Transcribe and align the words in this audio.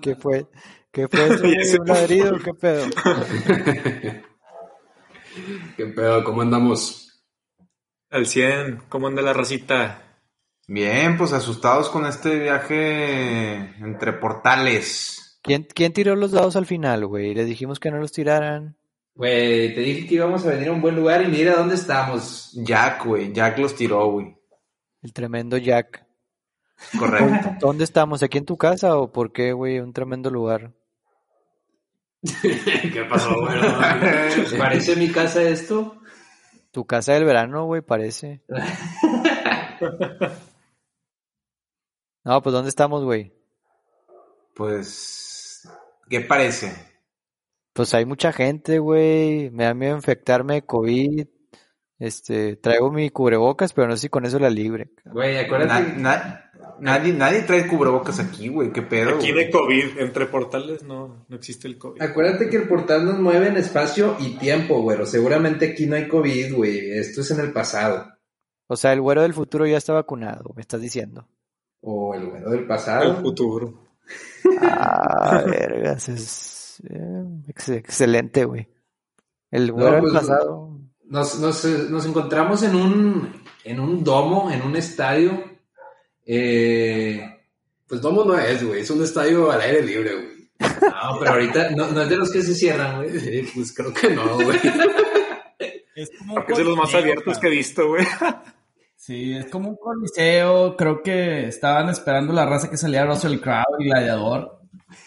¿Qué 0.00 0.14
fue? 0.14 0.46
¿Qué 0.90 1.08
fue 1.08 1.26
eso? 1.26 1.44
¿Un 1.80 1.88
ladrido? 1.88 2.38
¿Qué 2.38 2.54
pedo? 2.54 2.86
¿Qué 5.76 5.86
pedo? 5.86 6.24
¿Cómo 6.24 6.42
andamos? 6.42 7.22
Al 8.10 8.26
100, 8.26 8.84
¿cómo 8.88 9.08
anda 9.08 9.20
la 9.22 9.32
racita? 9.32 10.02
Bien, 10.68 11.16
pues 11.18 11.32
asustados 11.32 11.90
con 11.90 12.06
este 12.06 12.38
viaje 12.38 13.76
entre 13.78 14.12
portales. 14.14 15.38
¿Quién, 15.42 15.66
quién 15.74 15.92
tiró 15.92 16.16
los 16.16 16.32
dados 16.32 16.56
al 16.56 16.66
final, 16.66 17.06
güey? 17.06 17.34
Le 17.34 17.44
dijimos 17.44 17.78
que 17.78 17.90
no 17.90 17.98
los 17.98 18.12
tiraran. 18.12 18.76
Güey, 19.14 19.74
te 19.74 19.80
dije 19.80 20.06
que 20.06 20.14
íbamos 20.16 20.44
a 20.46 20.50
venir 20.50 20.68
a 20.68 20.72
un 20.72 20.80
buen 20.80 20.96
lugar 20.96 21.22
y 21.22 21.28
mira 21.28 21.54
dónde 21.54 21.74
estamos. 21.74 22.52
Jack, 22.52 23.04
güey. 23.06 23.32
Jack 23.32 23.58
los 23.58 23.74
tiró, 23.74 24.10
güey. 24.10 24.36
El 25.02 25.12
tremendo 25.12 25.56
Jack. 25.56 26.05
Correcto. 26.98 27.56
¿Dónde 27.60 27.84
estamos? 27.84 28.22
¿Aquí 28.22 28.38
en 28.38 28.44
tu 28.44 28.56
casa 28.56 28.96
o 28.96 29.10
por 29.12 29.32
qué, 29.32 29.52
güey? 29.52 29.78
Un 29.80 29.92
tremendo 29.92 30.30
lugar. 30.30 30.72
¿Qué 32.42 33.04
pasó, 33.08 33.34
güey? 33.40 33.58
¿Parece 34.58 34.96
mi 34.96 35.10
casa 35.10 35.42
esto? 35.42 35.96
Tu 36.70 36.84
casa 36.86 37.14
del 37.14 37.24
verano, 37.24 37.64
güey, 37.64 37.82
parece. 37.82 38.42
No, 42.24 42.42
pues 42.42 42.52
¿dónde 42.52 42.70
estamos, 42.70 43.04
güey? 43.04 43.32
Pues, 44.54 45.68
¿qué 46.08 46.20
parece? 46.22 46.72
Pues 47.72 47.94
hay 47.94 48.04
mucha 48.04 48.32
gente, 48.32 48.78
güey. 48.80 49.50
Me 49.50 49.64
da 49.64 49.74
miedo 49.74 49.94
infectarme 49.94 50.54
de 50.54 50.62
COVID. 50.66 51.26
Este, 51.98 52.56
traigo 52.56 52.90
mi 52.90 53.10
cubrebocas, 53.10 53.72
pero 53.72 53.86
no 53.86 53.94
sé 53.96 54.02
si 54.02 54.08
con 54.08 54.24
eso 54.26 54.38
la 54.40 54.50
libre. 54.50 54.90
Güey, 55.04 55.38
acuérdate. 55.38 55.92
Na- 55.92 56.16
na- 56.16 56.45
nadie, 56.80 57.12
nadie 57.12 57.42
trae 57.42 57.66
cubrebocas 57.66 58.18
aquí, 58.20 58.48
güey. 58.48 58.72
¿Qué 58.72 58.82
pedo? 58.82 59.16
Aquí 59.16 59.32
güey? 59.32 59.46
de 59.46 59.50
COVID, 59.50 59.98
entre 59.98 60.26
portales 60.26 60.82
no, 60.82 61.24
no 61.28 61.36
existe 61.36 61.68
el 61.68 61.78
COVID. 61.78 62.00
Acuérdate 62.02 62.48
que 62.48 62.56
el 62.56 62.68
portal 62.68 63.04
nos 63.04 63.18
mueve 63.18 63.48
en 63.48 63.56
espacio 63.56 64.16
y 64.18 64.36
tiempo, 64.38 64.80
güero. 64.82 65.06
Seguramente 65.06 65.72
aquí 65.72 65.86
no 65.86 65.96
hay 65.96 66.08
COVID, 66.08 66.54
güey. 66.54 66.90
Esto 66.92 67.20
es 67.22 67.30
en 67.30 67.40
el 67.40 67.52
pasado. 67.52 68.06
O 68.68 68.76
sea, 68.76 68.92
el 68.92 69.00
güero 69.00 69.22
del 69.22 69.34
futuro 69.34 69.66
ya 69.66 69.76
está 69.76 69.92
vacunado, 69.92 70.52
me 70.56 70.62
estás 70.62 70.80
diciendo. 70.80 71.26
O 71.80 72.14
el 72.14 72.26
güero 72.26 72.50
del 72.50 72.60
El 72.60 72.66
pasado. 72.66 73.20
futuro. 73.20 73.74
Ah, 74.60 75.42
vergas, 75.46 76.08
es 76.08 76.82
eh, 76.88 77.24
ex- 77.48 77.68
excelente, 77.70 78.44
güey. 78.44 78.68
El 79.50 79.72
güero 79.72 79.92
del 79.92 80.00
pues, 80.02 80.12
pasado. 80.14 80.78
Nos, 81.04 81.38
nos, 81.38 81.64
nos 81.90 82.06
encontramos 82.06 82.62
en 82.64 82.74
un, 82.74 83.42
en 83.64 83.78
un 83.78 84.02
domo, 84.02 84.50
en 84.50 84.62
un 84.62 84.74
estadio. 84.76 85.44
Eh, 86.26 87.20
Pues 87.86 88.00
domo 88.00 88.24
no 88.24 88.38
es, 88.38 88.64
güey. 88.64 88.80
Es 88.82 88.90
un 88.90 89.02
estadio 89.02 89.50
al 89.50 89.60
aire 89.60 89.82
libre, 89.82 90.14
güey. 90.14 90.36
no, 90.58 91.18
pero 91.18 91.30
ahorita 91.32 91.70
no, 91.70 91.88
no 91.92 92.02
es 92.02 92.08
de 92.08 92.16
los 92.16 92.30
que 92.32 92.42
se 92.42 92.54
cierran, 92.54 92.96
güey. 93.02 93.42
Pues 93.54 93.72
creo 93.74 93.92
que 93.94 94.10
no, 94.10 94.34
güey. 94.34 94.58
Es 95.94 96.10
como 96.18 96.34
un 96.34 96.42
Es 96.48 96.58
de 96.58 96.64
los 96.64 96.76
más 96.76 96.94
abiertos 96.94 97.38
que 97.38 97.46
he 97.46 97.50
visto, 97.50 97.88
güey. 97.88 98.04
Sí, 98.96 99.34
es 99.34 99.46
como 99.46 99.68
un 99.70 99.76
coliseo. 99.76 100.76
Creo 100.76 101.00
que 101.02 101.46
estaban 101.46 101.88
esperando 101.90 102.32
la 102.32 102.44
raza 102.44 102.68
que 102.68 102.76
salía 102.76 103.06
Russell 103.06 103.38
Crowe 103.38 103.62
y 103.78 103.84
Gladiador. 103.84 104.58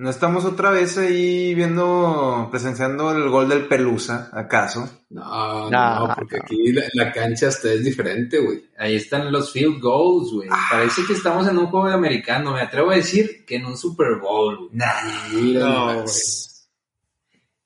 ¿No 0.00 0.08
estamos 0.08 0.46
otra 0.46 0.70
vez 0.70 0.96
ahí 0.96 1.54
viendo, 1.54 2.48
presenciando 2.50 3.12
el 3.12 3.28
gol 3.28 3.50
del 3.50 3.68
Pelusa, 3.68 4.30
acaso? 4.32 4.88
No, 5.10 5.68
No, 5.68 6.06
no, 6.06 6.14
porque 6.14 6.38
aquí 6.38 6.72
la, 6.72 6.84
la 6.94 7.12
cancha 7.12 7.48
hasta 7.48 7.70
es 7.70 7.84
diferente, 7.84 8.38
güey. 8.38 8.64
Ahí 8.78 8.96
están 8.96 9.30
los 9.30 9.52
field 9.52 9.78
goals, 9.78 10.32
güey. 10.32 10.48
Parece 10.70 11.02
que 11.06 11.12
estamos 11.12 11.46
en 11.48 11.58
un 11.58 11.66
juego 11.66 11.88
de 11.88 11.92
americano. 11.92 12.54
Me 12.54 12.62
atrevo 12.62 12.92
a 12.92 12.94
decir 12.94 13.44
que 13.44 13.56
en 13.56 13.66
un 13.66 13.76
Super 13.76 14.18
Bowl, 14.22 14.70
güey. 14.72 15.42
Mira, 15.42 15.60
No, 15.68 15.92
nomás. 15.92 16.66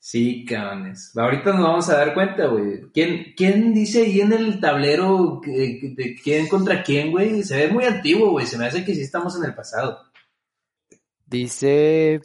Sí, 0.00 0.44
cabrones. 0.44 1.16
Ahorita 1.16 1.52
nos 1.52 1.62
vamos 1.62 1.88
a 1.88 1.98
dar 1.98 2.14
cuenta, 2.14 2.46
güey. 2.46 2.80
¿Quién, 2.92 3.34
¿Quién 3.36 3.72
dice 3.72 4.02
ahí 4.02 4.20
en 4.20 4.32
el 4.32 4.58
tablero 4.58 5.40
de 5.46 6.16
quién 6.20 6.48
contra 6.48 6.82
quién, 6.82 7.12
güey? 7.12 7.44
Se 7.44 7.56
ve 7.56 7.68
muy 7.72 7.84
antiguo, 7.84 8.32
güey. 8.32 8.44
Se 8.44 8.58
me 8.58 8.66
hace 8.66 8.84
que 8.84 8.92
sí 8.92 9.02
estamos 9.02 9.36
en 9.36 9.44
el 9.44 9.54
pasado. 9.54 10.00
Dice 11.34 12.20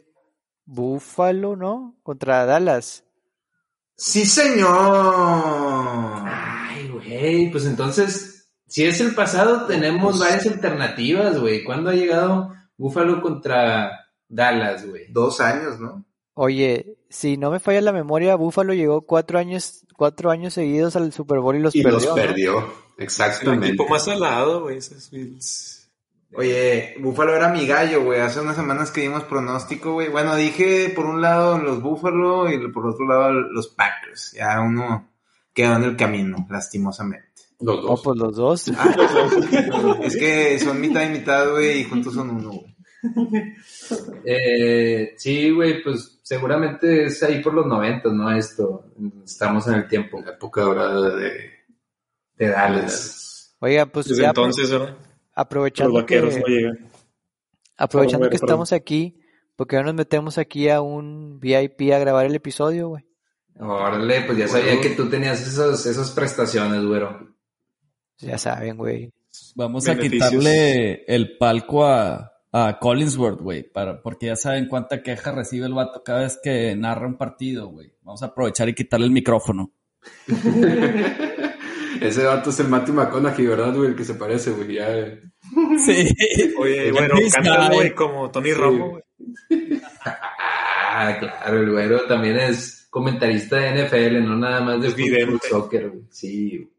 Búfalo, 0.66 1.56
¿no? 1.56 1.96
Contra 2.02 2.46
Dallas. 2.46 3.04
¡Sí, 3.96 4.24
señor! 4.24 4.68
Ay, 6.26 6.88
güey. 6.88 7.50
Pues 7.50 7.66
entonces, 7.66 8.50
si 8.66 8.84
es 8.84 9.00
el 9.00 9.14
pasado, 9.14 9.66
tenemos 9.66 10.16
Pues- 10.18 10.30
varias 10.30 10.46
alternativas, 10.46 11.38
güey. 11.40 11.64
¿Cuándo 11.64 11.90
ha 11.90 11.94
llegado 11.94 12.54
Buffalo 12.76 13.20
contra 13.20 13.90
Dallas, 14.28 14.86
güey? 14.86 15.06
Dos 15.12 15.40
años, 15.40 15.78
¿no? 15.80 16.04
Oye, 16.34 16.96
si 17.08 17.36
no 17.36 17.50
me 17.50 17.58
falla 17.60 17.80
la 17.80 17.92
memoria, 17.92 18.36
Búfalo 18.36 18.72
llegó 18.72 19.02
cuatro 19.02 19.38
años, 19.38 19.84
cuatro 19.96 20.30
años 20.30 20.54
seguidos 20.54 20.96
al 20.96 21.12
Super 21.12 21.40
Bowl 21.40 21.56
y 21.56 21.60
los 21.60 21.74
Y 21.74 21.82
perdió. 21.82 21.98
los 21.98 22.06
¿no? 22.08 22.14
perdió. 22.14 22.58
El 22.96 23.04
Exactamente. 23.04 23.66
equipo 23.68 23.88
más 23.88 24.04
salado, 24.04 24.62
güey. 24.62 24.78
Esos 24.78 25.10
Bills. 25.10 25.79
Oye, 26.32 26.94
Búfalo 27.00 27.34
era 27.34 27.48
mi 27.48 27.66
gallo, 27.66 28.04
güey. 28.04 28.20
Hace 28.20 28.40
unas 28.40 28.54
semanas 28.56 28.90
que 28.92 29.00
dimos 29.00 29.24
pronóstico, 29.24 29.94
güey. 29.94 30.08
Bueno, 30.08 30.36
dije 30.36 30.92
por 30.94 31.06
un 31.06 31.20
lado 31.20 31.58
los 31.58 31.82
Búfalo 31.82 32.50
y 32.50 32.70
por 32.70 32.86
otro 32.86 33.06
lado 33.06 33.32
los 33.32 33.68
Packers. 33.68 34.32
Ya 34.32 34.60
uno 34.60 35.10
quedó 35.52 35.76
en 35.76 35.84
el 35.84 35.96
camino, 35.96 36.46
lastimosamente. 36.48 37.26
Los 37.60 37.78
Oh, 37.80 37.88
dos. 37.88 38.00
pues 38.02 38.18
los 38.18 38.36
dos. 38.36 38.68
Es 40.02 40.16
que 40.16 40.58
son 40.60 40.80
mitad 40.80 41.02
y 41.04 41.10
mitad, 41.10 41.50
güey, 41.50 41.80
y 41.80 41.84
juntos 41.84 42.14
son 42.14 42.30
uno, 42.30 42.50
güey. 42.52 42.76
Eh, 44.24 45.14
sí, 45.16 45.50
güey, 45.50 45.82
pues 45.82 46.20
seguramente 46.22 47.04
es 47.06 47.22
ahí 47.22 47.42
por 47.42 47.54
los 47.54 47.66
90, 47.66 48.08
¿no? 48.12 48.30
Esto. 48.34 48.84
Estamos 49.24 49.66
en 49.68 49.74
el 49.74 49.88
tiempo 49.88 50.20
La 50.24 50.32
época 50.32 50.62
dorada 50.62 51.16
de, 51.16 51.50
de 52.36 52.48
Dallas. 52.48 53.56
Oiga, 53.60 53.86
pues 53.86 54.06
Desde 54.06 54.22
ya 54.22 54.28
entonces, 54.28 54.70
¿verdad? 54.70 54.96
Los 55.36 55.44
aprovechando 55.46 55.94
vaqueros 55.94 56.34
que, 56.34 56.40
no 56.40 56.46
llegan. 56.46 56.90
aprovechando 57.76 58.26
que 58.26 58.32
perdón. 58.32 58.48
estamos 58.48 58.72
aquí, 58.72 59.20
porque 59.56 59.76
no 59.76 59.84
nos 59.84 59.94
metemos 59.94 60.38
aquí 60.38 60.68
a 60.68 60.80
un 60.80 61.38
VIP 61.40 61.92
a 61.92 61.98
grabar 61.98 62.26
el 62.26 62.34
episodio, 62.34 62.88
güey. 62.88 63.04
Órale, 63.58 64.22
pues 64.22 64.38
ya 64.38 64.48
sabía 64.48 64.80
que 64.80 64.90
tú 64.90 65.08
tenías 65.08 65.46
esos, 65.46 65.84
esas 65.84 66.10
prestaciones, 66.12 66.84
güero. 66.84 67.34
Ya 68.18 68.38
saben, 68.38 68.76
güey. 68.76 69.12
Vamos 69.54 69.84
Beneficios. 69.84 70.22
a 70.22 70.30
quitarle 70.30 71.04
el 71.06 71.36
palco 71.36 71.84
a, 71.84 72.32
a 72.52 72.78
Collinsworth, 72.78 73.40
güey, 73.40 73.62
para, 73.62 74.02
porque 74.02 74.26
ya 74.26 74.36
saben 74.36 74.66
cuánta 74.68 75.02
queja 75.02 75.32
recibe 75.32 75.66
el 75.66 75.74
vato 75.74 76.02
cada 76.02 76.20
vez 76.20 76.38
que 76.42 76.74
narra 76.74 77.06
un 77.06 77.16
partido, 77.16 77.68
güey. 77.68 77.92
Vamos 78.02 78.22
a 78.22 78.26
aprovechar 78.26 78.68
y 78.68 78.74
quitarle 78.74 79.06
el 79.06 79.12
micrófono. 79.12 79.72
Ese 82.00 82.24
vato 82.24 82.50
es 82.50 82.60
el 82.60 82.68
Matthew 82.68 82.94
McConaughey, 82.94 83.46
¿verdad, 83.46 83.74
güey? 83.74 83.90
El 83.90 83.96
que 83.96 84.04
se 84.04 84.14
parece, 84.14 84.50
güey. 84.52 84.74
Ya, 84.74 84.90
eh. 84.90 85.20
Sí. 85.84 86.14
Oye, 86.58 86.92
bueno, 86.92 87.14
canta, 87.32 87.70
güey, 87.72 87.94
como 87.94 88.30
Tony 88.30 88.52
Romo, 88.52 88.90
güey. 88.90 89.02
Ah, 90.04 91.16
claro, 91.18 91.60
el 91.60 91.70
güero 91.70 92.06
también 92.06 92.38
es 92.38 92.86
comentarista 92.90 93.56
de 93.56 93.86
NFL, 93.86 94.24
no 94.24 94.36
nada 94.36 94.60
más 94.60 94.82
de 94.82 94.90
fútbol, 94.90 95.40
soccer, 95.48 95.88
güey. 95.88 96.04
Sí, 96.10 96.56
güey. 96.58 96.70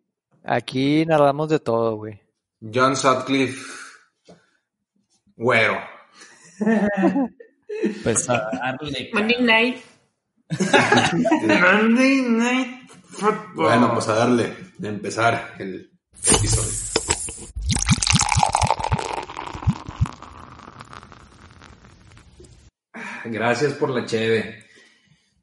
Aquí 0.43 1.05
narramos 1.05 1.49
de 1.49 1.59
todo, 1.59 1.95
güey. 1.97 2.19
John 2.73 2.95
Sutcliffe. 2.95 3.61
Güero. 5.35 5.77
Pues 8.03 8.29
a 8.29 8.49
darle. 8.51 9.09
Monday 9.13 9.41
Night 9.41 9.77
Football. 12.29 13.00
Bueno, 13.55 13.93
pues 13.93 14.07
a 14.07 14.15
darle, 14.15 14.55
de 14.77 14.89
empezar 14.89 15.55
el 15.59 15.91
episodio. 16.13 16.71
Gracias 23.25 23.73
por 23.73 23.89
la 23.89 24.05
cheve. 24.05 24.65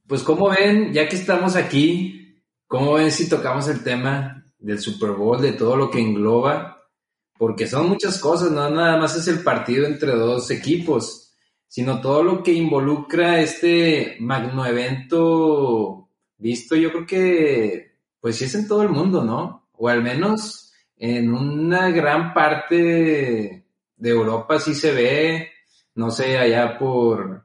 Pues 0.06 0.22
como 0.22 0.48
ven, 0.48 0.92
ya 0.92 1.08
que 1.08 1.16
estamos 1.16 1.54
aquí, 1.56 2.42
¿cómo 2.66 2.94
ven 2.94 3.12
si 3.12 3.28
tocamos 3.28 3.68
el 3.68 3.82
tema 3.84 4.44
del 4.58 4.80
Super 4.80 5.10
Bowl, 5.10 5.40
de 5.40 5.52
todo 5.52 5.76
lo 5.76 5.90
que 5.90 6.00
engloba? 6.00 6.88
Porque 7.36 7.66
son 7.66 7.88
muchas 7.88 8.18
cosas, 8.18 8.50
no 8.50 8.68
nada 8.70 8.96
más 8.96 9.14
es 9.16 9.28
el 9.28 9.40
partido 9.40 9.86
entre 9.86 10.12
dos 10.12 10.50
equipos, 10.50 11.34
sino 11.68 12.00
todo 12.00 12.24
lo 12.24 12.42
que 12.42 12.52
involucra 12.52 13.40
este 13.40 14.16
magno 14.18 14.66
evento 14.66 16.07
visto, 16.38 16.76
yo 16.76 16.90
creo 16.90 17.06
que, 17.06 17.92
pues 18.20 18.36
sí 18.36 18.44
es 18.44 18.54
en 18.54 18.66
todo 18.66 18.82
el 18.82 18.88
mundo, 18.88 19.24
¿no? 19.24 19.68
O 19.72 19.88
al 19.88 20.02
menos 20.02 20.72
en 20.96 21.32
una 21.32 21.90
gran 21.90 22.32
parte 22.32 23.64
de 23.96 24.10
Europa 24.10 24.58
sí 24.58 24.74
se 24.74 24.92
ve, 24.92 25.50
no 25.94 26.10
sé, 26.10 26.38
allá 26.38 26.78
por, 26.78 27.44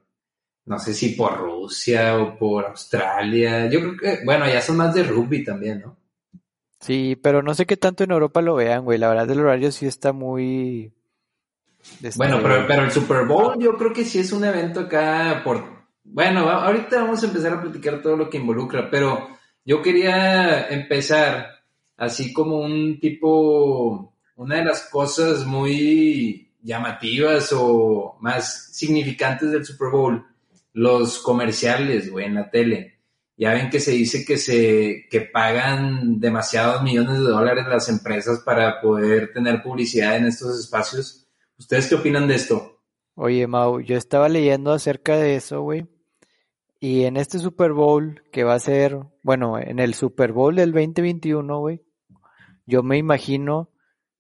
no 0.66 0.80
sé 0.80 0.94
si 0.94 1.10
por 1.10 1.38
Rusia 1.38 2.18
o 2.18 2.38
por 2.38 2.66
Australia. 2.66 3.70
Yo 3.70 3.80
creo 3.80 3.98
que, 3.98 4.26
bueno, 4.26 4.48
ya 4.48 4.62
son 4.62 4.78
más 4.78 4.94
de 4.94 5.04
rugby 5.04 5.44
también, 5.44 5.82
¿no? 5.82 5.98
Sí, 6.80 7.18
pero 7.22 7.42
no 7.42 7.54
sé 7.54 7.66
qué 7.66 7.78
tanto 7.78 8.04
en 8.04 8.12
Europa 8.12 8.42
lo 8.42 8.56
vean, 8.56 8.84
güey. 8.84 8.98
La 8.98 9.08
verdad, 9.08 9.30
el 9.30 9.40
horario 9.40 9.72
sí 9.72 9.86
está 9.86 10.12
muy. 10.12 10.92
Bueno, 12.16 12.40
pero, 12.42 12.66
pero 12.68 12.84
el 12.84 12.92
Super 12.92 13.26
Bowl 13.26 13.58
yo 13.58 13.78
creo 13.78 13.94
que 13.94 14.06
sí 14.06 14.20
es 14.20 14.32
un 14.32 14.44
evento 14.44 14.82
acá 14.82 15.42
por... 15.44 15.83
Bueno, 16.04 16.50
ahorita 16.50 17.02
vamos 17.02 17.24
a 17.24 17.28
empezar 17.28 17.54
a 17.54 17.62
platicar 17.62 18.02
todo 18.02 18.18
lo 18.18 18.30
que 18.30 18.38
involucra, 18.38 18.90
pero 18.90 19.30
yo 19.66 19.82
quería 19.82 20.68
empezar 20.68 21.48
así 21.98 22.34
como 22.34 22.58
un 22.58 23.00
tipo, 23.00 24.14
una 24.36 24.58
de 24.58 24.66
las 24.66 24.90
cosas 24.90 25.46
muy 25.46 26.52
llamativas 26.62 27.54
o 27.54 28.18
más 28.22 28.74
significantes 28.74 29.52
del 29.52 29.66
Super 29.66 29.90
Bowl, 29.90 30.26
los 30.74 31.20
comerciales, 31.20 32.12
güey, 32.12 32.26
en 32.26 32.36
la 32.36 32.50
tele. 32.50 33.00
Ya 33.36 33.54
ven 33.54 33.70
que 33.70 33.80
se 33.80 33.92
dice 33.92 34.26
que 34.26 34.38
se 34.38 35.08
que 35.10 35.22
pagan 35.22 36.20
demasiados 36.20 36.84
millones 36.84 37.16
de 37.16 37.24
dólares 37.24 37.66
las 37.68 37.90
empresas 37.90 38.40
para 38.40 38.80
poder 38.80 39.34
tener 39.34 39.64
publicidad 39.64 40.18
en 40.18 40.26
estos 40.26 40.60
espacios. 40.60 41.28
¿Ustedes 41.58 41.88
qué 41.88 41.96
opinan 41.96 42.28
de 42.28 42.36
esto? 42.36 42.80
Oye, 43.16 43.48
Mau, 43.48 43.80
yo 43.80 43.98
estaba 43.98 44.30
leyendo 44.30 44.72
acerca 44.72 45.18
de 45.18 45.36
eso, 45.36 45.62
güey. 45.62 45.88
Y 46.86 47.06
en 47.06 47.16
este 47.16 47.40
Super 47.40 47.72
Bowl, 47.72 48.24
que 48.30 48.44
va 48.44 48.56
a 48.56 48.60
ser, 48.60 49.00
bueno, 49.22 49.58
en 49.58 49.80
el 49.80 49.94
Super 49.94 50.34
Bowl 50.34 50.54
del 50.58 50.74
2021, 50.74 51.58
güey, 51.58 51.82
yo 52.66 52.84
me 52.84 52.98
imagino, 52.98 53.70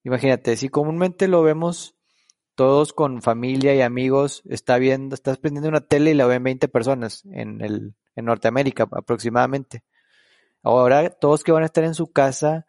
imagínate, 0.05 0.55
si 0.55 0.69
comúnmente 0.69 1.27
lo 1.27 1.43
vemos 1.43 1.97
todos 2.55 2.93
con 2.93 3.21
familia 3.21 3.75
y 3.75 3.81
amigos, 3.81 4.43
está 4.45 4.77
viendo, 4.77 5.13
estás 5.13 5.39
prendiendo 5.39 5.67
una 5.67 5.81
tele 5.81 6.11
y 6.11 6.13
la 6.13 6.25
ven 6.25 6.41
20 6.41 6.69
personas 6.69 7.25
en 7.25 7.59
el, 7.59 7.95
en 8.15 8.23
Norteamérica 8.23 8.87
aproximadamente. 8.93 9.83
Ahora, 10.61 11.09
todos 11.09 11.43
que 11.43 11.51
van 11.51 11.63
a 11.63 11.65
estar 11.65 11.83
en 11.83 11.95
su 11.95 12.13
casa, 12.13 12.65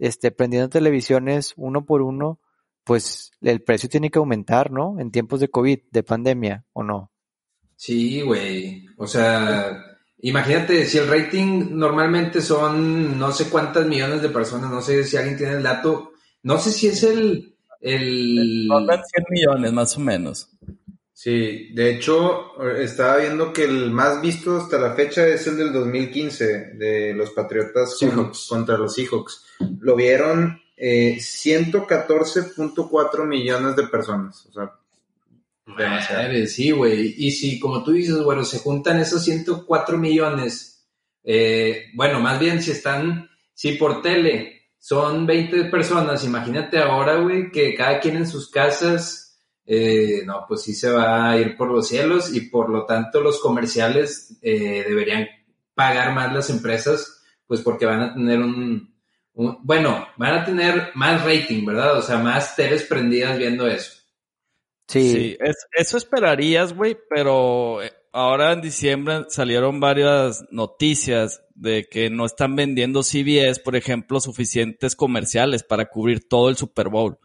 este, 0.00 0.32
prendiendo 0.32 0.68
televisiones 0.68 1.54
uno 1.56 1.86
por 1.86 2.02
uno, 2.02 2.40
pues 2.82 3.30
el 3.40 3.62
precio 3.62 3.88
tiene 3.88 4.10
que 4.10 4.18
aumentar, 4.18 4.72
¿no? 4.72 4.98
En 4.98 5.12
tiempos 5.12 5.38
de 5.38 5.48
COVID, 5.48 5.78
de 5.92 6.02
pandemia, 6.02 6.64
¿o 6.72 6.82
no? 6.82 7.12
Sí, 7.78 8.20
güey. 8.22 8.86
O 8.96 9.06
sea, 9.06 9.96
imagínate, 10.18 10.84
si 10.84 10.98
el 10.98 11.08
rating 11.08 11.68
normalmente 11.70 12.42
son 12.42 13.16
no 13.16 13.30
sé 13.30 13.48
cuántas 13.48 13.86
millones 13.86 14.20
de 14.20 14.30
personas, 14.30 14.68
no 14.68 14.82
sé 14.82 15.04
si 15.04 15.16
alguien 15.16 15.36
tiene 15.36 15.52
el 15.54 15.62
dato, 15.62 16.10
no 16.42 16.58
sé 16.58 16.72
si 16.72 16.88
es 16.88 17.04
el... 17.04 17.54
el... 17.80 18.66
Rondan 18.68 19.00
100 19.04 19.26
millones, 19.30 19.72
más 19.72 19.96
o 19.96 20.00
menos. 20.00 20.48
Sí, 21.12 21.72
de 21.72 21.94
hecho, 21.94 22.60
estaba 22.74 23.18
viendo 23.18 23.52
que 23.52 23.64
el 23.64 23.92
más 23.92 24.20
visto 24.20 24.56
hasta 24.56 24.80
la 24.80 24.94
fecha 24.94 25.24
es 25.24 25.46
el 25.46 25.56
del 25.56 25.72
2015, 25.72 26.72
de 26.74 27.14
los 27.14 27.30
Patriotas 27.30 27.96
Seahawks. 27.96 28.48
contra 28.48 28.76
los 28.76 28.94
Seahawks. 28.94 29.44
Lo 29.78 29.94
vieron 29.94 30.60
eh, 30.76 31.16
114.4 31.16 33.24
millones 33.24 33.76
de 33.76 33.86
personas. 33.86 34.46
O 34.46 34.52
sea, 34.52 34.72
demasiado. 35.76 36.46
Sí, 36.46 36.70
güey. 36.70 37.14
Y 37.16 37.30
si, 37.32 37.58
como 37.58 37.82
tú 37.84 37.92
dices, 37.92 38.22
bueno, 38.22 38.44
se 38.44 38.58
juntan 38.58 38.98
esos 39.00 39.22
104 39.24 39.98
millones, 39.98 40.86
eh, 41.24 41.86
bueno, 41.94 42.20
más 42.20 42.38
bien 42.38 42.62
si 42.62 42.70
están, 42.70 43.28
si 43.54 43.72
por 43.72 44.02
tele 44.02 44.62
son 44.78 45.26
20 45.26 45.64
personas, 45.64 46.24
imagínate 46.24 46.78
ahora, 46.78 47.16
güey, 47.16 47.50
que 47.50 47.74
cada 47.74 48.00
quien 48.00 48.16
en 48.16 48.26
sus 48.26 48.50
casas, 48.50 49.38
eh, 49.66 50.22
no, 50.24 50.44
pues 50.48 50.62
sí 50.62 50.74
se 50.74 50.90
va 50.90 51.30
a 51.30 51.38
ir 51.38 51.56
por 51.56 51.70
los 51.70 51.88
cielos 51.88 52.32
y 52.34 52.42
por 52.42 52.70
lo 52.70 52.86
tanto 52.86 53.20
los 53.20 53.40
comerciales 53.40 54.38
eh, 54.40 54.84
deberían 54.88 55.26
pagar 55.74 56.14
más 56.14 56.32
las 56.32 56.48
empresas, 56.50 57.22
pues 57.46 57.60
porque 57.60 57.84
van 57.86 58.00
a 58.00 58.14
tener 58.14 58.38
un, 58.40 58.94
un- 59.34 59.58
bueno, 59.62 60.06
van 60.16 60.34
a 60.38 60.44
tener 60.44 60.90
más 60.94 61.22
rating, 61.24 61.64
¿verdad? 61.66 61.98
O 61.98 62.02
sea, 62.02 62.18
más 62.18 62.56
teles 62.56 62.84
prendidas 62.84 63.36
viendo 63.38 63.66
eso. 63.68 63.97
Sí, 64.88 65.12
Sí, 65.12 65.36
es- 65.40 65.66
eso 65.72 65.98
esperarías, 65.98 66.72
güey, 66.74 66.96
pero 67.10 67.82
eh, 67.82 67.92
ahora 68.12 68.52
en 68.52 68.60
diciembre 68.62 69.24
salieron 69.28 69.80
varias 69.80 70.44
noticias 70.50 71.42
de 71.54 71.86
que 71.90 72.08
no 72.10 72.24
están 72.24 72.56
vendiendo 72.56 73.02
CBS, 73.02 73.60
por 73.62 73.76
ejemplo, 73.76 74.20
suficientes 74.20 74.96
comerciales 74.96 75.62
para 75.62 75.86
cubrir 75.90 76.26
todo 76.28 76.48
el 76.48 76.56
Super 76.56 76.88
Bowl. 76.88 77.18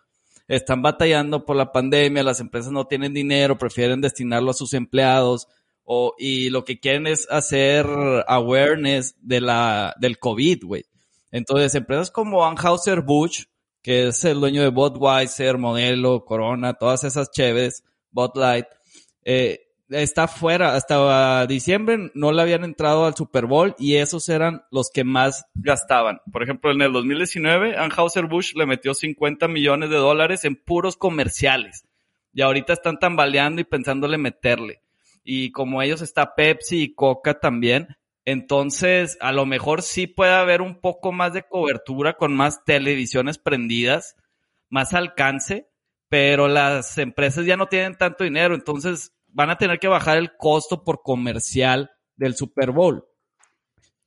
Están 0.47 0.81
batallando 0.81 1.45
por 1.45 1.55
la 1.55 1.71
pandemia, 1.71 2.21
las 2.23 2.41
empresas 2.41 2.71
no 2.71 2.85
tienen 2.85 3.13
dinero, 3.13 3.57
prefieren 3.57 4.01
destinarlo 4.01 4.51
a 4.51 4.55
sus 4.55 4.73
empleados 4.73 5.47
o, 5.85 6.15
y 6.17 6.49
lo 6.49 6.65
que 6.65 6.79
quieren 6.81 7.07
es 7.07 7.27
hacer 7.29 7.85
awareness 8.27 9.15
de 9.21 9.39
la, 9.41 9.95
del 9.99 10.19
COVID, 10.19 10.63
güey. 10.65 10.85
Entonces, 11.31 11.75
empresas 11.75 12.11
como 12.11 12.45
Anheuser-Busch, 12.45 13.45
que 13.83 14.07
es 14.07 14.23
el 14.23 14.39
dueño 14.39 14.63
de 14.63 14.69
Budweiser, 14.69 15.57
Modelo, 15.57 16.25
Corona, 16.25 16.73
todas 16.73 17.03
esas 17.03 17.29
chéves, 17.29 17.83
Bud 18.11 18.31
Light, 18.35 18.65
eh, 19.25 19.67
está 19.89 20.27
fuera, 20.27 20.75
hasta 20.75 21.45
diciembre 21.45 22.11
no 22.13 22.31
le 22.31 22.41
habían 22.41 22.63
entrado 22.63 23.05
al 23.05 23.15
Super 23.15 23.45
Bowl 23.45 23.75
y 23.77 23.95
esos 23.95 24.29
eran 24.29 24.63
los 24.71 24.89
que 24.89 25.03
más 25.03 25.45
gastaban. 25.53 26.19
Por 26.31 26.43
ejemplo, 26.43 26.71
en 26.71 26.81
el 26.81 26.93
2019, 26.93 27.77
Anheuser-Busch 27.77 28.55
le 28.55 28.65
metió 28.65 28.93
50 28.93 29.47
millones 29.47 29.89
de 29.89 29.97
dólares 29.97 30.45
en 30.45 30.55
puros 30.55 30.97
comerciales. 30.97 31.85
Y 32.33 32.41
ahorita 32.41 32.73
están 32.73 32.97
tambaleando 32.97 33.61
y 33.61 33.65
pensándole 33.65 34.17
meterle. 34.17 34.81
Y 35.23 35.51
como 35.51 35.81
ellos 35.81 36.01
está 36.01 36.33
Pepsi 36.35 36.83
y 36.83 36.93
Coca 36.95 37.39
también, 37.39 37.95
entonces 38.25 39.17
a 39.19 39.31
lo 39.31 39.45
mejor 39.45 39.81
sí 39.81 40.07
puede 40.07 40.33
haber 40.33 40.61
un 40.61 40.79
poco 40.79 41.11
más 41.11 41.33
de 41.33 41.43
cobertura 41.43 42.13
con 42.13 42.33
más 42.35 42.63
televisiones 42.63 43.37
prendidas, 43.37 44.15
más 44.69 44.93
alcance, 44.93 45.69
pero 46.07 46.47
las 46.47 46.97
empresas 46.97 47.45
ya 47.45 47.57
no 47.57 47.67
tienen 47.67 47.97
tanto 47.97 48.23
dinero, 48.23 48.55
entonces 48.55 49.13
van 49.27 49.49
a 49.49 49.57
tener 49.57 49.79
que 49.79 49.87
bajar 49.87 50.17
el 50.17 50.37
costo 50.37 50.83
por 50.83 51.01
comercial 51.01 51.91
del 52.15 52.35
Super 52.35 52.71
Bowl. 52.71 53.05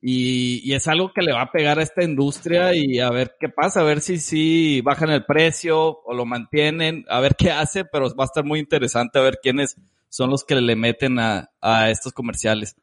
Y, 0.01 0.73
es 0.73 0.87
algo 0.87 1.13
que 1.13 1.23
le 1.23 1.33
va 1.33 1.43
a 1.43 1.51
pegar 1.51 1.79
a 1.79 1.83
esta 1.83 2.05
industria 2.05 2.75
y 2.75 3.01
a 3.01 3.11
ver 3.11 3.35
qué 3.41 3.49
pasa, 3.49 3.81
a 3.81 3.85
ver 3.85 4.01
si 4.01 4.19
sí 4.19 4.81
bajan 4.83 5.11
el 5.11 5.25
precio 5.25 6.01
o 6.05 6.15
lo 6.15 6.25
mantienen, 6.25 7.05
a 7.09 7.19
ver 7.21 7.35
qué 7.35 7.51
hace, 7.51 7.85
pero 7.85 8.15
va 8.15 8.25
a 8.25 8.27
estar 8.27 8.45
muy 8.45 8.61
interesante 8.61 9.19
a 9.19 9.23
ver 9.23 9.41
quiénes 9.43 9.75
son 10.09 10.31
los 10.31 10.45
que 10.45 10.55
le 10.55 10.77
meten 10.77 11.19
a 11.19 11.91
estos 11.91 12.13
comerciales. 12.13 12.77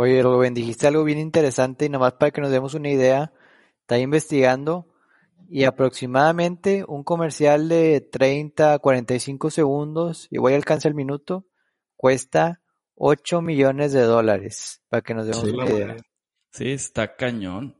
Oye, 0.00 0.22
Rubén, 0.22 0.54
dijiste 0.54 0.86
algo 0.86 1.02
bien 1.02 1.18
interesante 1.18 1.86
y 1.86 1.88
nomás 1.88 2.12
para 2.12 2.30
que 2.30 2.40
nos 2.40 2.52
demos 2.52 2.74
una 2.74 2.88
idea, 2.88 3.32
está 3.80 3.98
investigando 3.98 4.86
y 5.48 5.64
aproximadamente 5.64 6.84
un 6.86 7.02
comercial 7.02 7.68
de 7.68 8.00
30 8.00 8.74
a 8.74 8.78
45 8.78 9.50
segundos, 9.50 10.28
igual 10.30 10.54
alcanza 10.54 10.86
el 10.86 10.94
minuto, 10.94 11.46
cuesta 11.96 12.60
8 12.94 13.42
millones 13.42 13.92
de 13.92 14.02
dólares, 14.02 14.82
para 14.88 15.02
que 15.02 15.14
nos 15.14 15.26
demos 15.26 15.42
Sí, 15.42 15.50
una 15.50 15.66
idea. 15.66 15.86
madre. 15.88 16.02
Sí, 16.52 16.70
está 16.70 17.16
cañón. 17.16 17.74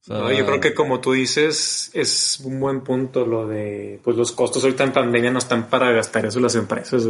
O 0.00 0.04
sea, 0.04 0.18
No, 0.18 0.32
yo 0.32 0.44
creo 0.44 0.58
que 0.58 0.74
como 0.74 1.00
tú 1.00 1.12
dices, 1.12 1.92
es 1.94 2.40
un 2.40 2.58
buen 2.58 2.80
punto 2.80 3.24
lo 3.24 3.46
de, 3.46 4.00
pues 4.02 4.16
los 4.16 4.32
costos 4.32 4.64
ahorita 4.64 4.82
en 4.82 4.92
pandemia 4.92 5.30
no 5.30 5.38
están 5.38 5.70
para 5.70 5.92
gastar 5.92 6.26
eso 6.26 6.40
las 6.40 6.56
empresas, 6.56 7.06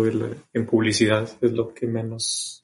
en 0.52 0.66
publicidad, 0.66 1.26
es 1.40 1.52
lo 1.52 1.72
que 1.72 1.86
menos. 1.86 2.61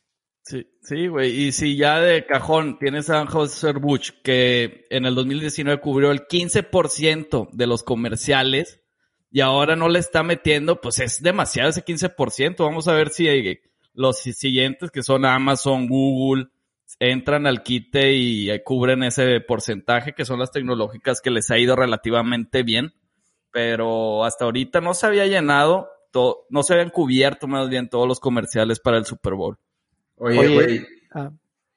Sí, 0.49 0.67
sí, 0.81 1.09
güey. 1.09 1.43
Y 1.43 1.53
si 1.53 1.77
ya 1.77 2.01
de 2.01 2.25
cajón 2.25 2.79
tienes 2.79 3.11
a 3.11 3.21
Anheuser 3.21 3.79
Busch 3.81 4.13
que 4.25 4.87
en 4.89 5.05
el 5.05 5.15
2019 5.15 5.79
cubrió 5.79 6.11
el 6.11 6.27
15% 6.27 7.51
de 7.53 7.67
los 7.67 7.83
comerciales 7.83 8.81
y 9.31 9.43
ahora 9.43 9.77
no 9.77 9.91
le 9.91 9.99
está 9.99 10.23
metiendo, 10.23 10.81
pues 10.81 11.01
es 11.01 11.21
demasiado 11.21 11.69
ese 11.69 11.85
15%. 11.85 12.65
Vamos 12.65 12.89
a 12.89 12.95
ver 12.95 13.11
si 13.11 13.29
los 13.93 14.21
siguientes 14.21 14.91
que 14.91 15.03
son 15.03 15.27
Amazon, 15.27 15.87
Google, 15.87 16.47
entran 16.99 17.47
al 17.47 17.63
quite 17.63 18.15
y 18.15 18.51
eh, 18.51 18.63
cubren 18.65 19.03
ese 19.03 19.43
porcentaje 19.43 20.15
que 20.15 20.25
son 20.25 20.39
las 20.39 20.51
tecnológicas 20.51 21.21
que 21.21 21.31
les 21.31 21.51
ha 21.51 21.59
ido 21.59 21.77
relativamente 21.77 22.63
bien. 22.63 22.95
Pero 23.53 24.25
hasta 24.25 24.47
ahorita 24.47 24.81
no 24.81 24.95
se 24.95 25.05
había 25.05 25.27
llenado, 25.27 25.91
no 26.49 26.63
se 26.63 26.73
habían 26.73 26.89
cubierto 26.89 27.47
más 27.49 27.69
bien 27.69 27.91
todos 27.91 28.09
los 28.09 28.19
comerciales 28.19 28.81
para 28.81 28.97
el 28.97 29.05
Super 29.05 29.35
Bowl. 29.35 29.59
Oye, 30.19 30.39
Oye, 30.39 30.55
güey, 30.55 30.87
ah, 31.13 31.31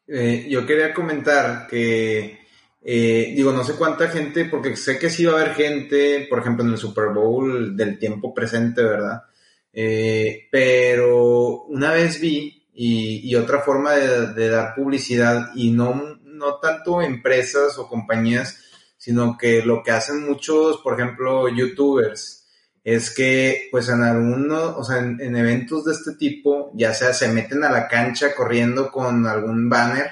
eh, 0.07 0.47
yo 0.49 0.65
quería 0.65 0.93
comentar 0.93 1.67
que, 1.67 2.39
eh, 2.83 3.33
digo, 3.35 3.51
no 3.51 3.63
sé 3.63 3.73
cuánta 3.73 4.09
gente, 4.09 4.45
porque 4.45 4.75
sé 4.75 4.97
que 4.99 5.09
sí 5.09 5.25
va 5.25 5.33
a 5.33 5.41
haber 5.41 5.53
gente, 5.53 6.27
por 6.29 6.39
ejemplo, 6.39 6.65
en 6.65 6.71
el 6.71 6.77
Super 6.77 7.09
Bowl 7.13 7.75
del 7.77 7.97
tiempo 7.99 8.33
presente, 8.33 8.83
¿verdad? 8.83 9.23
Eh, 9.71 10.47
pero 10.51 11.63
una 11.63 11.91
vez 11.91 12.19
vi, 12.19 12.67
y, 12.73 13.29
y 13.29 13.35
otra 13.35 13.59
forma 13.61 13.93
de, 13.93 14.33
de 14.33 14.49
dar 14.49 14.75
publicidad, 14.75 15.51
y 15.55 15.71
no, 15.71 16.19
no 16.23 16.55
tanto 16.55 17.01
empresas 17.01 17.77
o 17.77 17.87
compañías, 17.87 18.59
sino 18.97 19.37
que 19.37 19.63
lo 19.63 19.81
que 19.83 19.91
hacen 19.91 20.27
muchos, 20.27 20.77
por 20.77 20.93
ejemplo, 20.99 21.47
youtubers, 21.49 22.40
es 22.83 23.11
que 23.13 23.67
pues 23.71 23.89
en 23.89 24.01
algunos, 24.03 24.75
o 24.77 24.83
sea, 24.83 24.97
en, 24.99 25.19
en 25.21 25.35
eventos 25.35 25.85
de 25.85 25.93
este 25.93 26.13
tipo, 26.15 26.71
ya 26.75 26.93
sea 26.93 27.13
se 27.13 27.27
meten 27.29 27.63
a 27.63 27.71
la 27.71 27.87
cancha 27.87 28.33
corriendo 28.35 28.91
con 28.91 29.25
algún 29.27 29.69
banner 29.69 30.09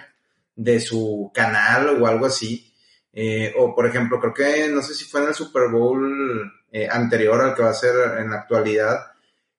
de 0.56 0.80
su 0.80 1.32
canal 1.34 2.02
o 2.02 2.08
algo 2.08 2.26
así, 2.28 2.72
eh, 3.14 3.54
o 3.58 3.74
por 3.76 3.88
ejemplo, 3.88 4.20
creo 4.20 4.34
que 4.34 4.68
no 4.70 4.82
sé 4.82 4.94
si 4.94 5.06
fue 5.06 5.22
en 5.22 5.30
el 5.30 5.34
Super 5.34 5.70
Bowl 5.70 6.52
eh, 6.72 6.88
anterior 6.90 7.42
al 7.42 7.56
que 7.56 7.64
va 7.64 7.70
a 7.72 7.74
ser 7.74 8.20
en 8.20 8.30
la 8.30 8.38
actualidad, 8.38 9.00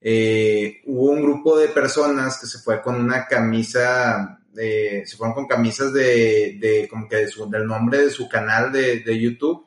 eh, 0.00 0.80
hubo 0.86 1.10
un 1.10 1.22
grupo 1.22 1.58
de 1.58 1.68
personas 1.68 2.38
que 2.40 2.46
se 2.46 2.58
fue 2.58 2.80
con 2.80 2.94
una 2.96 3.26
camisa, 3.26 4.38
de, 4.52 5.02
se 5.06 5.16
fueron 5.16 5.34
con 5.34 5.46
camisas 5.46 5.92
de, 5.92 6.56
de 6.60 6.86
como 6.88 7.08
que 7.08 7.16
de 7.16 7.28
su- 7.28 7.48
del 7.50 7.66
nombre 7.66 7.98
de 7.98 8.10
su 8.10 8.28
canal 8.28 8.72
de, 8.72 9.00
de 9.00 9.18
YouTube 9.20 9.66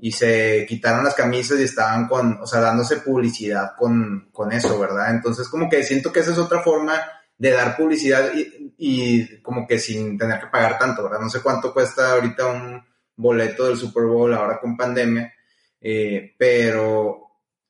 y 0.00 0.12
se 0.12 0.64
quitaron 0.66 1.04
las 1.04 1.14
camisas 1.14 1.60
y 1.60 1.64
estaban 1.64 2.08
con, 2.08 2.38
o 2.40 2.46
sea, 2.46 2.60
dándose 2.60 2.96
publicidad 2.98 3.72
con, 3.78 4.30
con 4.32 4.50
eso, 4.50 4.78
¿verdad? 4.78 5.10
Entonces 5.10 5.48
como 5.48 5.68
que 5.68 5.84
siento 5.84 6.10
que 6.10 6.20
esa 6.20 6.32
es 6.32 6.38
otra 6.38 6.62
forma 6.62 6.94
de 7.36 7.50
dar 7.50 7.76
publicidad 7.76 8.32
y, 8.34 8.74
y 8.78 9.42
como 9.42 9.66
que 9.66 9.78
sin 9.78 10.16
tener 10.16 10.40
que 10.40 10.46
pagar 10.46 10.78
tanto, 10.78 11.02
¿verdad? 11.04 11.20
No 11.20 11.28
sé 11.28 11.40
cuánto 11.40 11.72
cuesta 11.72 12.12
ahorita 12.12 12.46
un 12.46 12.82
boleto 13.16 13.66
del 13.66 13.76
Super 13.76 14.04
Bowl 14.04 14.32
ahora 14.32 14.58
con 14.58 14.76
pandemia, 14.76 15.32
eh, 15.80 16.34
pero 16.38 17.18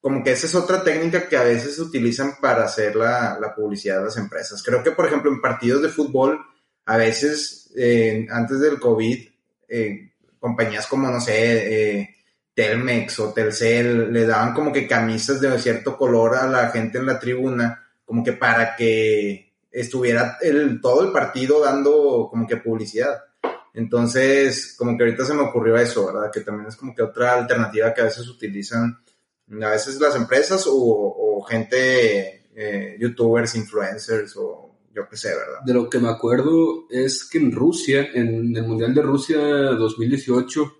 como 0.01 0.23
que 0.23 0.33
esa 0.33 0.47
es 0.47 0.55
otra 0.55 0.83
técnica 0.83 1.29
que 1.29 1.37
a 1.37 1.43
veces 1.43 1.79
utilizan 1.79 2.37
para 2.41 2.65
hacer 2.65 2.95
la, 2.97 3.39
la 3.41 3.55
publicidad 3.55 3.99
de 3.99 4.05
las 4.05 4.17
empresas. 4.17 4.63
Creo 4.63 4.83
que, 4.83 4.93
por 4.93 5.07
ejemplo, 5.07 5.31
en 5.31 5.41
partidos 5.41 5.83
de 5.83 5.89
fútbol, 5.89 6.41
a 6.87 6.97
veces, 6.97 7.71
eh, 7.77 8.27
antes 8.31 8.61
del 8.61 8.79
COVID, 8.81 9.29
eh, 9.69 10.13
compañías 10.39 10.87
como, 10.87 11.11
no 11.11 11.21
sé, 11.21 12.20
Telmex 12.61 13.19
o 13.21 13.33
Telcel 13.33 14.13
le 14.13 14.27
daban 14.27 14.53
como 14.53 14.71
que 14.71 14.87
camisas 14.87 15.41
de 15.41 15.59
cierto 15.59 15.97
color 15.97 16.37
a 16.37 16.47
la 16.47 16.69
gente 16.69 16.99
en 16.99 17.07
la 17.07 17.19
tribuna, 17.19 17.89
como 18.05 18.23
que 18.23 18.35
para 18.35 18.77
que 18.77 19.55
estuviera 19.71 20.37
el, 20.43 20.79
todo 20.79 21.07
el 21.07 21.11
partido 21.11 21.65
dando 21.65 22.29
como 22.31 22.47
que 22.47 22.59
publicidad. 22.59 23.19
Entonces, 23.73 24.75
como 24.77 24.95
que 24.95 25.05
ahorita 25.05 25.25
se 25.25 25.33
me 25.33 25.41
ocurrió 25.41 25.79
eso, 25.79 26.05
¿verdad? 26.05 26.31
Que 26.31 26.41
también 26.41 26.69
es 26.69 26.77
como 26.77 26.95
que 26.95 27.03
otra 27.03 27.33
alternativa 27.33 27.95
que 27.95 28.03
a 28.03 28.05
veces 28.05 28.29
utilizan, 28.29 28.99
a 29.63 29.71
veces 29.71 29.99
las 29.99 30.15
empresas 30.15 30.67
o, 30.69 31.43
gente, 31.49 32.51
eh, 32.55 32.97
youtubers, 33.01 33.55
influencers 33.55 34.37
o 34.37 34.81
yo 34.95 35.09
qué 35.09 35.17
sé, 35.17 35.29
¿verdad? 35.29 35.61
De 35.65 35.73
lo 35.73 35.89
que 35.89 35.99
me 35.99 36.11
acuerdo 36.11 36.87
es 36.91 37.25
que 37.25 37.39
en 37.39 37.53
Rusia, 37.53 38.11
en 38.13 38.55
el 38.55 38.67
Mundial 38.67 38.93
de 38.93 39.01
Rusia 39.01 39.39
2018, 39.39 40.80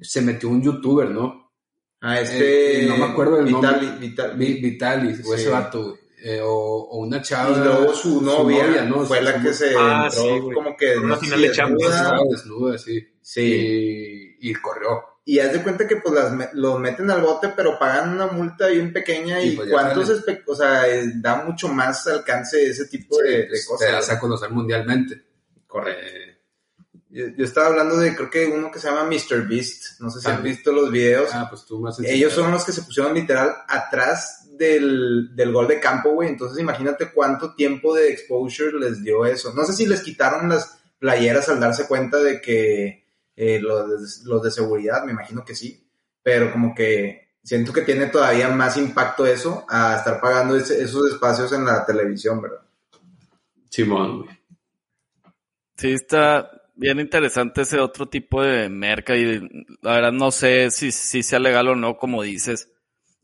se 0.00 0.20
metió 0.22 0.48
un 0.48 0.62
youtuber, 0.62 1.10
¿no? 1.10 1.52
Ah, 2.00 2.20
este... 2.20 2.84
Eh, 2.84 2.86
no 2.86 2.96
me 2.96 3.04
acuerdo 3.06 3.36
del 3.36 3.46
Vitali- 3.46 3.86
nombre. 3.86 4.08
Vitali- 4.08 4.36
Vi- 4.36 4.60
Vitalis, 4.60 5.26
o 5.26 5.34
ese 5.34 5.44
Sí. 5.44 5.50
vato, 5.50 5.82
güey. 5.82 5.98
Eh, 6.20 6.40
o, 6.42 6.48
o 6.50 6.98
una 6.98 7.22
chava. 7.22 7.56
Y 7.56 7.60
luego 7.64 7.94
su 7.94 8.20
novia, 8.20 8.82
¿no? 8.84 9.04
fue 9.06 9.22
la 9.22 9.40
que 9.40 9.52
se 9.54 9.72
Ah, 9.78 10.08
entró 10.10 10.22
sí, 10.48 10.54
como 10.54 10.76
que 10.76 10.96
Una 10.98 11.08
no 11.14 11.16
final 11.16 11.40
de 11.42 11.48
desnuda. 11.48 12.18
Desnuda, 12.30 12.78
sí. 12.78 13.06
Sí. 13.22 14.36
Y, 14.40 14.50
y 14.50 14.54
corrió. 14.54 15.00
Y 15.24 15.38
haz 15.40 15.52
de 15.52 15.62
cuenta 15.62 15.86
que 15.86 15.96
pues 15.96 16.14
las 16.14 16.32
me- 16.32 16.48
los 16.54 16.80
meten 16.80 17.08
al 17.10 17.20
bote, 17.22 17.50
pero 17.54 17.78
pagan 17.78 18.14
una 18.14 18.26
multa 18.28 18.66
bien 18.68 18.92
pequeña 18.92 19.40
y, 19.42 19.50
Y 19.50 19.56
pues 19.56 19.70
cuántos, 19.70 20.10
o 20.46 20.54
sea, 20.56 20.88
eh, 20.88 21.04
da 21.16 21.44
mucho 21.44 21.68
más 21.68 22.06
alcance 22.08 22.66
ese 22.66 22.86
tipo 22.86 23.18
de, 23.18 23.30
de 23.42 23.46
Pues, 23.48 23.66
cosas. 23.66 23.86
Te 23.86 23.92
das 23.92 24.10
a 24.10 24.18
conocer 24.18 24.50
mundialmente. 24.50 25.22
Correcto. 25.66 26.00
Eh, 26.04 26.27
Yo, 27.10 27.26
yo 27.28 27.44
estaba 27.44 27.68
hablando 27.68 27.96
de, 27.96 28.14
creo 28.14 28.28
que 28.28 28.46
uno 28.46 28.70
que 28.70 28.78
se 28.78 28.88
llama 28.90 29.04
Mr. 29.04 29.48
Beast, 29.48 29.98
no 30.00 30.10
sé 30.10 30.20
si 30.20 30.28
Ah. 30.28 30.34
han 30.36 30.42
visto 30.42 30.72
los 30.72 30.90
videos. 30.90 31.30
ah, 31.32 31.46
pues 31.48 31.64
tú 31.64 31.80
más 31.80 31.98
Ellos 32.00 32.32
son 32.34 32.50
los 32.50 32.64
que 32.64 32.72
se 32.72 32.82
pusieron 32.82 33.14
literal 33.14 33.54
atrás 33.66 34.46
del, 34.58 35.34
del 35.34 35.52
gol 35.52 35.68
de 35.68 35.80
campo, 35.80 36.10
güey. 36.10 36.28
Entonces 36.28 36.58
imagínate 36.58 37.10
cuánto 37.12 37.54
tiempo 37.54 37.94
de 37.94 38.10
exposure 38.10 38.78
les 38.78 39.02
dio 39.02 39.24
eso. 39.24 39.54
No 39.54 39.64
sé 39.64 39.72
si 39.72 39.86
les 39.86 40.02
quitaron 40.02 40.48
las 40.50 40.78
playeras 40.98 41.48
al 41.48 41.60
darse 41.60 41.86
cuenta 41.86 42.18
de 42.18 42.40
que 42.42 43.06
eh, 43.36 43.60
los, 43.60 43.88
de, 43.88 44.28
los 44.28 44.42
de 44.42 44.50
seguridad, 44.50 45.04
me 45.04 45.12
imagino 45.12 45.44
que 45.44 45.54
sí. 45.54 45.88
Pero 46.22 46.50
como 46.52 46.74
que 46.74 47.28
siento 47.42 47.72
que 47.72 47.82
tiene 47.82 48.06
todavía 48.08 48.48
más 48.50 48.76
impacto 48.76 49.24
eso 49.24 49.64
a 49.70 49.96
estar 49.96 50.20
pagando 50.20 50.56
ese- 50.56 50.82
esos 50.82 51.10
espacios 51.10 51.52
en 51.52 51.64
la 51.64 51.86
televisión, 51.86 52.42
¿verdad? 52.42 52.60
Simón, 53.70 54.24
güey. 54.24 54.38
Sí, 55.76 55.92
está 55.92 56.50
bien 56.78 57.00
interesante 57.00 57.62
ese 57.62 57.80
otro 57.80 58.06
tipo 58.06 58.40
de 58.42 58.68
merca 58.68 59.16
y 59.16 59.40
la 59.82 59.94
verdad 59.94 60.12
no 60.12 60.30
sé 60.30 60.70
si, 60.70 60.92
sea 60.92 61.40
legal 61.40 61.68
o 61.68 61.74
no, 61.74 61.96
como 61.96 62.22
dices, 62.22 62.72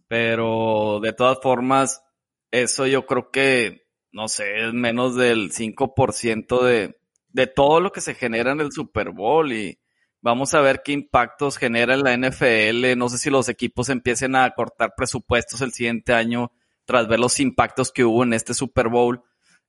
pero 0.08 0.98
de 1.00 1.12
todas 1.12 1.38
formas, 1.40 2.02
eso 2.50 2.86
yo 2.86 3.06
creo 3.06 3.30
que, 3.30 3.86
no 4.12 4.28
sé, 4.28 4.66
es 4.66 4.74
menos 4.74 5.14
del 5.14 5.52
5% 5.52 6.62
de, 6.62 6.98
de 7.28 7.46
todo 7.46 7.80
lo 7.80 7.92
que 7.92 8.00
se 8.00 8.14
genera 8.14 8.52
en 8.52 8.60
el 8.60 8.72
Super 8.72 9.10
Bowl 9.10 9.52
y 9.52 9.78
vamos 10.20 10.54
a 10.54 10.60
ver 10.60 10.82
qué 10.84 10.92
impactos 10.92 11.56
genera 11.56 11.94
en 11.94 12.02
la 12.02 12.16
NFL. 12.16 12.98
No 12.98 13.08
sé 13.08 13.18
si 13.18 13.30
los 13.30 13.48
equipos 13.48 13.88
empiecen 13.88 14.34
a 14.34 14.50
cortar 14.50 14.94
presupuestos 14.96 15.60
el 15.60 15.72
siguiente 15.72 16.12
año 16.12 16.50
tras 16.86 17.06
ver 17.06 17.20
los 17.20 17.38
impactos 17.40 17.92
que 17.92 18.04
hubo 18.04 18.24
en 18.24 18.34
este 18.34 18.52
Super 18.52 18.88
Bowl 18.88 19.22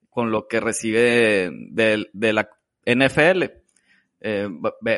con 0.10 0.32
lo 0.32 0.48
que 0.48 0.60
recibe 0.60 1.52
de, 1.72 2.10
de 2.14 2.34
la 2.34 2.50
NFL. 2.86 3.65
Eh, 4.28 4.50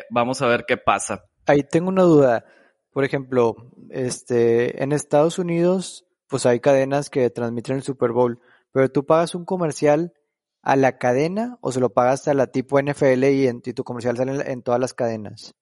vamos 0.08 0.40
a 0.40 0.46
ver 0.46 0.64
qué 0.66 0.78
pasa. 0.78 1.26
Ahí 1.44 1.62
tengo 1.62 1.90
una 1.90 2.02
duda. 2.02 2.46
Por 2.90 3.04
ejemplo, 3.04 3.56
este, 3.90 4.82
en 4.82 4.92
Estados 4.92 5.38
Unidos, 5.38 6.06
pues 6.28 6.46
hay 6.46 6.60
cadenas 6.60 7.10
que 7.10 7.28
transmiten 7.28 7.76
el 7.76 7.82
Super 7.82 8.12
Bowl, 8.12 8.40
pero 8.72 8.90
tú 8.90 9.04
pagas 9.04 9.34
un 9.34 9.44
comercial 9.44 10.14
a 10.62 10.76
la 10.76 10.96
cadena 10.96 11.58
o 11.60 11.72
se 11.72 11.80
lo 11.80 11.90
pagas 11.90 12.26
a 12.26 12.32
la 12.32 12.46
tipo 12.46 12.80
NFL 12.80 13.24
y, 13.24 13.46
en, 13.48 13.60
y 13.62 13.72
tu 13.74 13.84
comercial 13.84 14.16
sale 14.16 14.32
en, 14.32 14.50
en 14.50 14.62
todas 14.62 14.80
las 14.80 14.94
cadenas. 14.94 15.54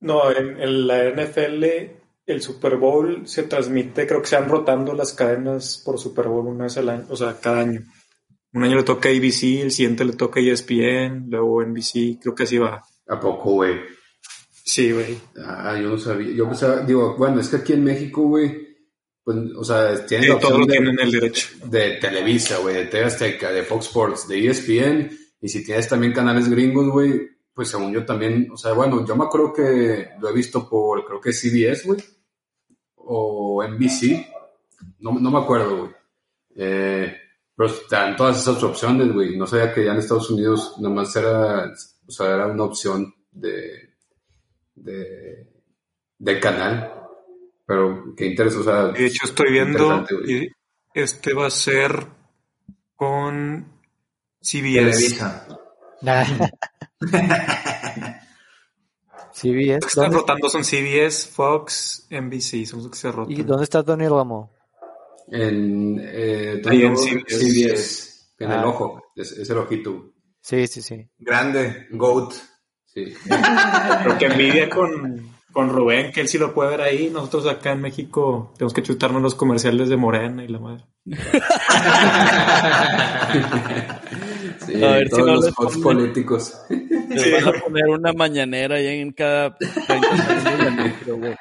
No, 0.00 0.32
en, 0.32 0.58
en 0.60 0.86
la 0.86 1.10
NFL 1.10 1.64
el 2.24 2.40
Super 2.40 2.76
Bowl 2.76 3.26
se 3.26 3.42
transmite, 3.42 4.06
creo 4.06 4.22
que 4.22 4.28
se 4.28 4.36
van 4.36 4.48
rotando 4.48 4.94
las 4.94 5.12
cadenas 5.12 5.82
por 5.84 5.98
Super 5.98 6.28
Bowl 6.28 6.46
una 6.46 6.64
vez 6.64 6.78
al 6.78 6.88
año, 6.88 7.06
o 7.10 7.16
sea, 7.16 7.36
cada 7.38 7.60
año. 7.60 7.82
Un 8.52 8.64
año 8.64 8.76
le 8.76 8.82
toca 8.82 9.08
ABC, 9.08 9.60
el 9.62 9.70
siguiente 9.70 10.04
le 10.04 10.14
toca 10.14 10.40
ESPN, 10.40 11.26
luego 11.28 11.62
NBC, 11.62 12.18
creo 12.20 12.34
que 12.34 12.44
así 12.44 12.56
va. 12.58 12.82
¿A 13.06 13.20
poco, 13.20 13.52
güey? 13.52 13.76
Sí, 14.64 14.92
güey. 14.92 15.18
Ah, 15.44 15.78
yo 15.80 15.88
no 15.90 15.98
sabía. 15.98 16.32
Yo 16.34 16.46
pensaba, 16.46 16.80
digo, 16.80 17.16
bueno, 17.16 17.40
es 17.40 17.48
que 17.48 17.56
aquí 17.56 17.72
en 17.74 17.84
México, 17.84 18.22
güey, 18.22 18.68
pues, 19.24 19.36
o 19.56 19.64
sea, 19.64 20.06
tienen 20.06 20.28
Sí, 20.28 20.32
la 20.34 20.38
todos 20.40 20.54
opción 20.54 20.60
lo 20.60 20.66
de, 20.66 20.72
tienen 20.72 21.00
el 21.00 21.10
derecho. 21.10 21.48
de 21.64 21.90
Televisa, 22.00 22.58
güey, 22.58 22.74
de 22.76 22.86
TV 22.86 23.04
Azteca, 23.04 23.50
de 23.52 23.62
Fox 23.62 23.86
Sports, 23.86 24.28
de 24.28 24.46
ESPN, 24.48 25.10
y 25.40 25.48
si 25.48 25.64
tienes 25.64 25.88
también 25.88 26.12
canales 26.12 26.48
gringos, 26.48 26.88
güey, 26.88 27.28
pues 27.52 27.68
según 27.68 27.92
yo 27.92 28.04
también, 28.06 28.48
o 28.52 28.56
sea, 28.56 28.72
bueno, 28.72 29.04
yo 29.06 29.16
me 29.16 29.24
acuerdo 29.24 29.52
que 29.52 30.08
lo 30.20 30.28
he 30.30 30.32
visto 30.32 30.68
por, 30.68 31.04
creo 31.04 31.20
que 31.20 31.32
CBS, 31.32 31.86
güey, 31.86 32.00
o 32.94 33.62
NBC, 33.66 34.26
no, 35.00 35.18
no 35.18 35.30
me 35.30 35.38
acuerdo, 35.38 35.76
güey. 35.78 35.90
Eh, 36.56 37.16
pero 37.58 37.70
están 37.70 38.14
todas 38.16 38.38
esas 38.38 38.62
opciones, 38.62 39.12
güey. 39.12 39.36
No 39.36 39.44
sabía 39.48 39.74
que 39.74 39.84
ya 39.84 39.90
en 39.90 39.98
Estados 39.98 40.30
Unidos 40.30 40.76
nomás 40.78 41.14
era, 41.16 41.72
o 42.06 42.10
sea, 42.12 42.26
era 42.34 42.46
una 42.46 42.62
opción 42.62 43.12
de, 43.32 43.94
de, 44.76 45.44
del 46.18 46.40
canal. 46.40 46.94
Pero 47.66 48.14
qué 48.16 48.26
interesante. 48.26 48.60
O 48.70 48.72
sea, 48.72 48.84
De 48.92 49.06
hecho, 49.06 49.26
estoy 49.26 49.50
viendo, 49.50 50.06
y 50.24 50.48
este 50.94 51.34
va 51.34 51.48
a 51.48 51.50
ser 51.50 52.06
con 52.94 53.66
CBS. 54.40 54.74
Televisa. 54.74 55.48
CBS. 59.32 59.74
Los 59.74 59.80
que 59.84 59.88
están 59.88 60.04
¿Dónde- 60.04 60.16
rotando 60.18 60.48
son 60.48 60.64
CBS, 60.64 61.28
Fox, 61.28 62.06
NBC, 62.10 62.66
son 62.66 62.82
los 62.82 62.90
que 62.90 62.96
se 62.96 63.10
rotan. 63.12 63.32
¿Y 63.32 63.42
dónde 63.42 63.64
está 63.64 63.82
Tony 63.82 64.06
Romo? 64.08 64.52
En, 65.30 65.98
eh, 66.02 66.62
Ahí 66.66 66.82
en 66.84 66.96
CBS. 66.96 67.38
CBS, 67.38 68.34
en 68.38 68.50
el 68.50 68.58
Ah. 68.60 68.66
ojo, 68.68 69.02
es, 69.16 69.32
es 69.32 69.50
el 69.50 69.58
ojito. 69.58 70.12
Sí, 70.40 70.66
sí, 70.66 70.80
sí. 70.82 71.06
Grande, 71.18 71.86
GOAT. 71.90 72.32
Sí. 72.86 73.12
Lo 74.06 74.16
que 74.18 74.26
envidia 74.26 74.70
con, 74.70 75.28
con 75.52 75.68
Rubén, 75.70 76.10
que 76.12 76.20
él 76.22 76.28
sí 76.28 76.38
lo 76.38 76.54
puede 76.54 76.70
ver 76.70 76.80
ahí. 76.80 77.10
Nosotros 77.12 77.46
acá 77.46 77.72
en 77.72 77.82
México 77.82 78.52
tenemos 78.56 78.72
que 78.72 78.82
chutarnos 78.82 79.20
los 79.22 79.34
comerciales 79.34 79.88
de 79.90 79.96
Morena 79.96 80.42
y 80.44 80.48
la 80.48 80.58
madre. 80.58 80.84
Sí, 84.66 84.82
A 84.84 84.88
ver 84.92 85.04
si 85.04 85.10
todos 85.10 85.26
no 85.26 85.34
los 85.34 85.44
les 85.46 85.54
ponen- 85.54 85.82
políticos. 85.82 86.54
Les 87.08 87.32
van 87.44 87.54
a 87.56 87.60
poner 87.60 87.84
una 87.88 88.12
mañanera 88.12 88.76
ahí 88.76 89.00
en 89.00 89.12
cada 89.12 89.54
30 89.56 90.42
segundos 90.42 90.64
de 90.64 90.70
micro, 90.82 91.16
güey. 91.16 91.34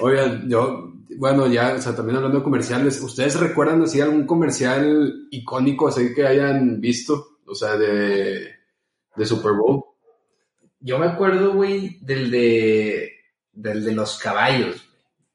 Oigan, 0.00 0.48
yo, 0.48 0.92
bueno, 1.18 1.46
ya, 1.46 1.74
o 1.74 1.80
sea, 1.80 1.94
también 1.94 2.16
hablando 2.16 2.38
de 2.38 2.44
comerciales, 2.44 3.00
¿ustedes 3.00 3.38
recuerdan 3.38 3.82
así 3.82 4.00
algún 4.00 4.26
comercial 4.26 5.28
icónico 5.30 5.88
así 5.88 6.14
que 6.14 6.26
hayan 6.26 6.80
visto? 6.80 7.38
O 7.46 7.54
sea, 7.54 7.76
de, 7.76 8.48
de 9.16 9.26
Super 9.26 9.52
Bowl. 9.52 9.84
Yo 10.80 10.98
me 10.98 11.06
acuerdo, 11.06 11.54
güey, 11.54 11.98
del 12.00 12.30
de, 12.30 13.12
del 13.52 13.84
de 13.84 13.92
los 13.92 14.18
caballos. 14.18 14.88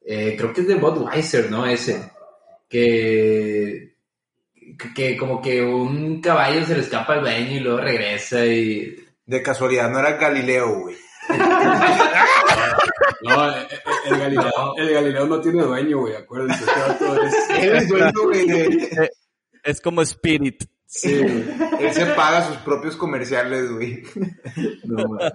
Eh, 0.04 0.34
creo 0.36 0.52
que 0.52 0.62
es 0.62 0.68
de 0.68 0.74
Budweiser, 0.74 1.50
¿no? 1.50 1.66
Ese. 1.66 2.10
Que, 2.68 3.94
que, 4.78 4.94
que 4.94 5.16
como 5.16 5.40
que 5.40 5.62
un 5.62 6.20
caballo 6.20 6.64
se 6.66 6.74
le 6.74 6.80
escapa 6.80 7.14
al 7.14 7.22
baño 7.22 7.56
y 7.56 7.60
luego 7.60 7.78
regresa 7.78 8.44
y... 8.44 8.96
De 9.24 9.42
casualidad, 9.42 9.90
no 9.90 9.98
era 9.98 10.12
Galileo, 10.12 10.80
güey. 10.80 10.96
No, 13.22 13.50
eh, 13.56 13.66
eh, 13.70 13.78
el, 14.06 14.18
Galileo, 14.18 14.74
el 14.76 14.92
Galileo 14.92 15.26
no 15.26 15.40
tiene 15.40 15.62
dueño, 15.62 16.00
güey, 16.00 16.14
acuérdense. 16.14 16.64
es- 16.64 17.50
Él 17.64 17.76
es 17.76 17.88
dueño, 17.88 18.12
güey, 18.24 18.46
de- 18.46 19.10
Es 19.64 19.80
como 19.80 20.02
Spirit. 20.02 20.64
sí, 20.86 21.18
güey. 21.18 21.44
Él 21.80 21.92
se 21.92 22.06
paga 22.06 22.46
sus 22.46 22.56
propios 22.58 22.96
comerciales, 22.96 23.70
güey. 23.72 24.02
No, 24.84 25.08
man. 25.08 25.32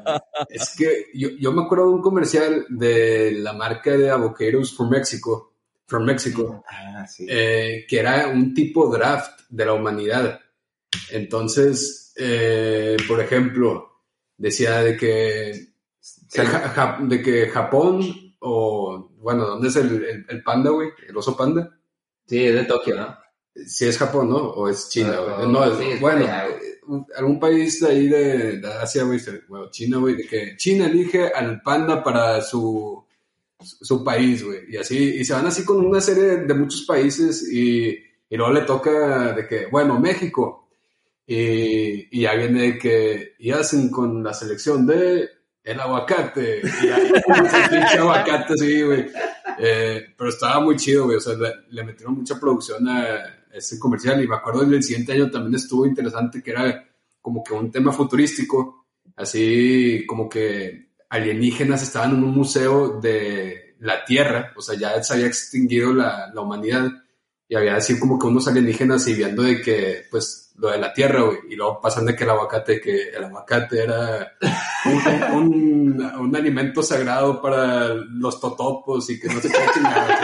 es 0.49 0.75
que 0.77 1.05
yo, 1.13 1.29
yo 1.39 1.51
me 1.51 1.63
acuerdo 1.63 1.87
de 1.89 1.91
un 1.95 2.01
comercial 2.01 2.65
de 2.69 3.33
la 3.33 3.53
marca 3.53 3.91
de 3.97 4.09
Avocados 4.09 4.75
for 4.75 4.89
Mexico, 4.89 5.53
from 5.85 6.05
Mexico, 6.05 6.63
Ah, 6.69 7.05
sí. 7.05 7.27
eh, 7.29 7.85
que 7.87 7.99
era 7.99 8.27
un 8.27 8.53
tipo 8.53 8.87
draft 8.89 9.41
de 9.49 9.65
la 9.65 9.73
humanidad. 9.73 10.39
Entonces, 11.11 12.13
eh, 12.15 12.97
por 13.07 13.19
ejemplo, 13.21 14.01
decía 14.37 14.81
de 14.81 14.97
que, 14.97 15.72
Ja- 16.31 16.99
de 17.01 17.21
que 17.21 17.47
Japón 17.49 18.01
o, 18.39 19.09
bueno, 19.19 19.45
¿dónde 19.47 19.69
es 19.69 19.75
el, 19.77 20.03
el- 20.03 20.25
el 20.27 20.43
panda, 20.43 20.69
güey? 20.71 20.89
El 21.07 21.15
oso 21.15 21.35
panda. 21.37 21.77
Sí, 22.25 22.43
es 22.43 22.53
de 22.55 22.63
Tokio, 22.65 22.95
¿no? 22.95 23.17
Si 23.65 23.85
es 23.85 23.97
Japón, 23.97 24.29
¿no? 24.29 24.37
O 24.37 24.67
es 24.67 24.89
China, 24.89 25.17
güey. 25.19 25.51
No, 25.51 25.63
es- 25.65 25.77
sí, 25.77 25.83
es 25.91 26.01
bueno, 26.01 26.25
algún 27.15 27.39
país 27.39 27.79
de 27.79 27.87
ahí 27.87 28.07
de, 28.07 28.57
de 28.59 28.67
Asia, 28.73 29.03
güey, 29.03 29.19
bueno, 29.47 29.69
China, 29.71 29.97
güey, 29.97 30.15
de 30.17 30.25
que 30.27 30.57
China 30.57 30.87
elige 30.87 31.27
al 31.29 31.61
panda 31.61 32.03
para 32.03 32.41
su, 32.41 33.05
su 33.59 34.03
país, 34.03 34.43
güey. 34.43 34.59
Y 34.69 34.77
así, 34.77 34.97
y 35.19 35.23
se 35.23 35.33
van 35.33 35.45
así 35.47 35.63
con 35.63 35.85
una 35.85 36.01
serie 36.01 36.23
de, 36.23 36.37
de 36.45 36.53
muchos 36.53 36.81
países 36.81 37.47
y, 37.49 37.89
y 38.29 38.35
luego 38.37 38.51
le 38.51 38.61
toca 38.61 39.31
de 39.33 39.47
que, 39.47 39.67
bueno, 39.67 39.99
México. 39.99 40.67
Y, 41.25 42.09
y 42.17 42.21
ya 42.23 42.33
viene 42.35 42.61
de 42.73 42.77
que, 42.77 43.33
y 43.39 43.51
hacen 43.51 43.89
con 43.89 44.21
la 44.23 44.33
selección 44.33 44.85
de 44.85 45.29
el 45.63 45.79
aguacate. 45.79 46.61
Y 46.83 46.87
ahí, 46.87 47.11
el 47.71 47.99
aguacate, 47.99 48.57
sí. 48.57 48.81
Eh, 49.59 50.05
pero 50.17 50.29
estaba 50.29 50.59
muy 50.59 50.75
chido, 50.75 51.05
güey. 51.05 51.17
O 51.17 51.21
sea, 51.21 51.35
le, 51.69 51.83
metieron 51.83 52.15
mucha 52.15 52.39
producción 52.39 52.87
a 52.87 53.45
ese 53.51 53.79
comercial. 53.79 54.23
Y 54.23 54.27
me 54.27 54.35
acuerdo 54.35 54.65
del 54.65 54.83
siguiente 54.83 55.13
año 55.13 55.31
también 55.31 55.55
estuvo 55.55 55.85
interesante, 55.85 56.41
que 56.41 56.51
era 56.51 56.89
como 57.21 57.43
que 57.43 57.53
un 57.53 57.71
tema 57.71 57.91
futurístico. 57.91 58.85
Así 59.15 60.05
como 60.07 60.27
que 60.27 60.89
alienígenas 61.09 61.83
estaban 61.83 62.11
en 62.11 62.23
un 62.23 62.35
museo 62.35 62.99
de 62.99 63.75
la 63.79 64.03
Tierra. 64.03 64.53
O 64.55 64.61
sea, 64.61 64.77
ya 64.77 65.01
se 65.03 65.13
había 65.13 65.27
extinguido 65.27 65.93
la, 65.93 66.31
la 66.33 66.41
humanidad. 66.41 66.91
Y 67.53 67.55
había 67.55 67.75
así 67.75 67.99
como 67.99 68.17
que 68.17 68.25
unos 68.25 68.47
alienígenas 68.47 69.07
y 69.07 69.13
viendo 69.13 69.43
de 69.43 69.61
que, 69.61 70.05
pues, 70.09 70.51
lo 70.57 70.71
de 70.71 70.79
la 70.79 70.91
Tierra, 70.91 71.21
güey. 71.21 71.37
Y 71.51 71.55
luego 71.55 71.79
pasan 71.79 72.07
de 72.07 72.15
que 72.15 72.23
el 72.23 72.31
aguacate, 72.31 72.81
que 72.81 73.09
el 73.09 73.23
aguacate 73.25 73.83
era 73.83 74.33
un, 75.31 76.03
un- 76.19 76.35
alimento 76.35 76.81
sagrado 76.81 77.39
para 77.39 77.93
los 77.93 78.41
totopos 78.41 79.07
y 79.11 79.19
que 79.19 79.27
no 79.27 79.39
sé 79.39 79.49
qué 79.49 79.57
chingados. 79.71 80.19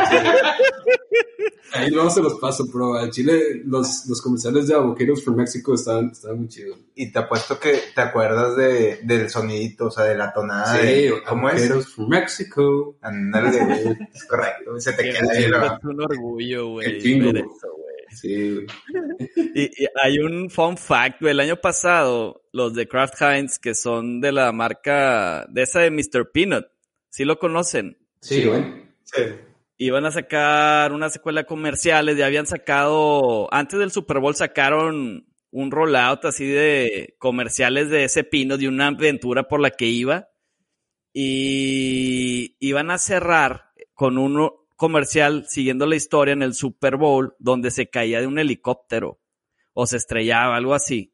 Ahí 1.73 1.89
luego 1.89 2.09
se 2.09 2.21
los 2.21 2.35
paso, 2.35 2.65
pero 2.71 2.95
al 2.95 3.11
Chile 3.11 3.61
los, 3.65 4.05
los 4.07 4.21
comerciales 4.21 4.67
de 4.67 4.75
Avocados 4.75 5.23
for 5.23 5.35
Mexico 5.35 5.73
estaban, 5.73 6.09
estaban 6.11 6.39
muy 6.39 6.47
chidos. 6.47 6.77
Y 6.95 7.11
te 7.11 7.19
apuesto 7.19 7.59
que 7.59 7.79
te 7.93 8.01
acuerdas 8.01 8.55
de, 8.55 8.99
del 9.03 9.29
sonidito, 9.29 9.87
o 9.87 9.91
sea, 9.91 10.05
de 10.05 10.15
la 10.15 10.33
tonada. 10.33 10.77
de, 10.77 11.13
¿Cómo 11.27 11.49
es? 11.49 11.63
Avocados 11.63 11.93
for 11.93 12.07
Mexico. 12.07 12.97
Ándale, 13.01 13.65
güey. 13.65 13.97
Es 14.13 14.25
correcto. 14.25 14.79
Se 14.79 14.93
te 14.93 15.03
queda 15.03 15.31
ahí, 15.31 15.45
Es 15.45 15.83
un 15.83 16.01
orgullo, 16.01 16.69
güey. 16.69 16.87
El. 16.87 17.01
Sí, 18.11 18.53
güey. 18.55 18.65
Y, 19.53 19.83
y 19.83 19.87
hay 20.01 20.19
un 20.19 20.49
fun 20.49 20.77
fact, 20.77 21.21
güey. 21.21 21.31
El 21.31 21.39
año 21.39 21.57
pasado, 21.57 22.43
los 22.51 22.73
de 22.73 22.87
Kraft 22.87 23.21
Heinz, 23.21 23.59
que 23.59 23.75
son 23.75 24.19
de 24.21 24.31
la 24.31 24.51
marca, 24.51 25.45
de 25.49 25.63
esa 25.63 25.81
de 25.81 25.91
Mr. 25.91 26.31
Peanut, 26.31 26.65
¿sí 27.09 27.25
lo 27.25 27.39
conocen? 27.39 27.97
Sí, 28.21 28.45
güey. 28.45 28.63
Sí. 29.03 29.21
Iban 29.81 30.05
a 30.05 30.11
sacar 30.11 30.91
una 30.91 31.09
secuela 31.09 31.41
de 31.41 31.47
comerciales, 31.47 32.17
ya 32.17 32.25
habían 32.25 32.45
sacado, 32.45 33.47
antes 33.53 33.79
del 33.79 33.91
Super 33.91 34.19
Bowl 34.19 34.35
sacaron 34.35 35.25
un 35.51 35.71
rollout 35.71 36.25
así 36.25 36.45
de 36.45 37.15
comerciales 37.17 37.89
de 37.89 38.03
ese 38.03 38.25
pino, 38.25 38.57
de 38.57 38.67
una 38.67 38.87
aventura 38.87 39.43
por 39.43 39.61
la 39.61 39.71
que 39.71 39.85
iba. 39.85 40.27
Y 41.13 42.57
iban 42.59 42.91
a 42.91 42.97
cerrar 42.97 43.71
con 43.93 44.17
un 44.17 44.51
comercial 44.75 45.45
siguiendo 45.47 45.85
la 45.85 45.95
historia 45.95 46.33
en 46.33 46.43
el 46.43 46.55
Super 46.55 46.97
Bowl, 46.97 47.35
donde 47.39 47.71
se 47.71 47.89
caía 47.89 48.19
de 48.19 48.27
un 48.27 48.37
helicóptero 48.37 49.21
o 49.71 49.87
se 49.87 49.95
estrellaba, 49.95 50.57
algo 50.57 50.73
así. 50.73 51.13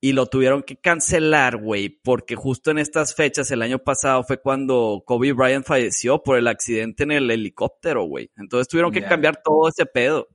Y 0.00 0.12
lo 0.12 0.26
tuvieron 0.26 0.62
que 0.62 0.76
cancelar, 0.76 1.56
güey, 1.56 1.88
porque 1.88 2.36
justo 2.36 2.70
en 2.70 2.78
estas 2.78 3.14
fechas, 3.14 3.50
el 3.50 3.62
año 3.62 3.78
pasado, 3.78 4.22
fue 4.24 4.40
cuando 4.40 5.02
Kobe 5.06 5.32
Bryant 5.32 5.66
falleció 5.66 6.22
por 6.22 6.36
el 6.36 6.48
accidente 6.48 7.04
en 7.04 7.12
el 7.12 7.30
helicóptero, 7.30 8.04
güey. 8.04 8.30
Entonces 8.36 8.68
tuvieron 8.68 8.92
que 8.92 9.02
cambiar 9.02 9.40
todo 9.42 9.68
ese 9.68 9.86
pedo. 9.86 10.28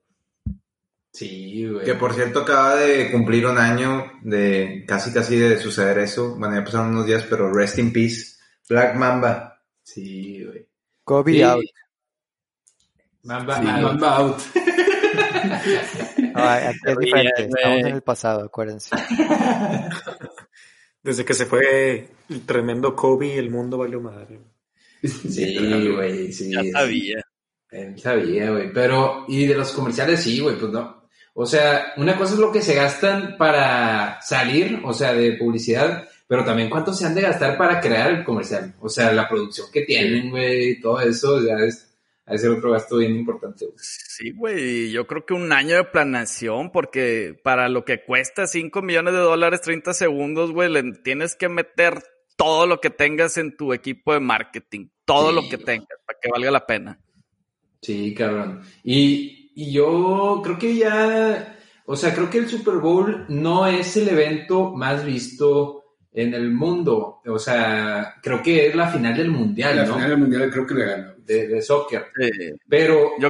Sí, 1.13 1.67
güey. 1.67 1.85
Que 1.85 1.93
por 1.93 2.13
cierto 2.13 2.39
acaba 2.39 2.75
de 2.75 3.11
cumplir 3.11 3.45
un 3.45 3.57
año 3.57 4.11
de 4.23 4.83
casi 4.87 5.11
casi 5.13 5.37
de 5.37 5.57
suceder 5.59 5.99
eso. 5.99 6.35
Bueno, 6.37 6.55
ya 6.55 6.63
pasaron 6.63 6.91
unos 6.91 7.05
días, 7.05 7.25
pero 7.29 7.53
rest 7.53 7.77
in 7.79 7.93
peace. 7.93 8.37
Black 8.67 8.95
Mamba. 8.95 9.61
Sí, 9.83 10.43
güey. 10.43 10.67
Kobe 11.03 11.33
Sí. 11.33 11.41
out. 11.43 11.65
Mamba, 13.23 13.57
Sí, 13.59 13.65
Mamba. 13.65 13.87
Mamba 13.89 14.17
out. 14.17 14.37
Aquí 16.69 16.79
es 16.85 16.97
diferente. 16.97 17.43
Estamos 17.43 17.79
en 17.79 17.87
el 17.87 18.01
pasado, 18.01 18.45
acuérdense. 18.45 18.95
Desde 21.03 21.25
que 21.25 21.33
se 21.33 21.45
fue 21.45 22.09
el 22.29 22.45
tremendo 22.45 22.95
Kobe, 22.95 23.37
el 23.37 23.49
mundo 23.49 23.77
valió 23.77 23.99
madre. 23.99 24.39
Sí, 25.03 25.89
güey, 25.89 26.31
sí. 26.31 26.51
Ya 26.51 26.63
sabía. 26.71 27.21
Él 27.71 27.99
sabía, 27.99 28.51
güey. 28.51 28.71
Pero, 28.71 29.25
y 29.27 29.47
de 29.47 29.55
los 29.55 29.71
comerciales, 29.71 30.21
sí, 30.21 30.39
güey, 30.39 30.57
pues 30.57 30.71
no. 30.71 31.01
O 31.33 31.45
sea, 31.45 31.93
una 31.97 32.17
cosa 32.17 32.33
es 32.33 32.39
lo 32.39 32.51
que 32.51 32.61
se 32.61 32.75
gastan 32.75 33.37
para 33.37 34.21
salir, 34.21 34.81
o 34.83 34.93
sea, 34.93 35.13
de 35.13 35.33
publicidad, 35.33 36.07
pero 36.27 36.43
también 36.43 36.69
cuánto 36.69 36.93
se 36.93 37.05
han 37.05 37.15
de 37.15 37.21
gastar 37.21 37.57
para 37.57 37.79
crear 37.79 38.11
el 38.11 38.23
comercial. 38.23 38.75
O 38.81 38.89
sea, 38.89 39.13
la 39.13 39.29
producción 39.29 39.67
que 39.71 39.83
tienen, 39.83 40.29
güey, 40.29 40.81
todo 40.81 40.99
eso, 40.99 41.41
ya 41.41 41.55
es, 41.65 41.90
de 42.25 42.37
ser 42.37 42.51
otro 42.51 42.71
gasto 42.71 42.97
bien 42.97 43.15
importante, 43.15 43.65
güey. 43.65 43.77
Sí, 43.77 44.31
güey, 44.31 44.91
yo 44.91 45.07
creo 45.07 45.25
que 45.25 45.33
un 45.33 45.51
año 45.51 45.75
de 45.75 45.83
planeación, 45.83 46.71
porque 46.71 47.39
para 47.43 47.69
lo 47.69 47.83
que 47.83 48.03
cuesta 48.03 48.47
5 48.47 48.81
millones 48.81 49.13
de 49.13 49.19
dólares 49.19 49.61
30 49.61 49.93
segundos, 49.93 50.51
güey, 50.51 50.69
le 50.69 50.93
tienes 51.03 51.35
que 51.35 51.49
meter 51.49 52.03
todo 52.37 52.67
lo 52.67 52.79
que 52.79 52.89
tengas 52.89 53.37
en 53.37 53.55
tu 53.55 53.73
equipo 53.73 54.13
de 54.13 54.19
marketing, 54.19 54.89
todo 55.05 55.29
Sí, 55.29 55.35
lo 55.35 55.49
que 55.49 55.57
tengas, 55.57 55.99
para 56.05 56.19
que 56.21 56.29
valga 56.31 56.51
la 56.51 56.65
pena. 56.65 56.99
Sí, 57.81 58.13
cabrón. 58.13 58.61
Y, 58.83 59.51
y 59.55 59.73
yo 59.73 60.41
creo 60.43 60.57
que 60.57 60.75
ya, 60.75 61.57
o 61.85 61.95
sea, 61.95 62.13
creo 62.13 62.29
que 62.29 62.37
el 62.37 62.49
Super 62.49 62.75
Bowl 62.75 63.25
no 63.29 63.67
es 63.67 63.97
el 63.97 64.09
evento 64.09 64.71
más 64.71 65.05
visto 65.05 65.80
en 66.13 66.33
el 66.33 66.51
mundo, 66.51 67.21
o 67.25 67.39
sea, 67.39 68.15
creo 68.21 68.41
que 68.43 68.67
es 68.67 68.75
la 68.75 68.87
final 68.89 69.15
del 69.15 69.29
mundial, 69.31 69.75
la 69.77 69.85
¿no? 69.85 69.93
final 69.95 70.09
del 70.09 70.19
mundial 70.19 70.49
creo 70.51 70.67
que 70.67 70.73
le 70.73 70.85
gana. 70.85 71.15
De, 71.25 71.47
de 71.47 71.61
soccer. 71.61 72.07
Pero 72.67 73.11
Yo- 73.19 73.29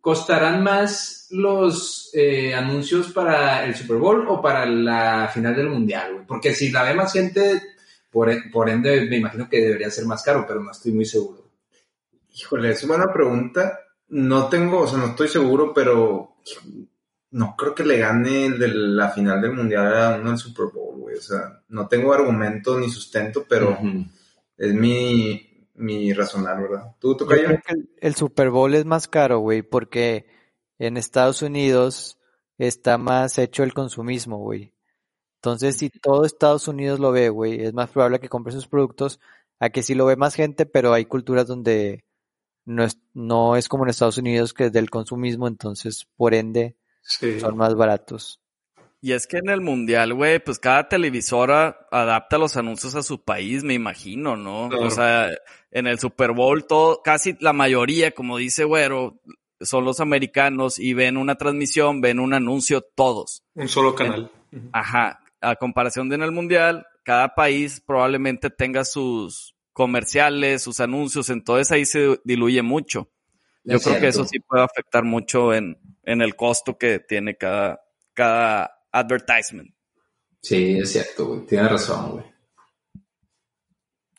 ¿costarán 0.00 0.62
más 0.62 1.28
los 1.30 2.10
eh, 2.14 2.54
anuncios 2.54 3.12
para 3.12 3.64
el 3.64 3.74
Super 3.74 3.96
Bowl 3.96 4.26
o 4.28 4.42
para 4.42 4.66
la 4.66 5.30
final 5.32 5.54
del 5.56 5.70
mundial, 5.70 6.12
güey? 6.14 6.26
Porque 6.26 6.52
si 6.54 6.70
la 6.70 6.82
ve 6.84 6.94
más 6.94 7.12
gente, 7.12 7.62
por, 8.10 8.28
e- 8.30 8.44
por 8.52 8.68
ende 8.68 9.06
me 9.08 9.16
imagino 9.16 9.48
que 9.48 9.60
debería 9.60 9.90
ser 9.90 10.04
más 10.04 10.22
caro, 10.22 10.44
pero 10.46 10.60
no 10.60 10.70
estoy 10.70 10.92
muy 10.92 11.04
seguro. 11.06 11.48
Híjole, 12.34 12.70
es 12.70 12.86
buena 12.86 13.10
pregunta. 13.12 13.78
No 14.10 14.48
tengo, 14.48 14.80
o 14.80 14.86
sea, 14.86 14.98
no 14.98 15.06
estoy 15.08 15.28
seguro, 15.28 15.72
pero 15.74 16.36
no 17.30 17.54
creo 17.56 17.74
que 17.74 17.84
le 17.84 17.98
gane 17.98 18.46
el 18.46 18.58
de 18.58 18.68
la 18.68 19.10
final 19.10 19.40
del 19.40 19.52
mundial 19.52 19.96
a 19.96 20.16
uno 20.16 20.30
del 20.30 20.38
Super 20.38 20.66
Bowl, 20.72 20.98
güey. 21.00 21.16
O 21.16 21.20
sea, 21.20 21.62
no 21.68 21.88
tengo 21.88 22.12
argumento 22.12 22.78
ni 22.78 22.88
sustento, 22.90 23.44
pero 23.48 23.78
es 24.56 24.74
mi, 24.74 25.68
mi 25.74 26.12
razonar, 26.12 26.60
¿verdad? 26.62 26.96
¿Tú, 26.98 27.12
Yo 27.12 27.16
Tocayo? 27.16 27.44
creo 27.44 27.60
que 27.66 27.74
el, 27.74 27.90
el 28.00 28.14
Super 28.14 28.50
Bowl 28.50 28.74
es 28.74 28.84
más 28.84 29.08
caro, 29.08 29.40
güey, 29.40 29.62
porque 29.62 30.26
en 30.78 30.96
Estados 30.96 31.42
Unidos 31.42 32.18
está 32.56 32.98
más 32.98 33.38
hecho 33.38 33.62
el 33.62 33.74
consumismo, 33.74 34.38
güey. 34.38 34.72
Entonces, 35.36 35.76
si 35.76 35.90
todo 35.90 36.24
Estados 36.24 36.66
Unidos 36.66 36.98
lo 36.98 37.12
ve, 37.12 37.28
güey, 37.28 37.62
es 37.62 37.72
más 37.72 37.90
probable 37.90 38.20
que 38.20 38.28
compre 38.28 38.52
sus 38.52 38.66
productos 38.66 39.20
a 39.60 39.70
que 39.70 39.82
si 39.82 39.94
lo 39.94 40.06
ve 40.06 40.16
más 40.16 40.34
gente, 40.34 40.66
pero 40.66 40.92
hay 40.92 41.04
culturas 41.04 41.46
donde 41.46 42.04
no 42.64 42.84
es, 42.84 42.98
no 43.14 43.56
es 43.56 43.68
como 43.68 43.84
en 43.84 43.90
Estados 43.90 44.18
Unidos 44.18 44.52
que 44.52 44.66
es 44.66 44.72
del 44.72 44.90
consumismo, 44.90 45.46
entonces, 45.46 46.06
por 46.16 46.34
ende, 46.34 46.76
Sí. 47.02 47.40
son 47.40 47.56
más 47.56 47.74
baratos. 47.74 48.40
Y 49.00 49.12
es 49.12 49.26
que 49.28 49.38
en 49.38 49.48
el 49.48 49.60
mundial, 49.60 50.12
güey, 50.14 50.40
pues 50.40 50.58
cada 50.58 50.88
televisora 50.88 51.86
adapta 51.90 52.36
los 52.36 52.56
anuncios 52.56 52.96
a 52.96 53.02
su 53.02 53.22
país, 53.22 53.62
me 53.62 53.74
imagino, 53.74 54.36
¿no? 54.36 54.68
Claro. 54.68 54.86
O 54.86 54.90
sea, 54.90 55.28
en 55.70 55.86
el 55.86 56.00
Super 56.00 56.32
Bowl, 56.32 56.66
todo, 56.66 57.00
casi 57.02 57.36
la 57.40 57.52
mayoría, 57.52 58.10
como 58.10 58.38
dice 58.38 58.64
Güero, 58.64 59.20
son 59.60 59.84
los 59.84 60.00
americanos 60.00 60.80
y 60.80 60.94
ven 60.94 61.16
una 61.16 61.36
transmisión, 61.36 62.00
ven 62.00 62.18
un 62.18 62.34
anuncio 62.34 62.80
todos. 62.80 63.44
Un 63.54 63.68
solo 63.68 63.94
canal. 63.94 64.32
Ajá. 64.72 65.20
A 65.40 65.54
comparación 65.54 66.08
de 66.08 66.16
en 66.16 66.22
el 66.22 66.32
mundial, 66.32 66.84
cada 67.04 67.36
país 67.36 67.80
probablemente 67.84 68.50
tenga 68.50 68.84
sus 68.84 69.54
comerciales, 69.72 70.62
sus 70.62 70.80
anuncios, 70.80 71.30
entonces 71.30 71.70
ahí 71.70 71.84
se 71.84 72.20
diluye 72.24 72.62
mucho. 72.62 73.08
Yo 73.62 73.76
Es 73.76 73.84
creo 73.84 74.00
que 74.00 74.08
eso 74.08 74.24
sí 74.24 74.40
puede 74.40 74.64
afectar 74.64 75.04
mucho 75.04 75.54
en, 75.54 75.78
en 76.08 76.22
el 76.22 76.36
costo 76.36 76.78
que 76.78 76.98
tiene 77.00 77.36
cada, 77.36 77.80
cada 78.14 78.78
advertisement. 78.92 79.74
Sí, 80.40 80.78
es 80.78 80.92
cierto, 80.92 81.26
güey. 81.26 81.46
Tienes 81.46 81.70
razón, 81.70 82.12
güey. 82.12 82.24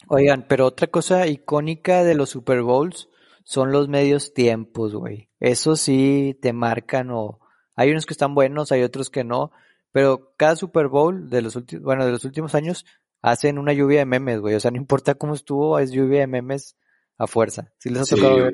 Oigan, 0.08 0.45
pero 0.47 0.65
otra 0.65 0.88
cosa 0.88 1.28
icónica 1.28 2.04
de 2.04 2.15
los 2.15 2.30
Super 2.30 2.62
Bowls 2.62 3.10
son 3.43 3.71
los 3.71 3.88
medios 3.89 4.34
tiempos, 4.34 4.93
güey. 4.95 5.30
Eso 5.39 5.75
sí 5.75 6.38
te 6.41 6.54
marcan 6.54 7.10
o 7.12 7.39
hay 7.75 7.91
unos 7.91 8.06
que 8.06 8.13
están 8.13 8.36
buenos, 8.36 8.71
hay 8.71 8.84
otros 8.84 9.10
que 9.10 9.23
no, 9.23 9.52
pero 9.91 10.34
cada 10.38 10.56
Super 10.56 10.88
Bowl 10.88 11.30
de 11.30 11.41
los 11.41 11.56
últimos, 11.56 11.84
bueno, 11.84 12.06
de 12.06 12.12
los 12.12 12.25
últimos 12.25 12.56
años 12.56 12.86
hacen 13.21 13.58
una 13.58 13.73
lluvia 13.73 13.99
de 13.99 14.06
memes, 14.06 14.39
güey. 14.39 14.56
O 14.56 14.60
sea, 14.60 14.71
no 14.71 14.78
importa 14.78 15.15
cómo 15.15 15.34
estuvo, 15.34 15.80
es 15.80 15.91
lluvia 15.91 16.21
de 16.21 16.28
memes 16.28 16.75
a 17.17 17.28
fuerza. 17.28 17.71
Sí 17.80 17.89
les 17.89 18.02
ha 18.02 18.06
Sí, 18.06 18.15
tocado 18.15 18.34
güey. 18.34 18.43
ver. 18.45 18.54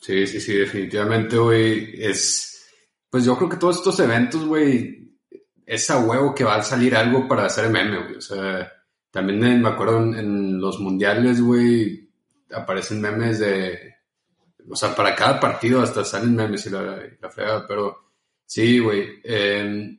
sí, 0.00 0.26
sí, 0.26 0.40
sí, 0.40 0.54
definitivamente, 0.54 1.36
güey. 1.36 1.94
Es, 2.02 2.53
pues 3.14 3.24
yo 3.24 3.36
creo 3.36 3.48
que 3.48 3.58
todos 3.58 3.76
estos 3.76 4.00
eventos, 4.00 4.44
güey, 4.44 5.08
es 5.64 5.88
a 5.88 6.00
huevo 6.00 6.34
que 6.34 6.42
va 6.42 6.56
a 6.56 6.62
salir 6.64 6.96
algo 6.96 7.28
para 7.28 7.46
hacer 7.46 7.70
meme, 7.70 8.02
güey. 8.02 8.16
O 8.16 8.20
sea, 8.20 8.72
también 9.12 9.62
me 9.62 9.68
acuerdo 9.68 9.98
en, 9.98 10.60
los 10.60 10.80
mundiales, 10.80 11.40
güey, 11.40 12.10
aparecen 12.50 13.00
memes 13.00 13.38
de, 13.38 13.98
o 14.68 14.74
sea, 14.74 14.96
para 14.96 15.14
cada 15.14 15.38
partido 15.38 15.80
hasta 15.80 16.04
salen 16.04 16.34
memes 16.34 16.66
y 16.66 16.70
la, 16.70 16.82
la 17.20 17.64
pero 17.68 18.10
sí, 18.46 18.80
güey. 18.80 19.20
eh, 19.22 19.96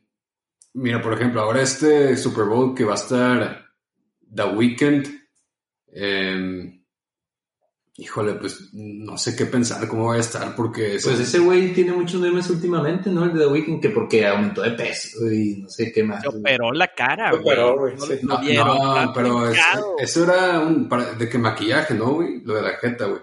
mira, 0.74 1.00
por 1.00 1.14
ejemplo, 1.14 1.40
ahora 1.40 1.62
este 1.62 2.18
Super 2.18 2.44
Bowl 2.44 2.74
que 2.74 2.84
va 2.84 2.92
a 2.92 2.96
estar 2.96 3.66
The 4.30 4.44
Weeknd, 4.44 5.06
eh, 5.86 6.75
Híjole, 7.98 8.34
pues 8.34 8.68
no 8.74 9.16
sé 9.16 9.34
qué 9.34 9.46
pensar, 9.46 9.88
cómo 9.88 10.08
va 10.08 10.16
a 10.16 10.18
estar, 10.18 10.54
porque 10.54 10.98
Pues 11.02 11.18
ese 11.18 11.38
güey 11.38 11.72
tiene 11.72 11.92
muchos 11.92 12.20
memes 12.20 12.50
últimamente, 12.50 13.08
¿no? 13.08 13.24
El 13.24 13.32
de 13.32 13.38
The 13.40 13.46
Weeknd, 13.46 13.80
que 13.80 13.88
porque 13.88 14.26
aumentó 14.26 14.60
de 14.60 14.72
peso 14.72 15.32
y 15.32 15.62
no 15.62 15.68
sé 15.70 15.90
qué 15.92 16.04
más. 16.04 16.20
Se 16.20 16.28
operó 16.28 16.72
la 16.72 16.88
cara, 16.88 17.30
Se 17.30 17.38
güey. 17.38 17.46
operó, 17.58 17.78
güey, 17.78 17.94
No 17.96 18.04
sí. 18.06 18.18
No, 18.22 18.64
no, 18.64 18.96
está 19.00 19.12
pero 19.14 19.48
es- 19.50 19.58
eso 19.98 20.24
era 20.24 20.60
un, 20.60 20.88
para- 20.90 21.14
de 21.14 21.26
que 21.26 21.38
maquillaje, 21.38 21.94
¿no, 21.94 22.10
güey? 22.12 22.42
Lo 22.44 22.54
de 22.56 22.62
la 22.62 22.72
jeta, 22.76 23.06
güey. 23.06 23.20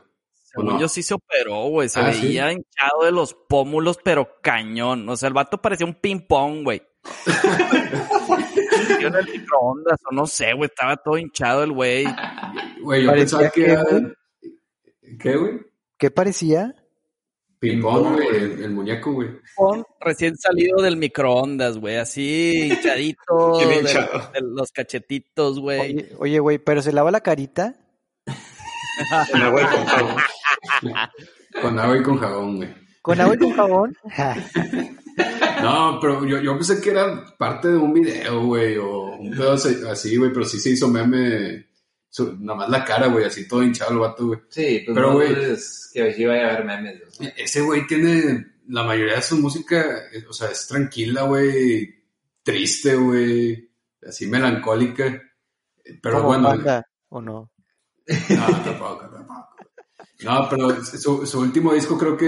No? 0.56 0.80
yo 0.80 0.88
sí 0.88 1.02
se 1.04 1.14
operó, 1.16 1.66
güey. 1.70 1.90
Se 1.90 2.00
Ah, 2.00 2.12
¿sí? 2.14 2.22
veía 2.28 2.52
hinchado 2.52 3.06
de 3.06 3.12
los 3.12 3.36
pómulos, 3.50 3.98
pero 4.04 4.38
cañón. 4.42 5.08
O 5.10 5.16
sea, 5.18 5.28
el 5.28 5.34
vato 5.34 5.60
parecía 5.62 5.86
un 5.88 5.96
ping-pong, 5.96 6.64
güey. 6.64 6.82
En 9.00 9.14
el 9.16 9.26
microondas, 9.30 10.00
o 10.10 10.14
no 10.14 10.26
sé, 10.26 10.54
güey. 10.54 10.70
Estaba 10.70 10.96
todo 10.98 11.18
hinchado 11.18 11.64
el 11.64 11.72
güey. 11.74 12.06
Güey, 12.82 13.04
yo 13.04 13.10
Parecía 13.10 13.38
pensaba 13.40 13.50
que 13.50 13.66
que, 13.66 13.72
era... 13.72 13.84
¿Qué, 15.20 15.36
güey? 15.38 15.60
¿Qué 15.98 16.12
parecía? 16.12 16.76
Ping-pong, 17.60 18.16
güey, 18.16 18.28
el, 18.28 18.64
el 18.64 18.72
muñeco, 18.72 19.14
güey. 19.14 19.30
Ping-pong 19.30 19.84
recién 20.02 20.36
salido 20.36 20.82
del 20.82 20.98
microondas, 20.98 21.78
güey. 21.78 21.96
Así 21.98 22.70
hinchadito. 22.72 23.58
De- 23.60 23.84
de 23.84 24.42
los 24.42 24.72
cachetitos, 24.72 25.60
güey. 25.60 26.10
Oye, 26.20 26.40
güey, 26.40 26.58
pero 26.60 26.82
se 26.82 26.92
lava 26.92 27.12
la 27.12 27.22
carita. 27.22 27.76
En 29.34 29.42
agua 29.42 29.62
y 29.62 29.66
con 29.66 29.86
jabón. 29.86 30.16
Con 31.62 31.80
agua 31.80 31.98
y 31.98 32.04
con 32.04 32.18
jabón, 32.18 32.58
güey. 32.58 32.70
Con 33.02 33.22
agua 33.22 33.36
y 33.36 33.38
con 33.40 33.52
jabón. 33.54 33.96
No, 35.62 36.00
pero 36.02 36.26
yo, 36.26 36.42
yo 36.42 36.54
pensé 36.56 36.82
que 36.82 36.90
era 36.90 37.24
parte 37.38 37.68
de 37.70 37.78
un 37.78 37.94
video, 37.94 38.44
güey, 38.48 38.76
o 38.78 39.16
un 39.16 39.30
pedo 39.32 39.54
así, 39.54 39.76
así, 39.90 40.18
güey, 40.18 40.34
pero 40.34 40.44
sí 40.44 40.60
se 40.60 40.72
hizo 40.72 40.88
meme, 40.90 41.68
su- 42.14 42.38
nada 42.40 42.60
más 42.60 42.70
la 42.70 42.86
cara, 42.86 43.08
güey, 43.08 43.26
así 43.26 43.48
todo 43.48 43.64
hinchado 43.64 43.92
el 43.94 43.98
vato, 43.98 44.28
güey. 44.28 44.40
Sí, 44.50 44.84
pues 44.86 44.94
Pero, 44.96 45.08
no 45.08 45.14
güey. 45.16 45.34
dudes 45.34 45.90
que 45.92 46.02
allí 46.04 46.26
vaya 46.26 46.48
a 46.48 46.54
haber 46.54 46.66
memes. 46.66 47.02
güey. 47.18 47.34
Ese 47.38 47.62
güey 47.62 47.88
tiene, 47.88 48.46
la 48.68 48.84
mayoría 48.84 49.16
de 49.16 49.22
su 49.24 49.38
música, 49.40 49.82
eh, 50.14 50.24
o 50.30 50.32
sea, 50.34 50.50
es 50.50 50.68
tranquila, 50.68 51.24
güey, 51.24 51.92
triste, 52.44 52.96
güey, 52.96 53.68
así 54.08 54.28
melancólica, 54.28 55.20
pero 56.02 56.18
Como 56.18 56.28
bueno, 56.28 56.50
¿o 57.10 57.20
no? 57.22 57.52
no, 58.30 58.64
tampoco, 58.64 59.10
tampoco. 59.10 59.48
No, 60.24 60.48
pero 60.50 60.84
su, 60.86 61.26
su 61.26 61.40
último 61.40 61.74
disco 61.74 61.98
creo 61.98 62.16
que 62.16 62.26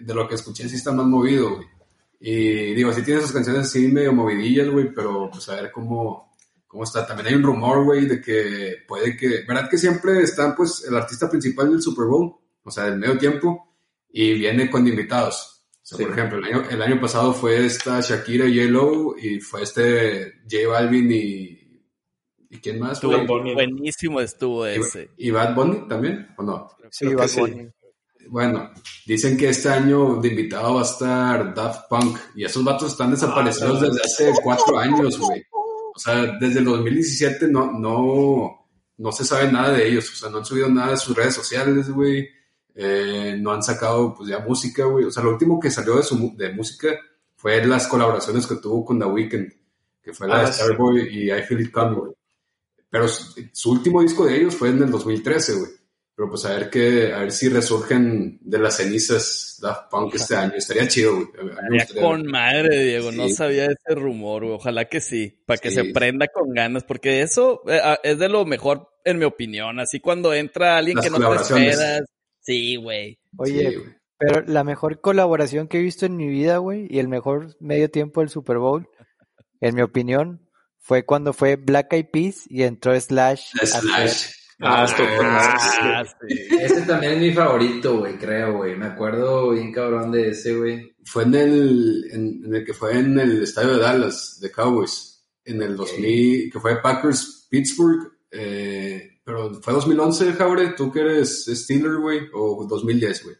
de 0.00 0.14
lo 0.14 0.28
que 0.28 0.36
escuché 0.36 0.68
sí 0.68 0.76
está 0.76 0.92
más 0.92 1.06
movido, 1.06 1.56
güey. 1.56 1.66
Y 2.20 2.72
digo, 2.74 2.90
sí 2.92 3.02
tiene 3.02 3.20
sus 3.20 3.32
canciones 3.32 3.62
así 3.66 3.88
medio 3.88 4.12
movidillas, 4.14 4.68
güey, 4.70 4.94
pero 4.94 5.28
pues 5.30 5.46
a 5.50 5.56
ver 5.56 5.70
cómo, 5.72 6.33
cómo 6.74 6.82
está. 6.82 7.06
También 7.06 7.28
hay 7.28 7.34
un 7.36 7.44
rumor, 7.44 7.84
güey, 7.84 8.04
de 8.06 8.20
que 8.20 8.78
puede 8.88 9.16
que, 9.16 9.44
¿verdad 9.46 9.70
que 9.70 9.78
siempre 9.78 10.20
está 10.22 10.56
pues 10.56 10.84
el 10.88 10.96
artista 10.96 11.30
principal 11.30 11.70
del 11.70 11.80
Super 11.80 12.06
Bowl? 12.06 12.34
O 12.64 12.70
sea, 12.72 12.86
del 12.86 12.98
medio 12.98 13.16
tiempo, 13.16 13.76
y 14.10 14.34
viene 14.34 14.68
con 14.68 14.86
invitados. 14.88 15.64
O 15.70 15.86
sea, 15.86 15.98
Sí. 15.98 16.04
por 16.04 16.18
ejemplo, 16.18 16.38
el 16.38 16.44
año, 16.46 16.64
el 16.68 16.82
año 16.82 17.00
pasado 17.00 17.32
fue 17.32 17.64
esta 17.64 18.00
Shakira 18.00 18.46
y 18.46 18.54
Yellow, 18.54 19.14
y 19.16 19.38
fue 19.38 19.62
este 19.62 20.32
J 20.50 20.68
Balvin 20.68 21.12
y... 21.12 21.60
¿Y 22.50 22.58
quién 22.58 22.80
más? 22.80 22.92
Estuvo 22.94 23.24
buenísimo 23.54 24.20
estuvo 24.20 24.66
ese. 24.66 25.10
¿Y 25.16 25.30
Bad 25.30 25.54
Bunny 25.54 25.88
también? 25.88 26.28
¿O 26.36 26.42
no? 26.42 26.68
Sí, 26.90 27.06
Creo 27.06 27.18
Bad 27.18 27.28
sí. 27.28 27.40
Bunny. 27.40 27.68
Bueno, 28.28 28.70
dicen 29.06 29.36
que 29.36 29.48
este 29.50 29.68
año 29.68 30.16
de 30.16 30.28
invitado 30.28 30.74
va 30.74 30.80
a 30.80 30.84
estar 30.84 31.54
Daft 31.54 31.88
Punk 31.88 32.18
y 32.34 32.44
esos 32.44 32.64
vatos 32.64 32.92
están 32.92 33.10
desaparecidos 33.10 33.82
Ah, 33.82 33.86
desde 33.86 34.00
hace 34.00 34.32
cuatro 34.42 34.78
años, 34.78 35.18
güey. 35.18 35.44
O 35.94 35.98
sea, 35.98 36.36
desde 36.40 36.58
el 36.58 36.64
2017 36.64 37.48
no, 37.48 37.72
no, 37.72 38.66
no 38.98 39.12
se 39.12 39.24
sabe 39.24 39.50
nada 39.52 39.72
de 39.72 39.88
ellos. 39.88 40.10
O 40.12 40.16
sea, 40.16 40.28
no 40.30 40.38
han 40.38 40.44
subido 40.44 40.68
nada 40.68 40.90
de 40.92 40.96
sus 40.96 41.16
redes 41.16 41.34
sociales, 41.34 41.88
güey. 41.90 42.28
Eh, 42.74 43.36
no 43.40 43.52
han 43.52 43.62
sacado, 43.62 44.14
pues 44.14 44.28
ya 44.28 44.40
música, 44.40 44.84
güey. 44.84 45.04
O 45.04 45.10
sea, 45.10 45.22
lo 45.22 45.30
último 45.30 45.60
que 45.60 45.70
salió 45.70 45.96
de, 45.96 46.02
su, 46.02 46.34
de 46.36 46.52
música 46.52 46.88
fue 47.36 47.64
las 47.64 47.86
colaboraciones 47.86 48.46
que 48.46 48.56
tuvo 48.56 48.84
con 48.84 48.98
The 48.98 49.06
Weeknd, 49.06 49.52
que 50.02 50.12
fue 50.12 50.26
la 50.26 50.40
Ah, 50.40 50.46
de 50.46 50.52
sí. 50.52 50.54
Starboy 50.54 51.00
y 51.08 51.30
I 51.32 51.42
Feel 51.42 51.60
It 51.60 51.70
Coming, 51.70 51.98
güey. 51.98 52.12
Pero 52.90 53.06
su, 53.08 53.40
su 53.52 53.70
último 53.70 54.02
disco 54.02 54.24
de 54.26 54.36
ellos 54.36 54.56
fue 54.56 54.70
en 54.70 54.82
el 54.82 54.90
2013, 54.90 55.54
güey. 55.54 55.70
Pero 56.16 56.28
pues 56.30 56.44
a 56.44 56.50
ver 56.56 56.70
que, 56.70 57.12
a 57.12 57.18
ver 57.20 57.32
si 57.32 57.48
resurgen 57.48 58.38
de 58.40 58.58
las 58.60 58.76
cenizas 58.76 59.58
Daft 59.60 59.90
Punk 59.90 60.14
este 60.14 60.36
año. 60.36 60.52
Estaría 60.56 60.86
chido, 60.86 61.14
güey. 61.16 61.26
Estaría 61.76 62.02
con 62.02 62.22
ver. 62.22 62.30
madre, 62.30 62.84
Diego. 62.84 63.10
No 63.10 63.28
sabía 63.30 63.64
ese 63.66 63.94
rumor, 63.96 64.44
güey. 64.44 64.54
Ojalá 64.54 64.84
que 64.84 65.00
sí. 65.00 65.42
Para 65.44 65.58
que 65.58 65.70
Sí. 65.70 65.74
se 65.74 65.84
prenda 65.92 66.28
con 66.28 66.52
ganas. 66.52 66.84
Porque 66.84 67.22
eso 67.22 67.62
eh, 67.68 67.80
ah, 67.82 67.98
es 68.04 68.18
de 68.20 68.28
lo 68.28 68.44
mejor, 68.44 68.90
en 69.04 69.18
mi 69.18 69.24
opinión. 69.24 69.80
Así 69.80 69.98
cuando 69.98 70.32
entra 70.32 70.76
alguien 70.78 70.96
Las 70.98 71.04
que 71.06 71.10
no 71.10 71.18
te 71.36 71.42
esperas. 71.42 72.02
Sí, 72.40 72.76
güey. 72.76 73.18
Oye, 73.36 73.70
Sí, 73.70 73.76
güey. 73.76 73.88
pero 74.16 74.42
la 74.46 74.62
mejor 74.62 75.00
colaboración 75.00 75.66
que 75.66 75.78
he 75.78 75.82
visto 75.82 76.06
en 76.06 76.16
mi 76.16 76.28
vida, 76.28 76.58
güey, 76.58 76.86
y 76.90 77.00
el 77.00 77.08
mejor 77.08 77.56
medio 77.58 77.90
tiempo 77.90 78.20
del 78.20 78.28
Super 78.28 78.58
Bowl, 78.58 78.86
en 79.60 79.74
mi 79.74 79.82
opinión, 79.82 80.48
fue 80.78 81.04
cuando 81.04 81.32
fue 81.32 81.56
Black 81.56 81.92
Eyed 81.92 82.06
Peas 82.12 82.44
y 82.48 82.62
entró 82.62 82.98
Slash. 83.00 83.46
a 83.60 83.64
hacer- 83.64 83.80
Slash. 83.80 84.26
Ah, 84.60 84.84
esto 84.84 85.02
Ah, 85.20 86.04
sí. 86.28 86.36
Ese 86.60 86.82
también 86.82 87.14
es 87.14 87.20
mi 87.20 87.32
favorito, 87.32 87.98
güey, 87.98 88.16
creo, 88.16 88.58
güey. 88.58 88.76
Me 88.76 88.86
acuerdo 88.86 89.50
bien 89.50 89.72
cabrón 89.72 90.12
de 90.12 90.30
ese, 90.30 90.56
güey. 90.56 90.94
Fue 91.04 91.24
en 91.24 91.34
el, 91.34 92.08
en, 92.12 92.42
en 92.46 92.54
el 92.54 92.64
que 92.64 92.72
fue 92.72 92.98
en 92.98 93.18
el 93.18 93.42
estadio 93.42 93.74
de 93.74 93.80
Dallas, 93.82 94.38
de 94.40 94.50
Cowboys, 94.52 95.26
en 95.44 95.60
el 95.62 95.76
2000, 95.76 96.50
que 96.52 96.60
fue 96.60 96.80
Packers 96.80 97.46
Pittsburgh, 97.50 98.12
eh, 98.30 99.18
pero 99.24 99.52
fue 99.60 99.72
2011, 99.74 100.32
Jaure, 100.34 100.68
tú 100.76 100.90
que 100.92 101.00
eres 101.00 101.44
Steeler, 101.46 101.96
güey, 101.96 102.20
o 102.32 102.64
2010, 102.68 103.24
güey. 103.24 103.36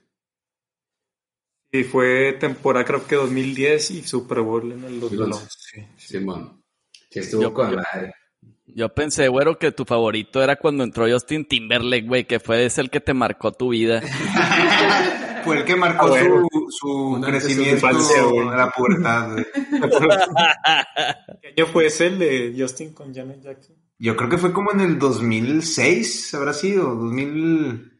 Y 1.73 1.83
fue 1.85 2.35
temporada 2.39 2.85
creo 2.85 3.07
que 3.07 3.17
2010 3.17 3.91
y 3.93 4.03
Super 4.03 4.41
Bowl 4.41 4.71
en 4.73 4.85
el 4.85 5.01
2011. 5.01 5.47
Sí. 5.59 5.85
Simón. 5.97 6.63
Sí, 7.11 7.19
estuvo 7.21 7.43
Yo- 7.43 7.55
con 7.55 7.71
yo- 7.71 7.77
madre. 7.77 8.13
Yo 8.75 8.89
pensé, 8.89 9.29
güero, 9.29 9.57
que 9.59 9.71
tu 9.73 9.85
favorito 9.85 10.43
era 10.43 10.57
cuando 10.57 10.83
entró 10.85 11.09
Justin 11.09 11.45
Timberlake, 11.47 12.07
güey, 12.07 12.25
que 12.27 12.41
fue 12.41 12.65
ese 12.67 12.81
el 12.81 12.91
que 12.91 13.01
te 13.01 13.15
marcó 13.15 13.53
tu 13.53 13.69
vida. 13.71 14.03
Fue 15.45 15.59
el 15.59 15.65
que 15.67 15.77
marcó 15.77 16.07
Ah, 16.07 16.09
bueno. 16.09 16.49
su, 16.51 16.67
su 16.71 17.21
crecimiento 17.23 17.87
en 17.91 18.57
la 18.57 18.71
pubertad, 18.71 19.33
güey. 19.33 19.45
¿Qué 21.43 21.49
año 21.55 21.67
fue 21.71 21.85
ese 21.87 22.07
el 22.07 22.19
de 22.19 22.55
Justin 22.59 22.95
con 22.95 23.15
Janet 23.15 23.43
Jackson? 23.43 23.77
Yo 23.99 24.17
creo 24.17 24.31
que 24.31 24.39
fue 24.39 24.55
como 24.55 24.73
en 24.73 24.81
el 24.81 24.99
2006, 24.99 26.33
habrá 26.35 26.55
sido, 26.55 26.95
2000... 26.95 27.93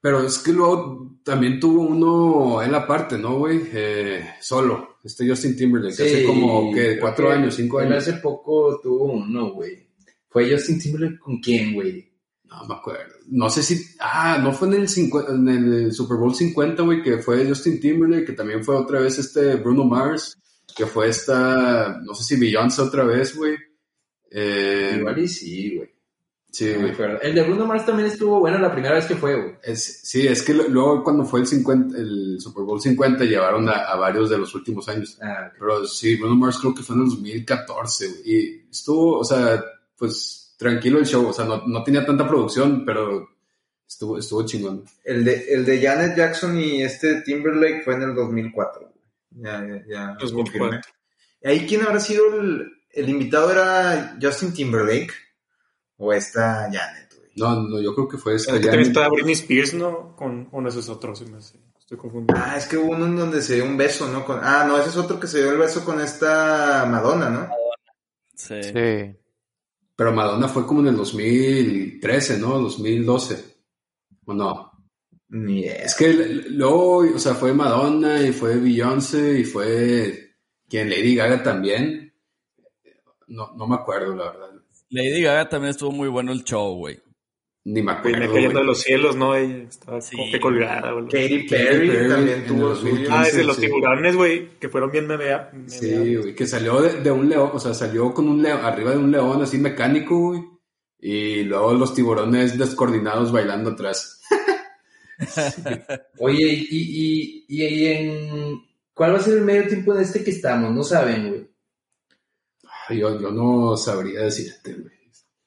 Pero 0.00 0.22
es 0.24 0.38
que 0.38 0.52
luego 0.54 1.18
también 1.22 1.60
tuvo 1.60 1.82
uno 1.82 2.62
en 2.62 2.72
la 2.72 2.86
parte, 2.86 3.18
¿no, 3.18 3.36
güey? 3.36 3.60
Eh, 3.74 4.24
solo, 4.40 4.96
este 5.04 5.28
Justin 5.28 5.54
Timberlake, 5.58 5.92
hace 6.02 6.24
como, 6.24 6.72
que 6.72 6.98
¿Cuatro 6.98 7.28
que 7.28 7.34
años, 7.34 7.54
cinco 7.56 7.80
años? 7.80 7.98
hace 7.98 8.14
poco 8.14 8.80
tuvo 8.82 9.12
uno, 9.12 9.50
güey. 9.50 9.89
Fue 10.30 10.50
Justin 10.50 10.78
Timberlake 10.78 11.18
con 11.18 11.38
quién, 11.40 11.74
güey. 11.74 12.08
No 12.44 12.64
me 12.66 12.74
acuerdo. 12.74 13.14
No 13.28 13.50
sé 13.50 13.62
si. 13.62 13.80
Ah, 14.00 14.38
no 14.42 14.52
fue 14.52 14.68
en 14.68 14.74
el, 14.74 14.88
cincu- 14.88 15.28
en 15.28 15.48
el 15.48 15.92
Super 15.92 16.16
Bowl 16.16 16.34
50, 16.34 16.82
güey, 16.82 17.02
que 17.02 17.18
fue 17.18 17.46
Justin 17.46 17.78
Timberlake, 17.80 18.24
que 18.26 18.32
también 18.32 18.64
fue 18.64 18.74
otra 18.76 19.00
vez 19.00 19.18
este 19.18 19.56
Bruno 19.56 19.84
Mars, 19.84 20.36
que 20.74 20.86
fue 20.86 21.08
esta. 21.08 22.00
No 22.02 22.14
sé 22.14 22.24
si 22.24 22.40
Beyoncé 22.40 22.82
otra 22.82 23.04
vez, 23.04 23.36
güey. 23.36 23.56
Eh, 24.30 24.96
Igual 24.98 25.18
y 25.18 25.28
sí, 25.28 25.76
güey. 25.76 25.88
sí, 26.50 26.66
No 26.66 26.70
me 26.72 26.78
güey. 26.78 26.90
acuerdo. 26.92 27.20
El 27.22 27.34
de 27.34 27.42
Bruno 27.42 27.66
Mars 27.66 27.86
también 27.86 28.08
estuvo 28.08 28.40
bueno 28.40 28.58
la 28.58 28.72
primera 28.72 28.94
vez 28.94 29.06
que 29.06 29.16
fue, 29.16 29.34
güey. 29.40 29.54
Es, 29.62 30.00
sí, 30.04 30.26
es 30.26 30.42
que 30.42 30.54
luego 30.54 31.02
cuando 31.02 31.24
fue 31.24 31.40
el, 31.40 31.46
50, 31.46 31.96
el 31.98 32.36
Super 32.40 32.64
Bowl 32.64 32.80
50 32.80 33.24
llevaron 33.24 33.68
a, 33.68 33.72
a 33.72 33.96
varios 33.96 34.30
de 34.30 34.38
los 34.38 34.54
últimos 34.54 34.88
años. 34.88 35.18
Ah, 35.22 35.50
Pero 35.58 35.84
sí, 35.86 36.16
Bruno 36.16 36.36
Mars 36.36 36.58
creo 36.58 36.74
que 36.74 36.82
fue 36.82 36.96
en 36.96 37.02
el 37.02 37.08
2014, 37.10 38.08
güey. 38.08 38.20
Y 38.24 38.66
estuvo, 38.70 39.18
o 39.18 39.24
sea, 39.24 39.62
pues 40.00 40.54
tranquilo 40.58 40.98
el 40.98 41.06
show. 41.06 41.28
O 41.28 41.32
sea, 41.32 41.44
no, 41.44 41.64
no 41.66 41.84
tenía 41.84 42.04
tanta 42.04 42.26
producción, 42.26 42.84
pero 42.84 43.28
estuvo, 43.86 44.18
estuvo 44.18 44.44
chingón. 44.44 44.84
El 45.04 45.24
de, 45.24 45.54
el 45.54 45.64
de 45.64 45.80
Janet 45.80 46.16
Jackson 46.16 46.58
y 46.58 46.82
este 46.82 47.20
Timberlake 47.22 47.82
fue 47.84 47.94
en 47.94 48.02
el 48.02 48.14
2004. 48.16 48.80
güey. 48.80 48.92
Ya, 49.44 49.60
ya, 49.64 49.84
ya. 49.88 50.16
2004. 50.18 50.34
confirmé. 50.34 50.80
¿Ahí 51.44 51.66
quién 51.68 51.82
habrá 51.82 52.00
sido 52.00 52.34
el, 52.40 52.68
el 52.90 53.08
invitado? 53.08 53.52
¿Era 53.52 54.18
Justin 54.20 54.52
Timberlake? 54.52 55.12
¿O 55.98 56.12
esta 56.12 56.62
Janet, 56.72 57.14
güey? 57.16 57.30
No, 57.36 57.62
no, 57.62 57.80
yo 57.80 57.94
creo 57.94 58.08
que 58.08 58.18
fue 58.18 58.34
este. 58.34 58.50
Es 58.52 58.58
que 58.58 58.64
ya- 58.64 58.70
también 58.72 58.90
está 58.90 59.08
Britney 59.08 59.34
Spears, 59.34 59.74
¿no? 59.74 60.16
Con 60.16 60.48
uno 60.50 60.64
de 60.64 60.70
esos 60.70 60.88
otros, 60.88 61.18
se 61.20 61.26
me 61.26 61.36
hace. 61.38 61.58
Estoy 61.78 61.98
confundido. 61.98 62.38
Ah, 62.42 62.56
es 62.56 62.66
que 62.66 62.76
hubo 62.76 62.92
uno 62.92 63.06
en 63.06 63.16
donde 63.16 63.42
se 63.42 63.56
dio 63.56 63.64
un 63.64 63.76
beso, 63.76 64.08
¿no? 64.08 64.24
Con, 64.24 64.38
ah, 64.42 64.64
no, 64.66 64.78
ese 64.78 64.90
es 64.90 64.96
otro 64.96 65.18
que 65.20 65.26
se 65.26 65.38
dio 65.42 65.50
el 65.52 65.58
beso 65.58 65.84
con 65.84 66.00
esta 66.00 66.86
Madonna, 66.88 67.28
¿no? 67.30 67.48
Sí. 68.34 68.62
Sí. 68.62 69.16
Pero 70.00 70.14
Madonna 70.14 70.48
fue 70.48 70.66
como 70.66 70.80
en 70.80 70.86
el 70.86 70.96
2013, 70.96 72.38
¿no? 72.38 72.58
2012. 72.58 73.44
¿O 74.24 74.32
no? 74.32 74.72
Ni 75.28 75.60
idea. 75.60 75.74
Es 75.74 75.94
que 75.94 76.10
luego, 76.48 77.00
o 77.00 77.18
sea, 77.18 77.34
fue 77.34 77.52
Madonna 77.52 78.22
y 78.22 78.32
fue 78.32 78.56
Beyoncé 78.56 79.40
y 79.40 79.44
fue 79.44 80.36
quien 80.66 80.88
Lady 80.88 81.16
Gaga 81.16 81.42
también. 81.42 82.14
No, 83.26 83.52
no 83.54 83.66
me 83.66 83.74
acuerdo, 83.74 84.16
la 84.16 84.30
verdad. 84.30 84.48
Lady 84.88 85.20
Gaga 85.20 85.50
también 85.50 85.72
estuvo 85.72 85.92
muy 85.92 86.08
bueno 86.08 86.32
el 86.32 86.44
show, 86.44 86.76
güey. 86.76 86.98
Ni 87.62 87.82
me 87.82 87.92
Venía 87.92 87.98
acuerdo. 87.98 88.18
cayendo 88.32 88.50
güey. 88.52 88.62
de 88.62 88.64
los 88.64 88.80
cielos, 88.80 89.16
¿no? 89.16 89.34
Ella 89.36 89.56
estaba 89.68 90.00
Sí, 90.00 90.16
como 90.16 90.32
que 90.32 90.40
colgada, 90.40 90.92
güey. 90.92 91.04
Katy 91.04 91.48
Perry, 91.48 91.88
Perry 91.90 92.08
también 92.08 92.46
tuvo. 92.46 92.68
2015. 92.70 93.12
Ah, 93.12 93.28
es 93.28 93.36
de 93.36 93.44
los 93.44 93.56
Sí. 93.56 93.62
tiburones, 93.62 94.16
güey, 94.16 94.58
que 94.58 94.68
fueron 94.70 94.90
bien 94.90 95.06
mea. 95.06 95.50
Sí, 95.66 96.16
güey, 96.16 96.34
que 96.34 96.46
salió 96.46 96.80
de, 96.80 97.00
de 97.02 97.10
un 97.10 97.28
león, 97.28 97.50
o 97.52 97.60
sea, 97.60 97.74
salió 97.74 98.14
con 98.14 98.28
un 98.28 98.42
león, 98.42 98.60
arriba 98.64 98.92
de 98.92 98.96
un 98.98 99.10
león 99.10 99.42
así 99.42 99.58
mecánico, 99.58 100.18
güey. 100.18 100.42
Y 101.02 101.42
luego 101.44 101.72
los 101.74 101.94
tiburones 101.94 102.58
descoordinados 102.58 103.30
bailando 103.32 103.70
atrás. 103.70 104.20
Oye, 106.18 106.46
y, 106.46 106.66
y, 106.70 107.44
y, 107.48 107.64
y 107.66 107.86
en... 107.86 108.60
¿Cuál 108.94 109.14
va 109.14 109.18
a 109.18 109.20
ser 109.22 109.38
el 109.38 109.44
medio 109.44 109.66
tiempo 109.68 109.94
de 109.94 110.02
este 110.02 110.22
que 110.24 110.30
estamos? 110.30 110.72
No 110.74 110.82
saben, 110.82 111.28
güey. 111.28 111.48
Ay, 112.88 112.98
Yo, 112.98 113.20
yo 113.20 113.30
no 113.30 113.76
sabría 113.76 114.20
decirte, 114.22 114.74
güey. 114.74 114.94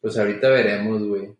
Pues 0.02 0.17
ahorita 0.17 0.49
veremos, 0.49 1.04
güey. 1.04 1.36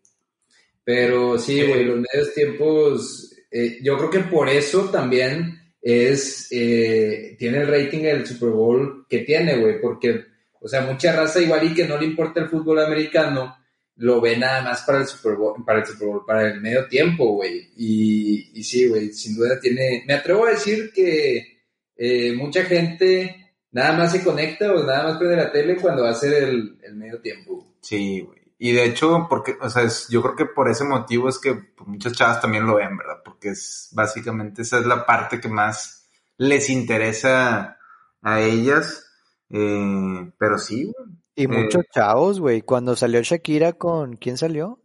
Pero 0.84 1.38
sí, 1.38 1.62
güey, 1.62 1.84
los 1.84 1.96
medios 1.96 2.34
tiempos, 2.34 3.34
eh, 3.50 3.78
yo 3.82 3.96
creo 3.96 4.10
que 4.10 4.20
por 4.20 4.48
eso 4.48 4.90
también 4.90 5.58
es, 5.80 6.48
eh, 6.50 7.36
tiene 7.38 7.58
el 7.58 7.68
rating 7.68 8.02
del 8.02 8.26
Super 8.26 8.50
Bowl 8.50 9.06
que 9.08 9.20
tiene, 9.20 9.56
güey, 9.58 9.80
porque, 9.80 10.24
o 10.60 10.68
sea, 10.68 10.82
mucha 10.82 11.14
raza 11.14 11.40
igual 11.40 11.66
y 11.66 11.74
que 11.74 11.86
no 11.86 11.98
le 11.98 12.06
importa 12.06 12.40
el 12.40 12.48
fútbol 12.48 12.80
americano, 12.80 13.56
lo 13.96 14.20
ve 14.20 14.36
nada 14.36 14.62
más 14.62 14.82
para 14.82 14.98
el 14.98 15.06
Super 15.06 15.36
Bowl, 15.36 15.64
para 15.64 15.80
el 15.80 15.86
Super 15.86 16.08
Bowl, 16.08 16.24
para 16.26 16.50
el 16.50 16.60
medio 16.60 16.86
tiempo, 16.86 17.34
güey. 17.34 17.70
Y, 17.76 18.50
y 18.58 18.62
sí, 18.64 18.86
güey, 18.86 19.12
sin 19.12 19.36
duda 19.36 19.58
tiene, 19.60 20.04
me 20.06 20.14
atrevo 20.14 20.46
a 20.46 20.50
decir 20.50 20.92
que 20.92 21.60
eh, 21.96 22.32
mucha 22.32 22.64
gente 22.64 23.54
nada 23.70 23.92
más 23.96 24.12
se 24.12 24.22
conecta 24.22 24.72
o 24.72 24.84
nada 24.84 25.04
más 25.04 25.18
prende 25.18 25.36
la 25.36 25.52
tele 25.52 25.76
cuando 25.76 26.02
va 26.02 26.10
a 26.10 26.14
ser 26.14 26.44
el, 26.44 26.76
el 26.82 26.94
medio 26.96 27.20
tiempo. 27.20 27.76
Sí, 27.80 28.20
güey. 28.20 28.43
Y 28.66 28.72
de 28.72 28.84
hecho, 28.86 29.26
porque, 29.28 29.58
o 29.60 29.68
sea, 29.68 29.82
es- 29.82 30.08
yo 30.08 30.22
creo 30.22 30.36
que 30.36 30.46
por 30.46 30.70
ese 30.70 30.84
motivo 30.84 31.28
es 31.28 31.38
que 31.38 31.52
pues, 31.54 31.86
muchas 31.86 32.14
chavas 32.14 32.40
también 32.40 32.66
lo 32.66 32.76
ven, 32.76 32.96
¿verdad? 32.96 33.18
Porque 33.22 33.50
es 33.50 33.90
básicamente 33.92 34.62
esa 34.62 34.78
es 34.78 34.86
la 34.86 35.04
parte 35.04 35.38
que 35.38 35.48
más 35.48 36.08
les 36.38 36.70
interesa 36.70 37.76
a 38.22 38.40
ellas. 38.40 39.04
Eh, 39.50 40.30
pero 40.38 40.56
sí, 40.58 40.84
güey. 40.84 41.10
Y 41.36 41.44
Eh. 41.44 41.48
muchos 41.48 41.84
chavos, 41.92 42.40
güey. 42.40 42.62
Cuando 42.62 42.96
salió 42.96 43.20
Shakira 43.22 43.74
con... 43.74 44.16
¿Quién 44.16 44.38
salió? 44.38 44.80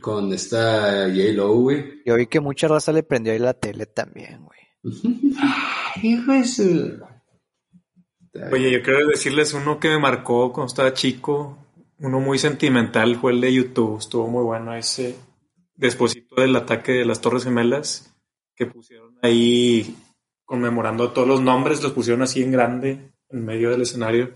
Con 0.00 0.32
esta 0.32 1.04
J-Lo, 1.08 1.54
güey. 1.54 2.02
Yo 2.04 2.16
vi 2.16 2.26
que 2.26 2.40
mucha 2.40 2.66
raza 2.66 2.90
le 2.90 3.04
prendió 3.04 3.32
ahí 3.32 3.38
la 3.38 3.54
tele 3.54 3.86
también, 3.86 4.44
güey. 4.44 4.58
Hijo 6.02 6.32
de 6.32 6.44
su- 6.44 6.98
Oye, 8.52 8.70
yo 8.72 8.82
quiero 8.82 9.06
decirles 9.06 9.54
uno 9.54 9.78
que 9.78 9.88
me 9.90 9.98
marcó 10.00 10.52
cuando 10.52 10.66
estaba 10.68 10.92
chico, 10.92 11.56
uno 11.98 12.20
muy 12.20 12.38
sentimental, 12.38 13.16
fue 13.16 13.32
el 13.32 13.40
de 13.40 13.52
YouTube. 13.52 13.98
Estuvo 13.98 14.26
muy 14.28 14.42
bueno 14.44 14.74
ese, 14.74 15.16
despuésito 15.74 16.36
del 16.40 16.56
ataque 16.56 16.92
de 16.92 17.04
las 17.06 17.20
Torres 17.20 17.44
Gemelas, 17.44 18.14
que 18.54 18.66
pusieron 18.66 19.18
ahí 19.22 19.96
conmemorando 20.44 21.10
todos 21.12 21.26
los 21.28 21.40
nombres, 21.40 21.82
los 21.82 21.92
pusieron 21.92 22.22
así 22.22 22.42
en 22.42 22.52
grande, 22.52 23.12
en 23.30 23.44
medio 23.44 23.70
del 23.70 23.82
escenario, 23.82 24.32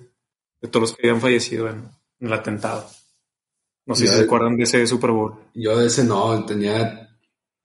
de 0.60 0.68
todos 0.68 0.90
los 0.90 0.96
que 0.96 1.06
habían 1.08 1.20
fallecido 1.20 1.68
en, 1.68 1.88
en 2.18 2.26
el 2.26 2.32
atentado. 2.32 2.86
No 3.86 3.94
sé 3.94 4.06
si 4.06 4.14
se 4.14 4.22
acuerdan 4.24 4.56
de 4.56 4.64
ese 4.64 4.86
Super 4.86 5.10
Bowl. 5.10 5.34
Yo 5.54 5.76
de 5.78 5.86
ese 5.86 6.04
no, 6.04 6.44
tenía 6.44 7.08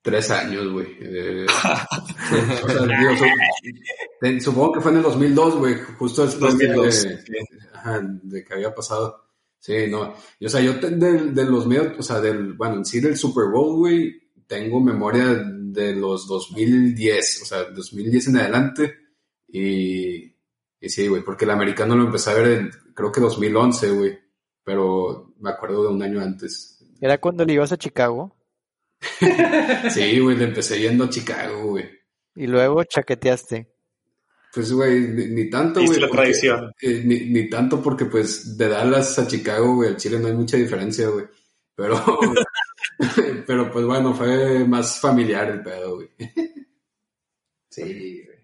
tres 0.01 0.31
años, 0.31 0.71
güey. 0.71 0.87
Eh, 1.01 1.45
o 1.45 2.69
sea, 2.69 2.85
digo, 2.99 3.17
su- 3.17 3.25
ten- 4.21 4.41
supongo 4.41 4.73
que 4.73 4.81
fue 4.81 4.91
en 4.91 4.97
el 4.97 5.03
2002, 5.03 5.55
güey, 5.57 5.75
justo 5.97 6.25
después 6.25 6.57
de- 6.57 6.67
2002, 6.67 7.03
de, 7.03 7.47
ajá, 7.73 8.01
de 8.03 8.43
que 8.45 8.53
había 8.53 8.73
pasado. 8.73 9.24
Sí, 9.65 9.87
no. 9.89 10.13
Y, 10.39 10.45
o 10.45 10.49
sea, 10.49 10.61
yo 10.61 10.79
te- 10.79 10.91
de, 10.91 11.31
de 11.31 11.45
los 11.45 11.65
medios, 11.65 11.93
o 11.97 12.03
sea, 12.03 12.21
del, 12.21 12.53
bueno, 12.53 12.75
en 12.75 12.85
sí 12.85 12.99
del 12.99 13.17
Super 13.17 13.45
Bowl, 13.51 13.77
güey, 13.79 14.13
tengo 14.45 14.79
memoria 14.79 15.25
de 15.43 15.95
los 15.95 16.27
2010, 16.27 17.41
o 17.41 17.45
sea, 17.45 17.63
2010 17.71 18.27
en 18.27 18.37
adelante. 18.37 18.93
Y, 19.47 20.35
y 20.79 20.89
sí, 20.89 21.07
güey, 21.07 21.23
porque 21.23 21.45
el 21.45 21.51
americano 21.51 21.95
lo 21.95 22.05
empecé 22.05 22.29
a 22.29 22.33
ver 22.35 22.47
en, 22.59 22.71
creo 22.93 23.11
que 23.11 23.21
2011, 23.21 23.89
güey. 23.91 24.19
Pero 24.63 25.33
me 25.39 25.49
acuerdo 25.49 25.81
de 25.83 25.89
un 25.89 26.03
año 26.03 26.21
antes. 26.21 26.85
¿Era 27.01 27.19
cuando 27.19 27.43
le 27.43 27.53
ibas 27.53 27.71
a 27.71 27.77
Chicago? 27.77 28.35
Sí, 29.89 30.19
güey, 30.19 30.37
le 30.37 30.45
empecé 30.45 30.79
yendo 30.79 31.05
a 31.05 31.09
Chicago, 31.09 31.69
güey. 31.71 31.85
Y 32.35 32.45
luego 32.47 32.83
chaqueteaste. 32.83 33.74
Pues, 34.55 34.71
güey, 34.71 35.01
ni, 35.01 35.25
ni 35.27 35.49
tanto, 35.49 35.81
güey. 35.83 35.99
la 35.99 36.07
porque- 36.07 36.21
tradición. 36.23 36.71
eh, 36.81 37.01
ni, 37.05 37.19
ni 37.25 37.49
tanto 37.49 37.83
porque, 37.83 38.05
pues, 38.05 38.57
de 38.57 38.69
Dallas 38.69 39.19
a 39.19 39.27
Chicago, 39.27 39.75
güey, 39.75 39.89
al 39.89 39.97
Chile 39.97 40.17
no 40.17 40.27
hay 40.27 40.33
mucha 40.33 40.55
diferencia, 40.57 41.09
güey. 41.09 41.25
Pero, 41.75 42.01
pero, 43.47 43.69
pues, 43.71 43.85
bueno, 43.85 44.13
fue 44.13 44.65
más 44.65 44.99
familiar 44.99 45.49
el 45.49 45.61
pedo, 45.61 45.95
güey. 45.95 46.09
Sí, 47.69 48.23
güey. 48.25 48.35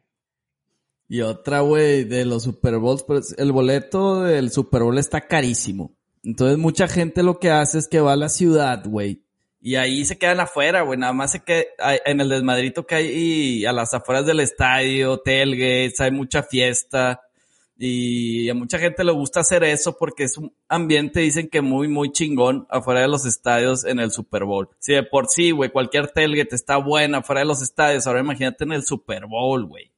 Y 1.07 1.21
otra, 1.21 1.61
güey, 1.61 2.03
de 2.05 2.25
los 2.25 2.43
Super 2.43 2.77
Bowls, 2.77 3.03
pues 3.03 3.35
el 3.37 3.51
boleto 3.51 4.23
del 4.23 4.51
Super 4.51 4.83
Bowl 4.83 4.97
está 4.97 5.27
carísimo. 5.27 5.95
Entonces 6.23 6.57
mucha 6.57 6.87
gente 6.87 7.23
lo 7.23 7.39
que 7.39 7.49
hace 7.49 7.79
es 7.79 7.87
que 7.87 7.99
va 7.99 8.13
a 8.13 8.17
la 8.17 8.29
ciudad, 8.29 8.83
güey. 8.85 9.25
Y 9.61 9.75
ahí 9.75 10.03
se 10.05 10.17
quedan 10.17 10.39
afuera, 10.39 10.81
güey. 10.81 10.97
Nada 10.97 11.13
más 11.13 11.33
se 11.33 11.43
queda 11.43 11.65
en 12.05 12.19
el 12.19 12.29
desmadrito 12.29 12.87
que 12.87 12.95
hay 12.95 13.65
a 13.65 13.71
las 13.71 13.93
afueras 13.93 14.25
del 14.25 14.39
estadio, 14.39 15.19
tailgates, 15.19 16.01
hay 16.01 16.11
mucha 16.11 16.41
fiesta. 16.41 17.21
Y 17.77 18.49
a 18.49 18.53
mucha 18.53 18.77
gente 18.79 19.03
le 19.03 19.11
gusta 19.11 19.39
hacer 19.39 19.63
eso 19.63 19.97
porque 19.97 20.23
es 20.23 20.37
un 20.37 20.53
ambiente, 20.67 21.19
dicen 21.19 21.47
que 21.47 21.61
muy, 21.61 21.87
muy 21.87 22.11
chingón 22.11 22.67
afuera 22.69 23.01
de 23.01 23.07
los 23.07 23.25
estadios 23.25 23.85
en 23.85 23.99
el 23.99 24.11
Super 24.11 24.45
Bowl. 24.45 24.69
Si 24.79 24.93
de 24.93 25.01
por 25.01 25.27
sí, 25.27 25.49
güey, 25.49 25.71
cualquier 25.71 26.07
tailgate 26.07 26.55
está 26.55 26.77
buena 26.77 27.19
afuera 27.19 27.41
de 27.41 27.47
los 27.47 27.61
estadios, 27.63 28.05
ahora 28.05 28.19
imagínate 28.19 28.65
en 28.65 28.73
el 28.73 28.83
Super 28.83 29.25
Bowl, 29.25 29.65
güey. 29.65 29.91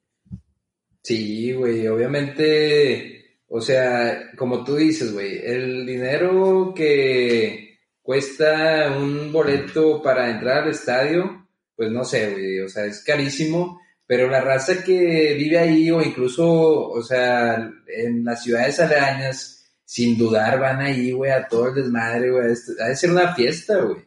Sí, 1.01 1.51
güey, 1.51 1.85
obviamente, 1.87 3.39
o 3.49 3.59
sea, 3.59 4.31
como 4.37 4.63
tú 4.63 4.77
dices, 4.77 5.13
güey, 5.13 5.39
el 5.43 5.85
dinero 5.85 6.73
que 6.73 7.72
cuesta 8.03 8.95
un 8.95 9.31
boleto 9.31 10.03
para 10.03 10.29
entrar 10.29 10.63
al 10.63 10.69
estadio, 10.69 11.47
pues 11.75 11.89
no 11.89 12.05
sé, 12.05 12.31
güey, 12.31 12.59
o 12.59 12.69
sea, 12.69 12.85
es 12.85 13.03
carísimo 13.03 13.79
pero 14.05 14.29
la 14.29 14.41
raza 14.41 14.83
que 14.83 15.33
vive 15.37 15.57
ahí 15.57 15.89
o 15.89 16.01
incluso, 16.01 16.89
o 16.89 17.01
sea, 17.01 17.71
en 17.87 18.23
las 18.23 18.43
ciudades 18.43 18.79
aledañas, 18.79 19.65
sin 19.85 20.17
dudar 20.17 20.59
van 20.59 20.81
ahí, 20.81 21.11
güey, 21.11 21.31
a 21.31 21.47
todo 21.47 21.69
el 21.69 21.75
desmadre, 21.75 22.31
güey. 22.31 22.43
Ha 22.79 22.89
de 22.89 22.95
ser 22.95 23.11
una 23.11 23.33
fiesta, 23.33 23.79
güey. 23.79 24.05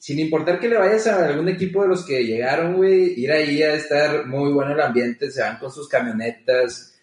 Sin 0.00 0.18
importar 0.18 0.60
que 0.60 0.68
le 0.68 0.76
vayas 0.76 1.06
a 1.06 1.26
algún 1.26 1.48
equipo 1.48 1.82
de 1.82 1.88
los 1.88 2.04
que 2.04 2.24
llegaron, 2.24 2.76
güey, 2.76 3.18
ir 3.18 3.32
ahí 3.32 3.62
a 3.62 3.74
estar 3.74 4.26
muy 4.26 4.52
bueno 4.52 4.74
el 4.74 4.80
ambiente, 4.80 5.30
se 5.30 5.40
van 5.40 5.58
con 5.58 5.72
sus 5.72 5.88
camionetas, 5.88 6.94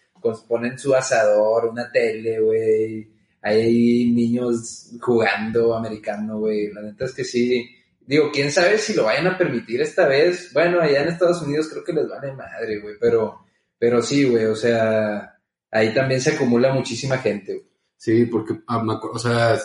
ponen 0.48 0.78
su 0.78 0.94
asador, 0.94 1.66
una 1.66 1.90
tele, 1.90 2.40
güey. 2.40 3.15
Hay 3.46 4.10
niños 4.10 4.90
jugando 5.00 5.76
americano, 5.76 6.38
güey. 6.38 6.72
La 6.72 6.82
neta 6.82 7.04
es 7.04 7.12
que 7.12 7.24
sí, 7.24 7.76
Digo, 8.06 8.30
quién 8.32 8.52
sabe 8.52 8.78
si 8.78 8.94
lo 8.94 9.04
vayan 9.04 9.26
a 9.26 9.36
permitir 9.36 9.80
esta 9.80 10.06
vez. 10.06 10.52
Bueno, 10.52 10.80
allá 10.80 11.02
en 11.02 11.08
Estados 11.08 11.42
Unidos 11.42 11.68
creo 11.68 11.82
que 11.82 11.92
les 11.92 12.08
vale 12.08 12.32
madre, 12.34 12.78
güey, 12.80 12.94
pero, 13.00 13.40
pero 13.78 14.00
sí, 14.00 14.24
güey, 14.24 14.44
o 14.44 14.54
sea, 14.54 15.40
ahí 15.72 15.92
también 15.92 16.20
se 16.20 16.30
acumula 16.30 16.72
muchísima 16.72 17.18
gente. 17.18 17.66
Sí, 17.96 18.26
porque, 18.26 18.60
ah, 18.68 19.00
o 19.12 19.18
sea, 19.18 19.58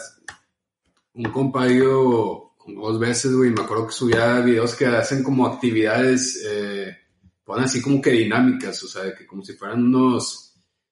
un 1.13 1.31
compañero 1.31 2.55
dos 2.65 2.99
veces, 2.99 3.31
güey, 3.33 3.51
me 3.51 3.61
acuerdo 3.61 3.87
que 3.87 3.93
subía 3.93 4.39
videos 4.39 4.75
que 4.75 4.87
hacen 4.87 5.23
como 5.23 5.45
actividades, 5.45 6.43
eh, 6.43 6.97
ponen 7.43 7.65
así 7.65 7.79
como 7.79 8.01
que 8.01 8.11
dinámicas, 8.11 8.81
o 8.83 8.87
sea, 8.87 9.13
que 9.13 9.27
como 9.27 9.43
si 9.43 9.53
fueran 9.53 9.83
unos 9.83 10.50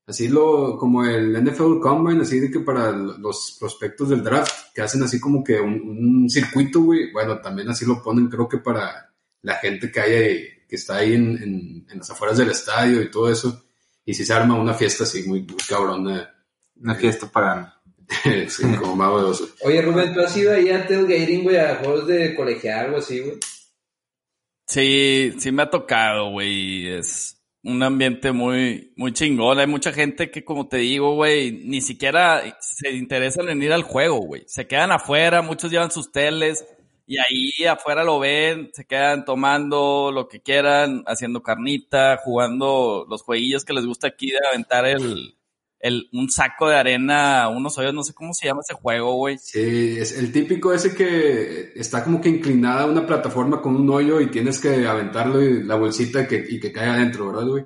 así 0.09 0.27
lo, 0.27 0.75
como 0.77 1.05
el 1.05 1.31
NFL 1.43 1.79
Combine, 1.79 2.23
así 2.23 2.39
de 2.39 2.49
que 2.49 2.61
para 2.61 2.91
los 2.91 3.55
prospectos 3.59 4.09
del 4.09 4.23
draft, 4.23 4.73
que 4.73 4.81
hacen 4.81 5.03
así 5.03 5.19
como 5.19 5.43
que 5.43 5.59
un, 5.59 6.27
circuito, 6.29 6.81
güey, 6.81 7.11
bueno, 7.11 7.39
también 7.39 7.69
así 7.69 7.85
lo 7.85 8.01
ponen, 8.01 8.27
creo 8.27 8.49
que 8.49 8.57
para 8.57 9.13
la 9.43 9.55
gente 9.55 9.91
que 9.91 9.99
hay, 10.01 10.47
que 10.67 10.75
está 10.75 10.97
ahí 10.97 11.13
en, 11.13 11.85
las 11.93 12.09
afueras 12.09 12.37
del 12.37 12.49
estadio 12.49 13.01
y 13.01 13.11
todo 13.11 13.31
eso, 13.31 13.65
y 14.03 14.15
si 14.15 14.25
se 14.25 14.33
arma 14.33 14.59
una 14.59 14.73
fiesta 14.73 15.03
así 15.03 15.23
muy, 15.27 15.41
muy 15.41 15.61
cabrona. 15.67 16.35
Una 16.81 16.95
fiesta 16.95 17.29
pagana. 17.29 17.79
sí, 18.47 18.63
como 18.79 18.95
mago 18.95 19.19
de 19.21 19.29
oso. 19.29 19.49
Oye, 19.61 19.81
Rubén, 19.81 20.13
¿tú 20.13 20.21
has 20.21 20.35
ido 20.35 20.53
ahí 20.53 20.69
a 20.69 20.87
tailgating, 20.87 21.43
güey, 21.43 21.57
a 21.57 21.75
juegos 21.75 22.07
de 22.07 22.33
colegial, 22.33 22.85
algo 22.85 22.97
así, 22.97 23.19
güey? 23.19 23.37
Sí, 24.65 25.35
sí 25.37 25.51
me 25.51 25.63
ha 25.63 25.69
tocado, 25.69 26.31
güey, 26.31 26.87
es 26.87 27.38
un 27.63 27.83
ambiente 27.83 28.31
muy, 28.31 28.93
muy 28.95 29.13
chingón. 29.13 29.59
Hay 29.59 29.67
mucha 29.67 29.91
gente 29.91 30.31
que, 30.31 30.45
como 30.45 30.67
te 30.67 30.77
digo, 30.77 31.15
güey, 31.15 31.51
ni 31.51 31.81
siquiera 31.81 32.57
se 32.59 32.91
interesan 32.91 33.49
en 33.49 33.61
ir 33.61 33.73
al 33.73 33.83
juego, 33.83 34.19
güey. 34.19 34.43
Se 34.47 34.67
quedan 34.67 34.91
afuera, 34.91 35.41
muchos 35.41 35.71
llevan 35.71 35.91
sus 35.91 36.11
teles 36.11 36.65
y 37.05 37.17
ahí 37.17 37.65
afuera 37.65 38.03
lo 38.03 38.19
ven, 38.19 38.69
se 38.71 38.85
quedan 38.85 39.25
tomando 39.25 40.11
lo 40.13 40.27
que 40.27 40.41
quieran, 40.41 41.03
haciendo 41.07 41.41
carnita, 41.41 42.17
jugando 42.23 43.05
los 43.09 43.23
jueguillos 43.23 43.65
que 43.65 43.73
les 43.73 43.85
gusta 43.85 44.07
aquí 44.07 44.27
de 44.27 44.37
aventar 44.47 44.85
el, 44.85 45.35
el, 45.79 46.09
un 46.13 46.29
saco 46.29 46.67
de 46.67 46.75
arena, 46.75 47.47
unos 47.49 47.77
hoyos, 47.77 47.93
no 47.93 48.03
sé 48.03 48.13
cómo 48.13 48.33
se 48.33 48.47
llama 48.47 48.61
ese 48.61 48.73
juego, 48.73 49.13
güey. 49.15 49.37
Sí, 49.37 49.97
es 49.97 50.17
el 50.17 50.31
típico 50.31 50.73
ese 50.73 50.93
que 50.93 51.71
está 51.75 52.03
como 52.03 52.19
que 52.19 52.29
inclinada 52.29 52.85
una 52.85 53.05
plataforma 53.05 53.61
con 53.61 53.75
un 53.75 53.89
hoyo 53.89 54.19
y 54.19 54.27
tienes 54.27 54.59
que 54.59 54.85
aventarlo 54.87 55.41
y 55.41 55.63
la 55.63 55.75
bolsita 55.75 56.27
que, 56.27 56.45
y 56.47 56.59
que 56.59 56.71
caiga 56.71 56.95
adentro, 56.95 57.27
¿verdad, 57.27 57.47
güey? 57.47 57.65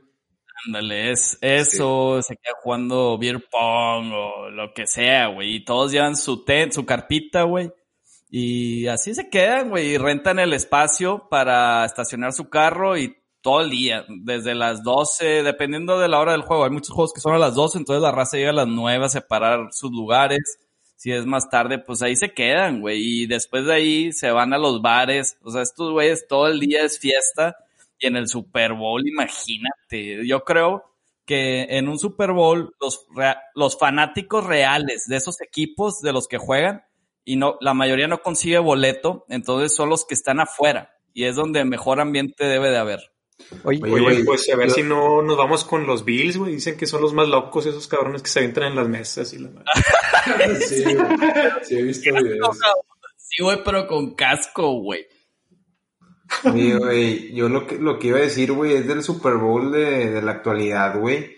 Ándale, 0.66 1.12
es 1.12 1.38
eso, 1.42 2.22
se 2.22 2.38
queda 2.38 2.54
jugando 2.62 3.18
beer 3.18 3.44
pong 3.52 4.14
o 4.14 4.50
lo 4.50 4.74
que 4.74 4.88
sea, 4.88 5.28
güey. 5.28 5.56
Y 5.56 5.66
todos 5.66 5.92
llevan 5.92 6.16
su 6.16 6.46
tent, 6.46 6.72
su 6.72 6.86
carpita, 6.86 7.44
güey. 7.44 7.72
Y 8.30 8.88
así 8.88 9.14
se 9.14 9.30
quedan, 9.30 9.70
güey, 9.70 9.90
y 9.90 9.98
rentan 9.98 10.40
el 10.40 10.54
espacio 10.54 11.28
para 11.30 11.84
estacionar 11.86 12.32
su 12.34 12.50
carro 12.50 12.98
y 12.98 13.16
todo 13.44 13.62
el 13.62 13.70
día, 13.70 14.06
desde 14.08 14.56
las 14.56 14.82
12, 14.84 15.44
dependiendo 15.44 16.00
de 16.00 16.08
la 16.08 16.20
hora 16.20 16.32
del 16.32 16.42
juego. 16.42 16.64
Hay 16.64 16.72
muchos 16.72 16.96
juegos 16.96 17.14
que 17.14 17.22
son 17.22 17.34
a 17.34 17.38
las 17.38 17.54
12, 17.54 17.78
entonces 17.78 18.02
la 18.02 18.12
raza 18.12 18.38
llega 18.38 18.50
a 18.50 18.54
las 18.54 18.68
9 18.68 19.06
a 19.06 19.10
separar 19.10 19.68
sus 19.72 19.92
lugares. 19.92 20.58
Si 20.96 21.12
es 21.12 21.26
más 21.26 21.50
tarde, 21.50 21.78
pues 21.78 22.02
ahí 22.02 22.16
se 22.16 22.34
quedan, 22.34 22.80
güey. 22.80 23.00
Y 23.02 23.28
después 23.28 23.66
de 23.66 23.74
ahí 23.74 24.14
se 24.14 24.32
van 24.32 24.54
a 24.54 24.58
los 24.58 24.82
bares. 24.82 25.38
O 25.44 25.52
sea, 25.52 25.62
estos 25.62 25.92
güeyes 25.92 26.26
todo 26.28 26.48
el 26.48 26.62
día 26.62 26.84
es 26.84 26.98
fiesta. 26.98 27.58
Y 28.00 28.08
en 28.08 28.16
el 28.16 28.30
Super 28.30 28.74
Bowl, 28.74 29.06
imagínate. 29.06 30.26
Yo 30.26 30.46
creo 30.46 30.86
que 31.26 31.64
en 31.70 31.90
un 31.90 32.00
Super 32.00 32.32
Bowl 32.32 32.74
los, 32.80 33.06
los 33.56 33.78
fanáticos 33.78 34.46
reales 34.46 35.06
de 35.08 35.18
esos 35.18 35.42
equipos 35.42 36.00
de 36.02 36.14
los 36.14 36.28
que 36.28 36.38
juegan 36.38 36.84
y 37.26 37.36
no 37.38 37.58
la 37.62 37.74
mayoría 37.74 38.08
no 38.08 38.22
consigue 38.22 38.60
boleto, 38.60 39.26
entonces 39.30 39.74
son 39.74 39.90
los 39.90 40.06
que 40.06 40.14
están 40.14 40.42
afuera 40.42 40.94
y 41.14 41.26
es 41.26 41.36
donde 41.36 41.64
mejor 41.64 42.02
ambiente 42.02 42.46
debe 42.46 42.70
de 42.70 42.78
haber. 42.78 43.13
Oye, 43.64 43.80
Oye 43.84 44.24
pues 44.24 44.50
a 44.52 44.56
ver 44.56 44.72
si 44.72 44.84
no 44.84 45.22
nos 45.22 45.38
vamos 45.38 45.64
con 45.64 45.86
los 45.86 46.06
Bills, 46.06 46.38
güey. 46.38 46.54
Dicen 46.54 46.78
que 46.78 46.86
son 46.86 47.02
los 47.02 47.14
más 47.14 47.28
locos 47.28 47.66
esos 47.66 47.88
cabrones 47.88 48.22
que 48.22 48.30
se 48.30 48.40
avientan 48.40 48.64
en 48.66 48.76
las 48.76 48.88
mesas 48.88 49.34
y 49.34 49.40
la 49.40 49.50
sí, 50.60 50.84
sí, 51.64 51.78
he 51.78 51.84
visto 51.84 52.14
videos. 52.14 52.60
Sí, 53.18 53.44
güey, 53.44 53.64
pero 53.64 53.88
con 53.88 54.16
casco, 54.16 54.80
güey. 54.82 55.06
Sí, 56.42 56.74
güey, 56.74 57.34
yo 57.34 57.50
lo 57.50 57.68
que, 57.68 57.78
lo 57.78 58.00
que 58.00 58.08
iba 58.08 58.18
a 58.18 58.22
decir, 58.22 58.52
güey, 58.52 58.74
es 58.74 58.88
del 58.88 59.04
Super 59.04 59.36
Bowl 59.36 59.72
de, 59.72 60.12
de 60.12 60.22
la 60.22 60.32
actualidad, 60.32 61.00
güey. 61.00 61.36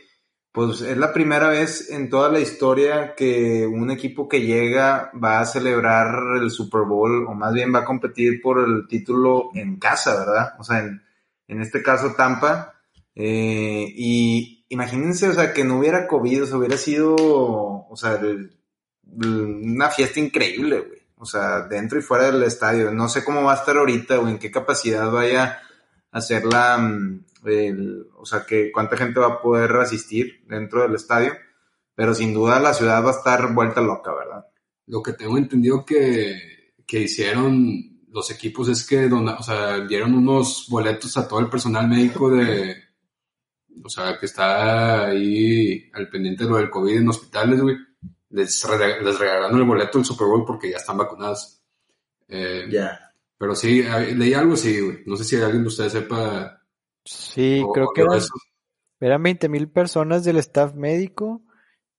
Pues 0.52 0.80
es 0.82 0.96
la 0.96 1.12
primera 1.12 1.50
vez 1.50 1.90
en 1.92 2.10
toda 2.10 2.30
la 2.32 2.40
historia 2.40 3.14
que 3.14 3.68
un 3.68 3.92
equipo 3.92 4.30
que 4.30 4.42
llega 4.42 5.12
va 5.22 5.42
a 5.42 5.46
celebrar 5.46 6.38
el 6.42 6.50
Super 6.50 6.84
Bowl, 6.84 7.28
o 7.28 7.34
más 7.34 7.54
bien 7.54 7.76
va 7.76 7.80
a 7.80 7.86
competir 7.86 8.42
por 8.42 8.60
el 8.60 8.88
título 8.88 9.50
en 9.54 9.78
casa, 9.78 10.18
¿verdad? 10.18 10.54
O 10.58 10.64
sea, 10.64 10.80
en, 10.80 11.05
en 11.48 11.62
este 11.62 11.82
caso 11.82 12.14
Tampa. 12.16 12.74
Eh, 13.16 13.86
y 13.96 14.66
imagínense, 14.70 15.30
o 15.30 15.34
sea, 15.34 15.54
que 15.54 15.64
no 15.64 15.80
hubiera 15.80 16.08
COVID, 16.08 16.44
o 16.44 16.46
sea, 16.46 16.58
hubiera 16.58 16.78
sido, 16.78 17.16
o 17.16 17.96
sea, 17.96 18.20
una 19.04 19.90
fiesta 19.90 20.20
increíble, 20.20 20.80
güey. 20.80 21.06
O 21.18 21.26
sea, 21.26 21.62
dentro 21.62 21.98
y 21.98 22.02
fuera 22.02 22.26
del 22.26 22.44
estadio. 22.44 22.92
No 22.92 23.08
sé 23.08 23.24
cómo 23.24 23.44
va 23.44 23.54
a 23.54 23.56
estar 23.56 23.78
ahorita, 23.78 24.20
o 24.20 24.28
en 24.28 24.38
qué 24.38 24.52
capacidad 24.52 25.10
vaya 25.12 25.62
a 26.12 26.18
hacerla, 26.18 26.78
mm, 26.78 27.26
o 28.18 28.26
sea, 28.26 28.46
que 28.46 28.72
cuánta 28.72 28.98
gente 28.98 29.20
va 29.20 29.28
a 29.28 29.42
poder 29.42 29.72
asistir 29.78 30.44
dentro 30.48 30.82
del 30.82 30.96
estadio. 30.96 31.34
Pero 31.96 32.14
sin 32.14 32.34
duda 32.34 32.60
la 32.60 32.74
ciudad 32.74 33.04
va 33.04 33.12
a 33.12 33.18
estar 33.18 33.54
vuelta 33.54 33.82
loca, 33.82 34.14
¿verdad? 34.14 34.46
Lo 34.88 35.02
que 35.02 35.14
tengo 35.14 35.38
entendido 35.38 35.86
que, 35.86 36.74
que 36.86 37.02
hicieron 37.02 37.95
los 38.16 38.32
equipos 38.32 38.70
es 38.70 38.88
que 38.88 39.08
o 39.08 39.44
sea, 39.44 39.82
dieron 39.82 40.14
unos 40.14 40.68
boletos 40.70 41.18
a 41.18 41.28
todo 41.28 41.42
el 41.42 41.50
personal 41.50 41.86
médico 41.86 42.30
de, 42.30 42.78
o 43.84 43.90
sea, 43.90 44.18
que 44.18 44.26
está 44.26 45.08
ahí 45.08 45.92
al 45.94 46.10
pendiente 46.10 46.46
de 46.46 46.50
lo 46.50 46.56
del 46.56 46.70
COVID 46.70 46.96
en 46.96 47.10
hospitales, 47.10 47.62
güey. 47.62 47.76
Les, 48.30 48.64
regalaron 48.64 49.60
el 49.60 49.66
boleto 49.66 49.98
del 49.98 50.06
Super 50.06 50.28
Bowl 50.28 50.46
porque 50.46 50.72
ya 50.72 50.78
están 50.78 50.98
vacunados. 50.98 51.62
Eh, 52.30 52.68
ya. 52.72 53.12
Pero 53.38 53.54
sí, 53.54 53.84
leí 53.84 54.34
algo 54.34 54.56
sí, 54.56 54.80
güey. 54.80 55.00
No 55.06 55.18
sé 55.18 55.26
si 55.26 55.36
alguien 55.36 55.64
de 55.64 55.68
ustedes 55.68 55.92
sepa. 55.92 56.62
Sí, 57.04 57.62
creo 57.74 57.90
que 57.94 58.02
eran, 58.02 58.22
eran 59.02 59.24
20 59.24 59.50
mil 59.50 59.70
personas 59.70 60.24
del 60.24 60.38
staff 60.38 60.74
médico 60.74 61.44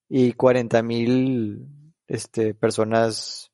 y 0.09 0.33
40 0.33 0.81
mil 0.81 1.93
este, 2.07 2.55
personas 2.55 3.51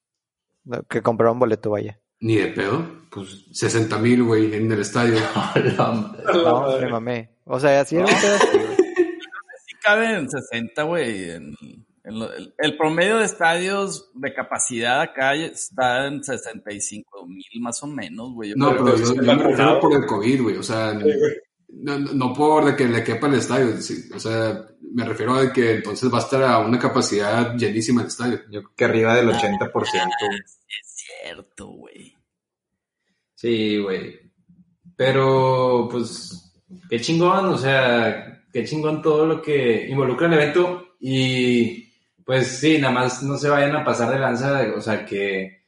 que 0.87 1.01
compraron 1.01 1.39
boleto, 1.39 1.69
vaya. 1.69 1.99
Ni 2.23 2.37
de 2.37 2.47
pedo. 2.47 2.87
Pues 3.11 3.45
60 3.51 3.99
mil, 3.99 4.23
güey, 4.23 4.55
en 4.55 4.71
el 4.71 4.79
estadio. 4.79 5.19
no, 6.33 6.79
me 6.79 6.89
mamé. 6.89 7.29
O 7.43 7.59
sea, 7.59 7.81
así 7.81 7.97
era 7.97 8.05
un 8.05 8.11
Sí 8.11 9.75
caben 9.81 10.29
60, 10.29 10.83
güey. 10.83 11.31
el, 11.31 12.77
promedio 12.77 13.17
de 13.17 13.25
estadios 13.25 14.09
de 14.13 14.33
capacidad 14.33 15.01
acá 15.01 15.35
está 15.35 16.07
en 16.07 16.23
65 16.23 17.27
mil 17.27 17.45
más 17.59 17.83
o 17.83 17.87
menos, 17.87 18.31
güey. 18.33 18.53
No, 18.55 18.71
pero 18.71 18.95
yo, 18.95 19.15
me 19.15 19.35
refiero 19.35 19.79
por 19.81 19.93
el 19.93 20.05
COVID, 20.05 20.41
güey. 20.41 20.57
O 20.57 20.63
sea, 20.63 20.93
No, 20.93 21.99
no- 21.99 22.13
no 22.13 22.33
por 22.33 22.63
de 22.63 22.75
que 22.77 22.87
le 22.87 23.03
quepa 23.03 23.27
el 23.27 23.33
estadio, 23.33 23.75
sí, 23.81 24.09
o 24.15 24.19
sea, 24.19 24.65
me 24.93 25.03
refiero 25.03 25.33
a 25.33 25.51
que 25.51 25.73
entonces 25.75 26.11
va 26.11 26.19
a 26.19 26.21
estar 26.21 26.41
a 26.43 26.59
una 26.59 26.79
capacidad 26.79 27.53
llenísima 27.57 28.01
el 28.01 28.07
estadio. 28.07 28.39
Yo 28.49 28.61
que 28.75 28.85
arriba 28.85 29.15
del 29.15 29.27
80%. 29.29 29.71
güey. 29.71 30.39
Es 30.39 30.92
cierto, 31.23 31.67
güey. 31.67 32.15
Sí, 33.35 33.77
güey. 33.77 34.19
Pero, 34.95 35.87
pues, 35.89 36.53
qué 36.89 36.99
chingón, 36.99 37.45
o 37.45 37.57
sea, 37.57 38.43
qué 38.51 38.63
chingón 38.65 39.01
todo 39.01 39.25
lo 39.25 39.41
que 39.41 39.87
involucra 39.87 40.27
el 40.27 40.33
evento. 40.33 40.95
Y, 40.99 41.89
pues, 42.25 42.47
sí, 42.59 42.77
nada 42.77 42.93
más 42.93 43.23
no 43.23 43.37
se 43.37 43.49
vayan 43.49 43.75
a 43.75 43.83
pasar 43.83 44.11
de 44.13 44.19
lanza, 44.19 44.73
o 44.75 44.81
sea, 44.81 45.05
que... 45.05 45.63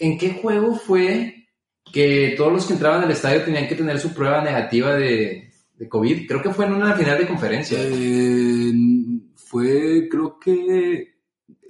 ¿En 0.00 0.18
qué 0.18 0.30
juego 0.30 0.74
fue 0.74 1.46
que 1.92 2.34
todos 2.36 2.52
los 2.52 2.66
que 2.66 2.72
entraban 2.74 3.02
al 3.02 3.10
estadio 3.10 3.44
tenían 3.44 3.68
que 3.68 3.76
tener 3.76 3.98
su 3.98 4.12
prueba 4.12 4.42
negativa 4.42 4.94
de, 4.94 5.50
de 5.76 5.88
COVID? 5.88 6.26
Creo 6.26 6.42
que 6.42 6.50
fue 6.50 6.66
en 6.66 6.74
una 6.74 6.94
final 6.94 7.18
de 7.18 7.26
conferencia. 7.26 7.78
Eh, 7.80 8.72
fue, 9.36 10.08
creo 10.10 10.38
que, 10.38 11.17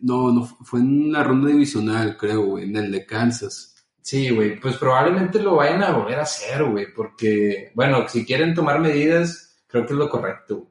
no, 0.00 0.32
no, 0.32 0.44
fue 0.44 0.80
en 0.80 1.12
la 1.12 1.22
ronda 1.22 1.48
divisional, 1.48 2.16
creo, 2.16 2.46
güey, 2.46 2.64
en 2.64 2.76
el 2.76 2.92
de 2.92 3.06
Kansas. 3.06 3.74
Sí, 4.00 4.30
güey, 4.30 4.58
pues 4.58 4.76
probablemente 4.76 5.42
lo 5.42 5.56
vayan 5.56 5.82
a 5.82 5.92
volver 5.92 6.18
a 6.18 6.22
hacer, 6.22 6.64
güey, 6.64 6.92
porque, 6.94 7.72
bueno, 7.74 8.08
si 8.08 8.24
quieren 8.24 8.54
tomar 8.54 8.80
medidas, 8.80 9.62
creo 9.66 9.84
que 9.86 9.92
es 9.92 9.98
lo 9.98 10.08
correcto. 10.08 10.68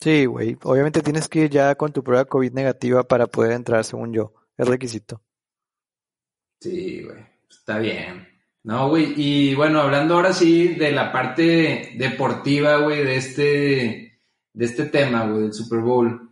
Sí, 0.00 0.26
güey. 0.26 0.56
Obviamente 0.64 1.00
tienes 1.00 1.28
que 1.28 1.40
ir 1.40 1.50
ya 1.50 1.74
con 1.76 1.90
tu 1.92 2.04
prueba 2.04 2.26
COVID 2.26 2.52
negativa 2.52 3.04
para 3.04 3.26
poder 3.26 3.52
entrar, 3.52 3.84
según 3.84 4.12
yo. 4.12 4.34
Es 4.58 4.68
requisito. 4.68 5.22
Sí, 6.60 7.02
güey, 7.02 7.24
está 7.48 7.78
bien. 7.78 8.28
No, 8.64 8.88
güey, 8.88 9.12
y 9.16 9.54
bueno, 9.54 9.80
hablando 9.80 10.14
ahora 10.14 10.32
sí 10.32 10.68
de 10.68 10.90
la 10.92 11.12
parte 11.12 11.92
deportiva, 11.96 12.78
güey, 12.78 13.04
de 13.04 13.16
este, 13.16 14.03
de 14.54 14.64
este 14.64 14.86
tema, 14.86 15.26
güey, 15.26 15.42
del 15.42 15.52
Super 15.52 15.80
Bowl. 15.80 16.30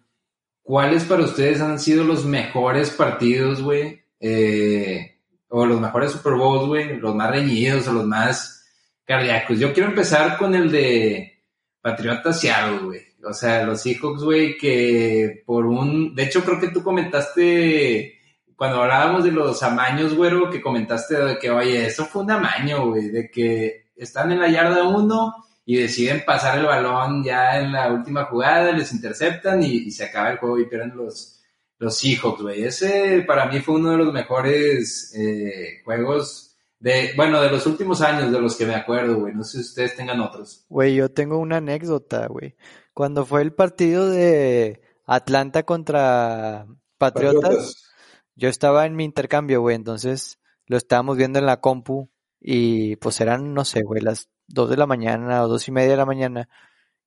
¿Cuáles 0.62 1.04
para 1.04 1.24
ustedes 1.24 1.60
han 1.60 1.78
sido 1.78 2.04
los 2.04 2.24
mejores 2.24 2.90
partidos, 2.90 3.60
güey? 3.60 4.00
Eh, 4.20 5.18
o 5.48 5.66
los 5.66 5.80
mejores 5.80 6.12
Super 6.12 6.34
Bowls, 6.34 6.66
güey, 6.66 6.96
los 6.98 7.14
más 7.14 7.30
reñidos 7.30 7.86
o 7.88 7.92
los 7.92 8.06
más 8.06 8.64
cardíacos. 9.04 9.58
Yo 9.58 9.74
quiero 9.74 9.90
empezar 9.90 10.38
con 10.38 10.54
el 10.54 10.70
de 10.70 11.44
Patriotas 11.82 12.40
Seattle, 12.40 12.78
güey. 12.84 13.00
O 13.24 13.32
sea, 13.32 13.64
los 13.64 13.82
Seahawks, 13.82 14.22
güey, 14.22 14.56
que 14.56 15.42
por 15.44 15.66
un... 15.66 16.14
De 16.14 16.24
hecho, 16.24 16.42
creo 16.42 16.58
que 16.58 16.70
tú 16.70 16.82
comentaste 16.82 18.18
cuando 18.56 18.80
hablábamos 18.80 19.24
de 19.24 19.32
los 19.32 19.62
amaños, 19.62 20.14
güero, 20.14 20.48
que 20.48 20.62
comentaste 20.62 21.16
de 21.16 21.38
que, 21.38 21.50
oye, 21.50 21.86
eso 21.86 22.04
fue 22.04 22.22
un 22.22 22.30
amaño, 22.30 22.86
güey, 22.86 23.08
de 23.08 23.30
que 23.30 23.90
están 23.96 24.32
en 24.32 24.40
la 24.40 24.48
yarda 24.48 24.84
uno 24.84 25.34
y 25.64 25.76
deciden 25.76 26.24
pasar 26.24 26.58
el 26.58 26.66
balón 26.66 27.22
ya 27.22 27.60
en 27.60 27.72
la 27.72 27.92
última 27.92 28.24
jugada, 28.24 28.72
les 28.72 28.92
interceptan 28.92 29.62
y, 29.62 29.76
y 29.76 29.90
se 29.90 30.04
acaba 30.04 30.30
el 30.30 30.38
juego 30.38 30.58
y 30.58 30.66
pierden 30.66 30.96
los, 30.96 31.40
los 31.78 31.96
Seahawks, 31.96 32.42
güey. 32.42 32.64
Ese 32.64 33.24
para 33.26 33.46
mí 33.46 33.60
fue 33.60 33.76
uno 33.76 33.90
de 33.90 33.98
los 33.98 34.12
mejores 34.12 35.12
eh, 35.16 35.82
juegos 35.84 36.56
de, 36.78 37.12
bueno, 37.16 37.40
de 37.40 37.50
los 37.50 37.64
últimos 37.66 38.00
años 38.02 38.32
de 38.32 38.40
los 38.40 38.56
que 38.56 38.66
me 38.66 38.74
acuerdo, 38.74 39.20
güey. 39.20 39.34
No 39.34 39.44
sé 39.44 39.58
si 39.58 39.68
ustedes 39.68 39.94
tengan 39.94 40.20
otros. 40.20 40.64
Güey, 40.68 40.96
yo 40.96 41.10
tengo 41.10 41.38
una 41.38 41.58
anécdota, 41.58 42.26
güey. 42.26 42.56
Cuando 42.92 43.24
fue 43.24 43.42
el 43.42 43.52
partido 43.52 44.10
de 44.10 44.80
Atlanta 45.06 45.62
contra 45.62 46.66
Patriotas, 46.98 47.92
yo 48.34 48.48
estaba 48.48 48.86
en 48.86 48.96
mi 48.96 49.04
intercambio, 49.04 49.60
güey, 49.60 49.76
entonces 49.76 50.38
lo 50.66 50.76
estábamos 50.76 51.16
viendo 51.16 51.38
en 51.38 51.46
la 51.46 51.60
compu 51.60 52.10
y 52.40 52.96
pues 52.96 53.20
eran, 53.20 53.54
no 53.54 53.64
sé, 53.64 53.82
güey, 53.82 54.00
las 54.00 54.28
dos 54.46 54.70
de 54.70 54.76
la 54.76 54.86
mañana 54.86 55.42
o 55.44 55.48
dos 55.48 55.66
y 55.68 55.72
media 55.72 55.90
de 55.90 55.96
la 55.96 56.06
mañana 56.06 56.48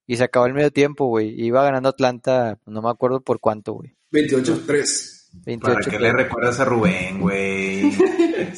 y 0.07 0.17
se 0.17 0.23
acabó 0.23 0.45
el 0.45 0.53
medio 0.53 0.71
tiempo, 0.71 1.07
güey. 1.07 1.33
Iba 1.41 1.63
ganando 1.63 1.89
Atlanta, 1.89 2.59
no 2.65 2.81
me 2.81 2.89
acuerdo 2.89 3.21
por 3.21 3.39
cuánto, 3.39 3.73
güey. 3.73 3.95
28-3. 4.11 5.31
28. 5.45 5.59
¿Para 5.59 5.91
qué 5.91 5.99
le 5.99 6.13
recuerdas 6.13 6.59
a 6.59 6.65
Rubén, 6.65 7.19
güey? 7.19 7.91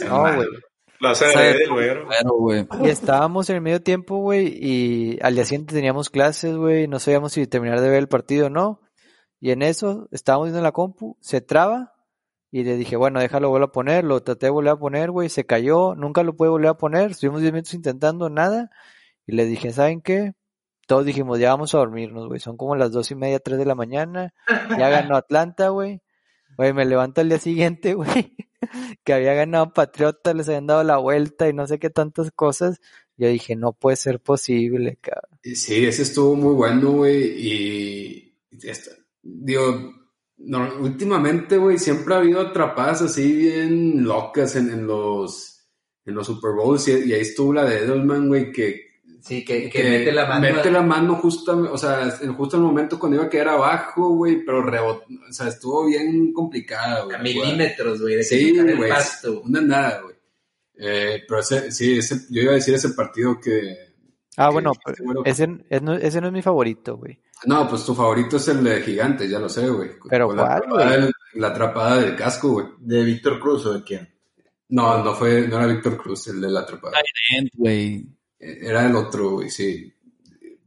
No, 0.07 0.21
güey. 0.21 0.47
La 0.99 1.13
sede. 1.15 1.67
Pero, 1.69 2.33
güey. 2.37 2.67
Y 2.83 2.89
estábamos 2.89 3.49
en 3.49 3.57
el 3.57 3.61
medio 3.61 3.81
tiempo, 3.81 4.17
güey, 4.17 4.47
y 4.59 5.19
al 5.21 5.35
día 5.35 5.45
siguiente 5.45 5.73
teníamos 5.73 6.09
clases, 6.09 6.55
güey, 6.55 6.87
no 6.87 6.99
sabíamos 6.99 7.33
si 7.33 7.45
terminar 7.47 7.79
de 7.81 7.89
ver 7.89 7.99
el 7.99 8.07
partido 8.07 8.47
o 8.47 8.49
no. 8.49 8.81
Y 9.39 9.51
en 9.51 9.61
eso 9.61 10.07
estábamos 10.11 10.47
viendo 10.47 10.61
la 10.61 10.71
compu, 10.71 11.17
se 11.21 11.41
traba 11.41 11.93
y 12.57 12.63
le 12.63 12.75
dije, 12.75 12.95
bueno, 12.95 13.19
déjalo 13.19 13.49
volver 13.49 13.65
a 13.65 13.71
poner, 13.71 14.03
lo 14.03 14.19
traté 14.23 14.47
de 14.47 14.49
volver 14.49 14.71
a 14.71 14.79
poner, 14.79 15.11
güey, 15.11 15.29
se 15.29 15.45
cayó, 15.45 15.93
nunca 15.93 16.23
lo 16.23 16.35
pude 16.35 16.49
volver 16.49 16.69
a 16.69 16.73
poner, 16.77 17.11
estuvimos 17.11 17.41
10 17.41 17.53
minutos 17.53 17.75
intentando 17.75 18.31
nada 18.31 18.71
y 19.27 19.35
le 19.35 19.45
dije, 19.45 19.71
¿saben 19.71 20.01
qué? 20.01 20.33
Todos 20.87 21.05
dijimos, 21.05 21.37
ya 21.37 21.51
vamos 21.51 21.75
a 21.75 21.77
dormirnos, 21.77 22.27
güey, 22.27 22.39
son 22.39 22.57
como 22.57 22.75
las 22.75 22.91
dos 22.91 23.11
y 23.11 23.15
media, 23.15 23.37
tres 23.37 23.59
de 23.59 23.65
la 23.65 23.75
mañana, 23.75 24.33
ya 24.75 24.89
ganó 24.89 25.15
Atlanta, 25.17 25.69
güey. 25.69 26.01
Güey, 26.57 26.73
me 26.73 26.85
levanto 26.85 27.21
al 27.21 27.29
día 27.29 27.37
siguiente, 27.37 27.93
güey, 27.93 28.35
que 29.03 29.13
había 29.13 29.35
ganado 29.35 29.71
Patriota, 29.71 30.33
les 30.33 30.47
habían 30.47 30.65
dado 30.65 30.83
la 30.83 30.97
vuelta 30.97 31.47
y 31.47 31.53
no 31.53 31.67
sé 31.67 31.77
qué 31.77 31.91
tantas 31.91 32.31
cosas. 32.31 32.81
Yo 33.17 33.27
dije, 33.27 33.55
no 33.55 33.73
puede 33.73 33.97
ser 33.97 34.19
posible, 34.19 34.97
cabrón. 34.99 35.39
Sí, 35.43 35.85
ese 35.85 36.01
estuvo 36.01 36.35
muy 36.35 36.55
bueno, 36.55 36.91
güey, 36.91 37.23
y, 37.37 38.35
digo, 39.21 39.93
no, 40.37 40.75
últimamente, 40.79 41.57
güey, 41.57 41.77
siempre 41.77 42.13
ha 42.13 42.17
habido 42.17 42.41
atrapadas 42.41 43.01
así 43.01 43.33
bien 43.35 44.03
locas 44.03 44.55
en, 44.55 44.69
en 44.69 44.87
los 44.87 45.53
en 46.05 46.15
los 46.15 46.25
Super 46.27 46.51
Bowls 46.53 46.87
y, 46.87 46.91
y 47.09 47.13
ahí 47.13 47.21
estuvo 47.21 47.53
la 47.53 47.65
de 47.65 47.79
Edelman, 47.79 48.27
güey, 48.29 48.51
que, 48.51 48.87
Sí, 49.19 49.43
que, 49.43 49.69
que 49.69 49.83
mete 49.83 50.11
la 50.13 50.25
mano. 50.25 50.41
mete 50.55 50.71
la 50.71 50.81
mano 50.81 51.15
justo, 51.15 51.69
o 51.73 51.77
sea, 51.77 52.17
en 52.21 52.33
justo 52.33 52.55
el 52.55 52.63
momento 52.63 52.97
cuando 52.97 53.17
iba 53.17 53.25
a 53.25 53.29
quedar 53.29 53.49
abajo, 53.49 54.09
güey, 54.15 54.45
pero 54.45 54.61
rebotó, 54.63 55.03
o 55.29 55.33
sea, 55.33 55.49
estuvo 55.49 55.85
bien 55.87 56.31
complicada, 56.31 57.03
güey. 57.03 57.17
a 57.17 57.19
milímetros, 57.19 57.99
güey, 58.01 58.13
de 58.15 58.19
que 58.21 58.23
Sí, 58.25 58.57
el 58.57 58.77
güey. 58.77 58.89
pasto. 58.89 59.41
Una 59.41 59.59
nada, 59.59 60.01
güey. 60.01 60.15
Eh, 60.79 61.23
pero 61.27 61.41
ese, 61.41 61.71
sí, 61.71 61.97
ese, 61.97 62.19
yo 62.29 62.43
iba 62.43 62.51
a 62.53 62.55
decir 62.55 62.75
ese 62.75 62.91
partido 62.91 63.37
que... 63.41 63.75
Ah, 64.37 64.47
que 64.47 64.53
bueno, 64.53 64.71
pero 64.85 65.25
ese, 65.25 65.49
ese 65.69 66.21
no 66.21 66.27
es 66.27 66.33
mi 66.33 66.41
favorito, 66.43 66.95
güey. 66.95 67.19
No, 67.45 67.67
pues 67.69 67.85
tu 67.85 67.93
favorito 67.93 68.37
es 68.37 68.47
el 68.47 68.63
de 68.63 68.81
Gigantes, 68.81 69.29
ya 69.29 69.39
lo 69.39 69.47
sé, 69.49 69.69
güey. 69.69 69.91
Pero 70.09 70.27
Con 70.27 70.37
la 70.37 70.43
¿cuál, 70.43 70.57
atrapada 70.57 70.85
güey? 70.89 71.01
del- 71.01 71.13
La 71.41 71.47
atrapada 71.49 71.97
del 72.01 72.15
casco, 72.15 72.49
güey. 72.53 72.65
¿De 72.79 73.03
Víctor 73.03 73.39
Cruz 73.39 73.65
o 73.67 73.73
de 73.73 73.83
quién? 73.83 74.09
No, 74.69 75.03
no 75.03 75.13
fue, 75.13 75.47
no 75.47 75.57
era 75.57 75.67
Víctor 75.67 75.97
Cruz 75.97 76.27
el 76.27 76.41
de 76.41 76.49
la 76.49 76.61
atrapada. 76.61 76.97
Güey. 77.53 78.07
Eh, 78.39 78.59
Era 78.61 78.85
el 78.85 78.95
otro, 78.95 79.31
güey, 79.31 79.49
sí. 79.49 79.93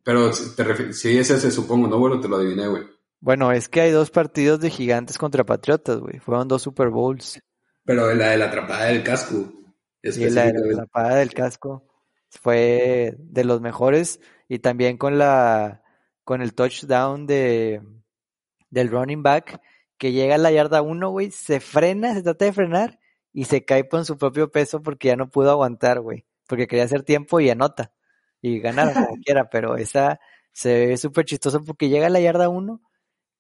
Pero 0.02 0.30
te 0.30 0.64
refi- 0.64 0.92
sí, 0.92 1.18
ese 1.18 1.38
se 1.38 1.50
supongo, 1.50 1.86
¿no? 1.88 1.98
Bueno, 1.98 2.18
te 2.20 2.28
lo 2.28 2.36
adiviné, 2.36 2.66
güey. 2.66 2.84
Bueno, 3.20 3.52
es 3.52 3.68
que 3.68 3.82
hay 3.82 3.90
dos 3.90 4.10
partidos 4.10 4.60
de 4.60 4.70
gigantes 4.70 5.18
contra 5.18 5.44
patriotas, 5.44 5.98
güey. 5.98 6.18
Fueron 6.20 6.48
dos 6.48 6.62
Super 6.62 6.88
Bowls. 6.88 7.38
Pero 7.84 8.14
la 8.14 8.28
de 8.30 8.38
la 8.38 8.46
atrapada 8.46 8.86
del 8.86 9.02
casco. 9.02 9.52
Y 10.02 10.30
la 10.30 10.46
de 10.46 10.52
la 10.54 10.72
atrapada 10.82 11.16
del 11.16 11.34
casco 11.34 11.86
fue 12.30 13.14
de 13.18 13.44
los 13.44 13.60
mejores. 13.60 14.20
Y 14.48 14.60
también 14.60 14.96
con 14.96 15.18
la 15.18 15.80
con 16.31 16.43
el 16.43 16.55
touchdown 16.55 17.26
de 17.26 17.83
del 18.70 18.89
running 18.89 19.20
back 19.20 19.61
que 19.99 20.12
llega 20.12 20.37
a 20.37 20.39
la 20.39 20.53
yarda 20.53 20.81
1, 20.81 21.11
güey, 21.11 21.33
se 21.33 21.59
frena, 21.59 22.14
se 22.14 22.22
trata 22.22 22.45
de 22.45 22.53
frenar 22.53 23.01
y 23.33 23.47
se 23.47 23.64
cae 23.64 23.83
por 23.83 24.05
su 24.05 24.16
propio 24.16 24.49
peso 24.49 24.81
porque 24.81 25.09
ya 25.09 25.16
no 25.16 25.28
pudo 25.28 25.51
aguantar, 25.51 25.99
güey. 25.99 26.24
Porque 26.47 26.68
quería 26.68 26.85
hacer 26.85 27.03
tiempo 27.03 27.41
y 27.41 27.51
anota. 27.51 27.93
Y 28.41 28.61
ganar 28.61 28.95
como 28.95 29.16
quiera, 29.24 29.51
pero 29.51 29.76
esa 29.76 30.20
se 30.53 30.87
ve 30.87 30.97
súper 30.99 31.24
chistoso 31.24 31.64
porque 31.64 31.89
llega 31.89 32.07
a 32.07 32.11
la 32.11 32.20
yarda 32.20 32.49
1, 32.49 32.81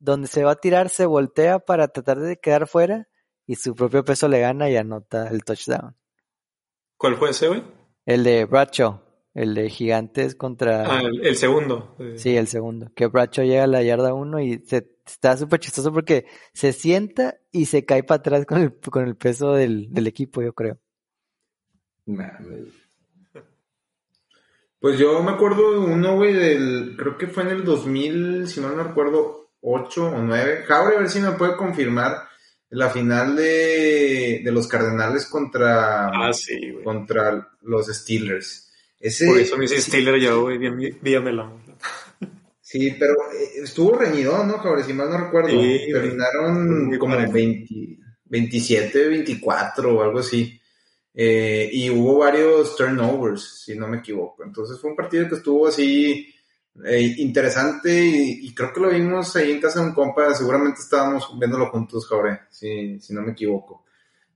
donde 0.00 0.26
se 0.26 0.42
va 0.42 0.50
a 0.50 0.60
tirar, 0.60 0.88
se 0.88 1.06
voltea 1.06 1.60
para 1.60 1.86
tratar 1.86 2.18
de 2.18 2.40
quedar 2.40 2.66
fuera 2.66 3.06
y 3.46 3.54
su 3.54 3.76
propio 3.76 4.04
peso 4.04 4.26
le 4.26 4.40
gana 4.40 4.68
y 4.68 4.76
anota 4.76 5.28
el 5.28 5.44
touchdown. 5.44 5.96
¿Cuál 6.96 7.14
fue 7.14 7.30
ese, 7.30 7.46
güey? 7.46 7.62
El 8.04 8.24
de 8.24 8.46
Bradshaw, 8.46 9.00
el 9.34 9.54
de 9.54 9.70
Gigantes 9.70 10.34
contra... 10.34 10.98
Ah, 10.98 11.00
el, 11.02 11.24
el 11.26 11.36
segundo. 11.36 11.96
Sí, 12.16 12.36
el 12.36 12.46
segundo. 12.48 12.90
Que 12.94 13.06
Bradshaw 13.06 13.44
llega 13.44 13.64
a 13.64 13.68
la 13.68 13.82
yarda 13.82 14.12
1 14.14 14.40
y 14.40 14.58
se, 14.66 14.88
está 15.06 15.36
súper 15.36 15.60
chistoso 15.60 15.92
porque 15.92 16.26
se 16.52 16.72
sienta 16.72 17.38
y 17.52 17.66
se 17.66 17.84
cae 17.84 18.02
para 18.02 18.18
atrás 18.20 18.44
con 18.46 18.60
el, 18.60 18.74
con 18.78 19.06
el 19.06 19.16
peso 19.16 19.52
del, 19.54 19.92
del 19.92 20.06
equipo, 20.06 20.42
yo 20.42 20.52
creo. 20.52 20.78
Pues 24.80 24.98
yo 24.98 25.22
me 25.22 25.32
acuerdo 25.32 25.72
de 25.72 25.78
uno, 25.92 26.16
güey, 26.16 26.32
del. 26.32 26.96
Creo 26.98 27.18
que 27.18 27.26
fue 27.26 27.42
en 27.42 27.50
el 27.50 27.64
2000, 27.64 28.48
si 28.48 28.60
mal 28.60 28.76
no 28.76 28.84
recuerdo, 28.84 29.50
8 29.60 30.06
o 30.06 30.22
9. 30.22 30.64
Jabre, 30.66 30.96
a 30.96 31.00
ver 31.00 31.08
si 31.10 31.20
me 31.20 31.32
puede 31.32 31.56
confirmar 31.56 32.16
la 32.70 32.88
final 32.88 33.36
de, 33.36 34.40
de 34.42 34.52
los 34.52 34.66
Cardenales 34.68 35.26
contra, 35.26 36.08
Ah, 36.08 36.32
sí, 36.32 36.70
güey. 36.70 36.82
contra 36.84 37.50
los 37.62 37.88
Steelers. 37.88 38.69
Ese, 39.00 39.26
Por 39.26 39.38
eso 39.38 39.56
me 39.56 39.64
hice 39.64 39.80
sí, 39.80 39.90
Steeler 39.90 40.20
yo, 40.20 40.42
güey. 40.42 40.58
Bien, 40.58 40.98
dígamelo. 41.00 41.58
Sí, 42.60 42.94
pero 42.98 43.14
eh, 43.32 43.62
estuvo 43.64 43.96
reñido, 43.96 44.44
¿no, 44.44 44.58
Jabre? 44.58 44.84
Si 44.84 44.92
mal 44.92 45.10
no 45.10 45.18
recuerdo. 45.18 45.48
Sí. 45.48 45.88
Terminaron 45.90 46.96
como 46.98 47.14
parejo. 47.16 47.32
20 47.32 48.00
27, 48.30 49.08
24 49.08 49.96
o 49.96 50.02
algo 50.02 50.20
así. 50.20 50.58
Eh, 51.12 51.68
y 51.72 51.90
hubo 51.90 52.18
varios 52.18 52.76
turnovers, 52.76 53.64
si 53.64 53.74
no 53.74 53.88
me 53.88 53.98
equivoco. 53.98 54.44
Entonces 54.44 54.78
fue 54.80 54.90
un 54.90 54.96
partido 54.96 55.28
que 55.28 55.34
estuvo 55.34 55.66
así 55.66 56.32
eh, 56.84 57.14
interesante 57.18 57.92
y, 57.92 58.46
y 58.46 58.54
creo 58.54 58.72
que 58.72 58.80
lo 58.80 58.90
vimos 58.90 59.34
ahí 59.34 59.50
en 59.50 59.60
casa 59.60 59.80
de 59.80 59.86
un 59.86 59.94
compa. 59.94 60.32
Seguramente 60.34 60.80
estábamos 60.80 61.36
viéndolo 61.38 61.70
juntos, 61.70 62.06
Jaure, 62.06 62.42
si, 62.50 63.00
si 63.00 63.12
no 63.12 63.22
me 63.22 63.32
equivoco. 63.32 63.84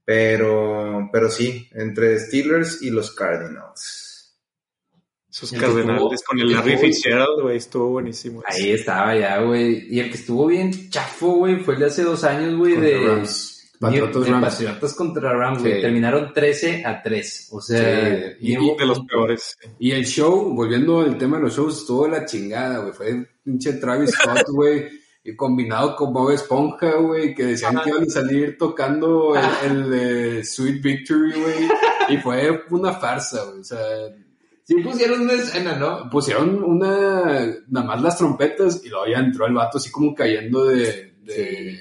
Pero, 0.03 1.09
pero 1.11 1.31
sí, 1.31 1.67
entre 1.71 2.19
Steelers 2.19 2.81
y 2.81 2.91
los 2.91 3.15
Cardinals. 3.15 4.04
Esos 5.35 5.51
cardenales 5.51 6.01
estuvo- 6.01 6.15
con 6.27 6.39
el 6.39 6.51
Larry 6.53 6.73
estuvo- 6.73 6.87
Fitzgerald, 6.87 7.41
güey, 7.41 7.57
estuvo 7.57 7.89
buenísimo. 7.89 8.41
Ahí 8.45 8.71
estaba 8.71 9.15
ya, 9.17 9.41
güey. 9.41 9.85
Y 9.93 9.99
el 9.99 10.09
que 10.09 10.17
estuvo 10.17 10.47
bien 10.47 10.89
chafo, 10.89 11.33
güey, 11.35 11.57
fue 11.57 11.73
el 11.73 11.81
de 11.81 11.85
hace 11.87 12.03
dos 12.03 12.23
años, 12.23 12.55
güey, 12.57 12.75
de, 12.77 12.97
Rams. 13.05 13.51
Patriotas 13.77 14.23
de 14.23 14.31
Rams. 14.31 14.45
Patriotas 14.53 14.93
contra 14.93 15.33
Rams, 15.33 15.59
güey. 15.59 15.73
Sí. 15.75 15.81
Terminaron 15.81 16.31
13 16.33 16.83
a 16.85 17.01
3. 17.03 17.49
O 17.51 17.59
sea, 17.59 18.35
Sí, 18.39 18.53
y- 18.53 18.53
Y 18.53 18.75
de 18.77 18.85
los 18.85 19.01
peores. 19.01 19.57
sí. 19.61 19.69
Y 19.79 19.91
el 19.91 20.05
show, 20.05 20.53
volviendo 20.55 21.01
al 21.01 21.17
tema 21.17 21.35
de 21.37 21.43
los 21.43 21.55
shows, 21.57 21.79
estuvo 21.81 22.07
la 22.07 22.25
chingada, 22.25 22.77
güey. 22.79 22.93
Fue 22.93 23.27
pinche 23.43 23.73
Travis 23.73 24.11
Scott, 24.11 24.45
güey. 24.53 24.87
Y 25.27 25.35
combinado 25.35 25.95
con 25.95 26.13
Bob 26.13 26.31
Esponja, 26.31 26.95
güey, 26.97 27.33
que 27.35 27.43
decían 27.45 27.81
que 27.83 27.89
iban 27.89 28.03
a 28.03 28.05
salir 28.05 28.57
tocando 28.59 29.33
el, 29.65 30.45
Sweet 30.45 30.81
Victory, 30.81 31.31
güey. 31.31 31.67
Y 32.09 32.17
fue 32.17 32.61
una 32.69 32.93
farsa, 32.93 33.43
güey. 33.45 33.59
O 33.59 33.63
sea, 33.63 33.79
Sí 34.67 34.75
pusieron 34.81 35.21
una 35.21 35.33
escena, 35.33 35.75
¿no? 35.77 36.09
pusieron 36.09 36.63
una, 36.63 37.55
nada 37.67 37.85
más 37.85 38.01
las 38.01 38.17
trompetas 38.17 38.81
y 38.83 38.89
luego 38.89 39.05
ya 39.07 39.19
entró 39.19 39.45
el 39.45 39.53
vato 39.53 39.77
así 39.77 39.91
como 39.91 40.13
cayendo 40.15 40.65
de, 40.65 41.13
de 41.21 41.79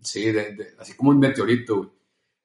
sí, 0.00 0.26
de, 0.26 0.54
de- 0.54 0.74
así 0.78 0.94
como 0.94 1.10
un 1.10 1.18
meteorito, 1.18 1.76
güey. 1.78 1.88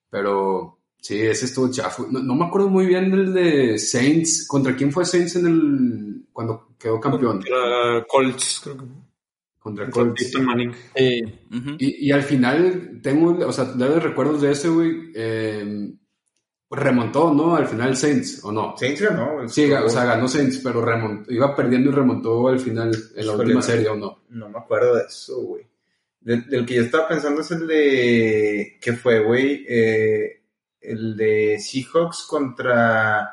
Pero 0.10 0.80
sí, 1.00 1.22
ese 1.22 1.46
estuvo 1.46 1.70
chafo. 1.72 2.08
No, 2.10 2.20
no 2.24 2.34
me 2.34 2.46
acuerdo 2.46 2.70
muy 2.70 2.86
bien 2.88 3.12
del 3.12 3.34
de 3.34 3.78
Saints. 3.78 4.48
¿Contra 4.48 4.76
quién 4.76 4.92
fue 4.92 5.06
Saints 5.06 5.36
en 5.36 5.46
el 5.48 6.26
cuando 6.34 6.70
quedó 6.80 7.00
campeón? 7.00 7.34
Contra 7.42 8.04
Colts, 8.08 8.62
creo 8.64 8.78
que. 8.78 8.84
Contra 9.60 9.90
Colts. 9.92 10.32
Sí. 10.96 11.24
Y, 11.78 12.08
y 12.08 12.12
al 12.12 12.24
final 12.24 13.00
tengo, 13.04 13.38
o 13.46 13.52
sea, 13.52 13.66
leves 13.78 14.02
recuerdos 14.02 14.42
de 14.42 14.52
ese, 14.52 14.70
güey. 14.70 15.12
eh, 15.14 15.94
remontó, 16.70 17.34
¿no? 17.34 17.56
Al 17.56 17.68
final 17.68 17.96
Saints, 17.96 18.44
¿o 18.44 18.52
no? 18.52 18.76
Saints 18.78 19.02
ganó. 19.02 19.48
Sí, 19.48 19.72
o 19.72 19.90
sea, 19.90 20.04
ganó 20.06 20.28
Saints, 20.28 20.60
pero 20.64 20.82
remontó, 20.84 21.32
iba 21.32 21.56
perdiendo 21.56 21.90
y 21.90 21.94
remontó 21.94 22.48
al 22.50 22.60
final 22.60 22.92
en 23.16 23.26
la 23.28 23.34
última 23.34 23.54
no. 23.56 23.62
serie, 23.62 23.88
¿o 23.90 23.96
no? 23.96 24.24
No 24.30 24.50
me 24.50 24.58
acuerdo 24.60 24.96
de 24.96 25.04
eso, 25.04 25.38
güey. 25.42 25.64
Del, 26.20 26.46
del 26.50 26.66
que 26.66 26.76
yo 26.76 26.82
estaba 26.82 27.08
pensando 27.08 27.40
es 27.42 27.52
el 27.52 27.66
de. 27.68 28.78
¿Qué 28.82 28.94
fue, 28.94 29.22
güey? 29.22 29.66
Eh, 29.70 30.42
el 30.82 31.16
de 31.16 31.58
Seahawks 31.60 32.26
contra. 32.28 33.32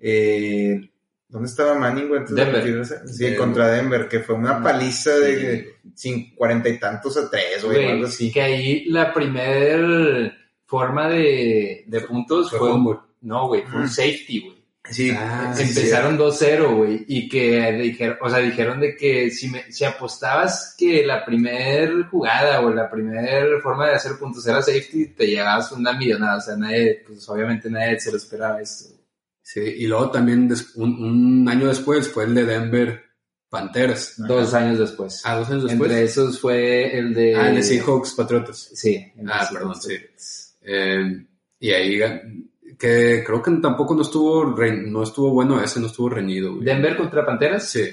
Eh, 0.00 0.90
¿Dónde 1.28 1.48
estaba 1.48 1.74
Manning, 1.74 2.06
güey? 2.06 2.20
antes 2.20 2.36
de 2.36 2.44
Denver. 2.44 2.84
Sí, 2.86 3.24
Denver. 3.24 3.38
contra 3.38 3.68
Denver, 3.68 4.08
que 4.08 4.20
fue 4.20 4.36
una 4.36 4.62
paliza 4.62 5.10
de 5.18 5.74
Sí. 5.82 5.90
sin 5.96 6.34
cuarenta 6.36 6.68
y 6.68 6.78
tantos 6.78 7.16
a 7.16 7.28
tres, 7.28 7.64
Güey, 7.64 7.84
algo 7.90 8.06
así. 8.06 8.30
que 8.30 8.40
ahí 8.42 8.84
la 8.84 9.12
primer 9.12 10.32
forma 10.66 11.08
de, 11.08 11.84
de 11.86 12.00
puntos 12.02 12.50
Fue 12.50 12.70
no, 13.22 13.48
güey, 13.48 13.62
fue 13.62 13.78
un 13.80 13.86
Mm. 13.86 13.88
safety, 13.88 14.40
güey. 14.40 14.56
Sí, 14.88 15.10
Ah, 15.16 15.52
sí, 15.56 15.62
Empezaron 15.64 16.16
2-0, 16.16 16.76
güey, 16.76 17.04
y 17.08 17.28
que 17.28 17.72
dijeron, 17.72 18.18
o 18.22 18.30
sea, 18.30 18.38
dijeron 18.38 18.78
de 18.78 18.94
que 18.96 19.32
si, 19.32 19.48
me- 19.48 19.70
si 19.72 19.84
apostabas 19.84 20.76
que 20.78 21.04
la 21.04 21.24
primer 21.24 22.04
jugada 22.04 22.60
o 22.60 22.70
la 22.70 22.88
primer 22.88 23.60
forma 23.62 23.88
de 23.88 23.94
hacer 23.94 24.12
puntos 24.16 24.46
era 24.46 24.62
safety, 24.62 25.06
te 25.08 25.26
llevabas 25.26 25.72
una 25.72 25.92
millonada, 25.92 26.36
o 26.36 26.40
sea, 26.40 26.56
nadie, 26.56 27.02
pues 27.04 27.28
obviamente 27.28 27.68
nadie 27.68 27.98
se 27.98 28.12
lo 28.12 28.16
esperaba 28.16 28.60
eso. 28.62 28.84
Sí, 29.42 29.60
y 29.60 29.86
luego 29.88 30.10
también 30.12 30.46
des- 30.46 30.76
un, 30.76 30.92
un 31.02 31.48
año 31.48 31.66
después 31.66 32.06
fue 32.08 32.24
el 32.24 32.34
de 32.36 32.44
Denver 32.44 33.02
Panteras. 33.48 34.14
Dos 34.18 34.54
años 34.54 34.78
después. 34.78 35.20
Ah, 35.24 35.36
dos 35.36 35.48
años 35.50 35.64
después. 35.64 35.90
Entre 35.90 36.04
esos 36.04 36.40
fue 36.40 36.96
el 36.96 37.12
de... 37.14 37.34
Ah, 37.34 37.48
el 37.48 37.56
de 37.56 37.62
Seahawks 37.64 38.14
Patriotas. 38.14 38.70
Sí. 38.74 39.04
Ah, 39.26 39.44
Seahawks. 39.46 39.52
perdón, 39.52 39.74
sí. 39.80 39.96
Eh, 40.68 41.24
y 41.60 41.70
ahí 41.70 41.98
que 42.78 43.22
creo 43.24 43.40
que 43.40 43.52
tampoco 43.62 43.94
no 43.94 44.02
estuvo 44.02 44.54
re- 44.54 44.82
no 44.82 45.02
estuvo 45.04 45.30
bueno 45.30 45.62
ese, 45.62 45.80
no 45.80 45.86
estuvo 45.86 46.08
reñido, 46.10 46.54
güey. 46.54 46.64
Denver 46.64 46.96
contra 46.96 47.24
Panteras. 47.24 47.70
Sí. 47.70 47.88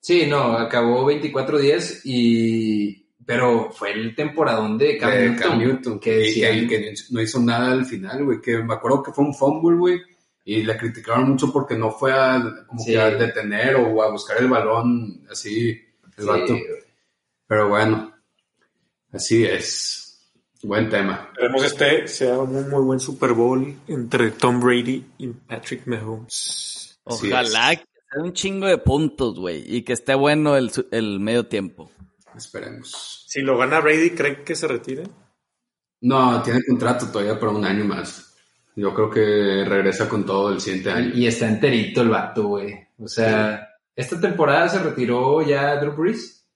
Sí, 0.00 0.26
no, 0.26 0.56
acabó 0.56 1.10
24-10 1.10 2.02
y... 2.04 3.04
Pero 3.26 3.70
fue 3.72 3.92
el 3.92 4.14
temporadón 4.14 4.78
de 4.78 4.96
Cam, 4.96 5.10
de 5.10 5.28
Newton, 5.28 5.36
Cam 5.50 5.58
Newton, 5.58 5.98
que 6.00 6.10
que, 6.12 6.16
decían- 6.20 6.66
que 6.68 6.94
no 7.10 7.20
hizo 7.20 7.40
nada 7.40 7.72
al 7.72 7.84
final, 7.84 8.24
güey, 8.24 8.40
que 8.40 8.56
me 8.62 8.72
acuerdo 8.72 9.02
que 9.02 9.12
fue 9.12 9.24
un 9.24 9.34
fumble, 9.34 9.76
güey, 9.76 10.00
y 10.46 10.62
le 10.62 10.78
criticaron 10.78 11.28
mucho 11.28 11.52
porque 11.52 11.76
no 11.76 11.90
fue 11.90 12.10
a, 12.12 12.42
como 12.66 12.80
Sí. 12.82 12.92
que 12.92 12.98
a 12.98 13.10
detener 13.10 13.74
o 13.76 14.02
a 14.02 14.10
buscar 14.10 14.38
el 14.40 14.48
balón, 14.48 15.26
así, 15.30 15.68
el 15.72 16.22
Sí, 16.22 16.26
vato. 16.26 16.56
Pero 17.46 17.68
bueno, 17.68 18.14
así 19.12 19.44
es. 19.44 20.07
Buen 20.62 20.88
tema. 20.88 21.28
Esperemos 21.32 21.64
este 21.64 22.08
sea 22.08 22.38
un 22.38 22.68
muy 22.68 22.82
buen 22.82 22.98
Super 23.00 23.32
Bowl 23.32 23.74
entre 23.86 24.32
Tom 24.32 24.60
Brady 24.60 25.04
y 25.18 25.28
Patrick 25.28 25.86
Mahomes. 25.86 26.98
Ojalá 27.04 27.76
que 27.76 27.84
sea 28.12 28.22
un 28.22 28.32
chingo 28.32 28.66
de 28.66 28.78
puntos, 28.78 29.38
güey, 29.38 29.64
y 29.66 29.82
que 29.82 29.92
esté 29.92 30.14
bueno 30.14 30.56
el, 30.56 30.70
el 30.90 31.20
medio 31.20 31.46
tiempo. 31.46 31.90
Esperemos. 32.36 33.24
Si 33.28 33.40
lo 33.40 33.56
gana 33.56 33.80
Brady, 33.80 34.10
¿creen 34.10 34.44
que 34.44 34.54
se 34.56 34.66
retire? 34.66 35.04
No, 36.00 36.42
tiene 36.42 36.60
contrato 36.66 37.06
todavía 37.08 37.38
para 37.38 37.52
un 37.52 37.64
año 37.64 37.84
más. 37.84 38.34
Yo 38.76 38.94
creo 38.94 39.10
que 39.10 39.64
regresa 39.64 40.08
con 40.08 40.24
todo 40.24 40.52
el 40.52 40.60
siguiente 40.60 40.90
año. 40.90 41.12
Y 41.14 41.26
está 41.26 41.48
enterito 41.48 42.02
el 42.02 42.10
vato, 42.10 42.46
güey. 42.48 42.74
O 42.98 43.08
sea, 43.08 43.68
¿esta 43.94 44.20
temporada 44.20 44.68
se 44.68 44.78
retiró 44.78 45.42
ya 45.42 45.76
Drew 45.80 45.92
Brees? 45.96 46.46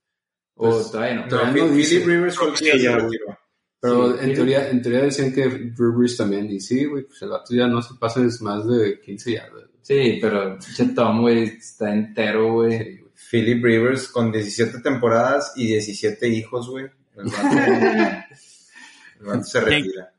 ¿O 0.54 0.70
Pues, 0.70 0.90
todavía 0.92 1.14
no? 1.14 1.28
todavía 1.28 1.62
No, 1.64 1.68
no 1.70 1.74
dice. 1.74 2.04
Rivers 2.04 2.36
fue 2.36 2.48
el 2.48 2.52
que 2.54 2.58
Sí, 2.72 2.82
ya 2.82 2.96
retiró. 2.96 3.38
Pero 3.82 4.16
Sí, 4.16 4.24
en 4.24 4.34
teoría, 4.34 4.70
en 4.70 4.80
teoría 4.80 5.00
decían 5.02 5.34
que 5.34 5.48
Drew 5.48 5.92
Brees 5.98 6.16
también. 6.16 6.48
Y 6.50 6.60
sí, 6.60 6.84
güey, 6.84 7.02
pues 7.02 7.20
el 7.22 7.30
vato 7.30 7.52
ya 7.52 7.66
no 7.66 7.82
se 7.82 7.94
pasa 7.96 8.20
más 8.40 8.66
de 8.68 9.00
15 9.00 9.32
yardas. 9.32 9.64
Sí, 9.82 10.18
pero 10.20 10.56
che 10.60 10.84
Tom, 10.94 11.20
güey, 11.22 11.42
está 11.58 11.92
entero, 11.92 12.52
güey. 12.52 12.78
Sí. 12.78 13.00
Philip 13.32 13.64
Rivers 13.64 14.06
con 14.08 14.30
17 14.30 14.78
temporadas 14.82 15.52
y 15.56 15.66
17 15.66 16.28
hijos, 16.28 16.68
güey. 16.70 16.84
El 17.16 17.24
vato, 17.24 17.56
el 19.20 19.26
vato 19.26 19.42
se 19.44 19.60
retira. 19.60 20.14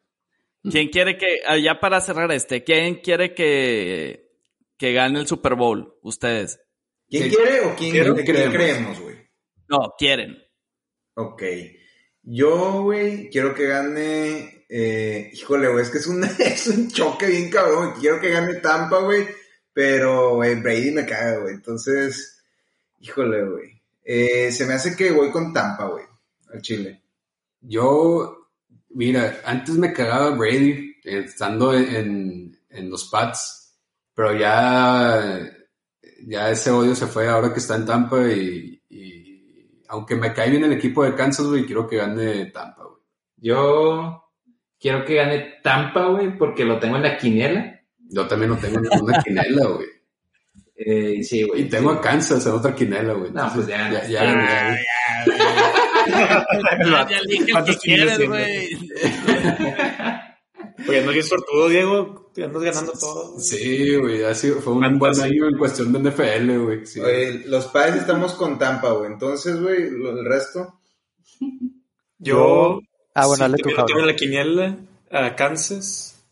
¿Quién 0.70 0.90
quiere 0.90 1.18
que, 1.18 1.40
ah, 1.46 1.58
ya 1.58 1.80
para 1.80 2.02
cerrar 2.02 2.32
este, 2.34 2.64
quién 2.66 2.96
quiere 2.96 3.34
que, 3.34 4.32
que 4.78 4.92
gane 4.94 5.20
el 5.20 5.28
Super 5.28 5.56
Bowl? 5.56 5.96
Ustedes. 6.02 6.60
¿Quién 7.10 7.30
¿Qué- 7.30 7.36
quiere 7.36 7.60
o 7.62 7.76
quién, 7.76 7.92
quién 8.26 8.52
creemos, 8.52 9.00
güey? 9.00 9.16
No, 9.70 9.94
quieren. 9.98 10.38
Ok. 11.16 11.44
Yo, 12.24 12.84
güey, 12.84 13.30
quiero 13.30 13.54
que 13.54 13.68
gane. 13.68 14.66
Eh, 14.70 15.30
híjole, 15.34 15.68
güey, 15.68 15.84
es 15.84 15.90
que 15.90 15.98
es 16.00 16.08
un, 16.08 16.24
es 16.40 16.68
un 16.68 16.90
choque 16.90 17.28
bien 17.28 17.50
cabrón. 17.50 17.94
Quiero 18.00 18.20
que 18.20 18.32
gane 18.32 18.56
Tampa, 18.56 19.00
güey. 19.00 19.28
Pero, 19.74 20.36
güey, 20.36 20.56
Brady 20.56 20.92
me 20.92 21.06
caga, 21.06 21.40
güey. 21.40 21.56
Entonces, 21.56 22.42
híjole, 23.00 23.44
güey. 23.44 23.82
Eh, 24.04 24.52
se 24.52 24.66
me 24.66 24.74
hace 24.74 24.96
que 24.96 25.12
voy 25.12 25.32
con 25.32 25.54
Tampa, 25.54 25.86
güey. 25.88 26.06
Al 26.52 26.62
Chile. 26.62 27.02
Yo, 27.62 28.50
mira, 28.90 29.42
antes 29.46 29.76
me 29.76 29.94
cagaba 29.94 30.32
Brady 30.32 30.96
eh, 31.04 31.24
estando 31.26 31.74
en, 31.74 31.96
en, 31.96 32.60
en 32.70 32.90
los 32.90 33.06
Pats, 33.10 33.76
pero 34.14 34.38
ya, 34.38 35.52
ya 36.26 36.52
ese 36.52 36.72
odio 36.72 36.96
se 36.96 37.08
fue 37.08 37.28
ahora 37.28 37.54
que 37.54 37.60
está 37.60 37.76
en 37.76 37.86
Tampa 37.86 38.28
y 38.28 38.73
aunque 39.94 40.16
me 40.16 40.34
cae 40.34 40.50
bien 40.50 40.64
el 40.64 40.74
equipo 40.74 41.04
de 41.04 41.14
Kansas, 41.14 41.46
güey, 41.46 41.68
quiero 41.68 41.88
que 41.88 41.98
gane 41.98 42.48
Tampa, 42.48 42.84
güey. 42.84 43.00
Yo 43.38 44.24
quiero 44.80 45.06
que 45.06 45.14
gane 45.14 45.60
Tampa, 45.62 46.08
güey, 46.08 46.36
porque 46.36 46.66
lo 46.66 46.80
tengo 46.80 46.96
en 46.96 47.04
la 47.04 47.16
quiniela. 47.16 47.80
Yo 48.10 48.28
también 48.28 48.50
no 48.50 48.58
tengo 48.58 48.80
ninguna 48.80 49.22
quinela, 49.24 49.68
güey. 49.68 49.88
Eh, 50.76 51.24
sí, 51.24 51.44
güey. 51.44 51.62
Y 51.62 51.66
tengo 51.66 51.92
a 51.92 52.02
Kansas 52.02 52.44
en 52.48 52.54
otra 52.54 52.74
quinela, 52.74 53.14
güey. 53.14 53.32
No, 53.32 53.52
pues 53.54 53.68
ya, 53.68 53.92
ya, 53.92 54.04
ya, 54.08 54.24
ya, 54.24 54.80
Ya, 56.84 57.08
ya 57.08 57.22
dije 57.28 57.46
que 57.46 57.52
¿Cuántos 57.52 57.78
quieres, 57.78 58.18
tienes, 58.18 58.28
güey. 58.28 58.76
Oye, 60.90 61.06
no 61.06 61.12
es 61.12 61.28
sortudo, 61.28 61.70
Diego. 61.70 62.23
Te 62.34 62.44
andas 62.44 62.64
ganando 62.64 62.94
todo. 62.94 63.40
Sí, 63.40 63.96
güey, 63.96 64.24
ha 64.24 64.34
sido, 64.34 64.60
fue 64.62 64.74
un 64.74 64.98
buen 64.98 65.20
año 65.22 65.48
en 65.48 65.58
cuestión 65.58 65.94
de 65.94 66.00
NFL, 66.10 66.58
güey. 66.64 66.86
sí. 66.86 67.00
Oye, 67.00 67.44
los 67.46 67.68
padres 67.68 67.98
estamos 67.98 68.34
con 68.34 68.58
Tampa, 68.58 68.92
güey. 68.92 69.12
Entonces, 69.12 69.62
güey, 69.62 69.92
lo- 69.92 70.18
el 70.18 70.26
resto. 70.26 70.80
Yo. 72.18 72.80
Ah, 73.14 73.28
bueno, 73.28 73.36
sí, 73.46 73.52
dale 73.52 73.58
también 73.58 73.86
tengo 73.86 74.00
en 74.00 74.08
la 74.08 74.16
quiniela 74.16 74.78
a 75.12 75.36
Kansas. 75.36 76.26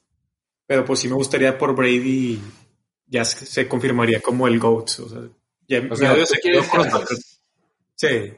Pero 0.66 0.86
pues 0.86 1.00
sí 1.00 1.08
me 1.08 1.16
gustaría 1.16 1.58
por 1.58 1.76
Brady. 1.76 2.42
Ya 3.08 3.26
se, 3.26 3.46
se 3.46 3.68
confirmaría 3.68 4.22
como 4.22 4.48
el 4.48 4.58
GOAT. 4.60 4.90
O 5.02 5.10
sea, 5.10 5.22
ya 5.68 5.82
O 5.92 5.96
sea, 5.96 6.12
medio 6.14 6.24
¿tú 6.26 6.34
se 6.34 6.40
quedó 6.42 6.64
con 6.68 6.90
los. 6.90 7.42
Sí. 7.96 8.34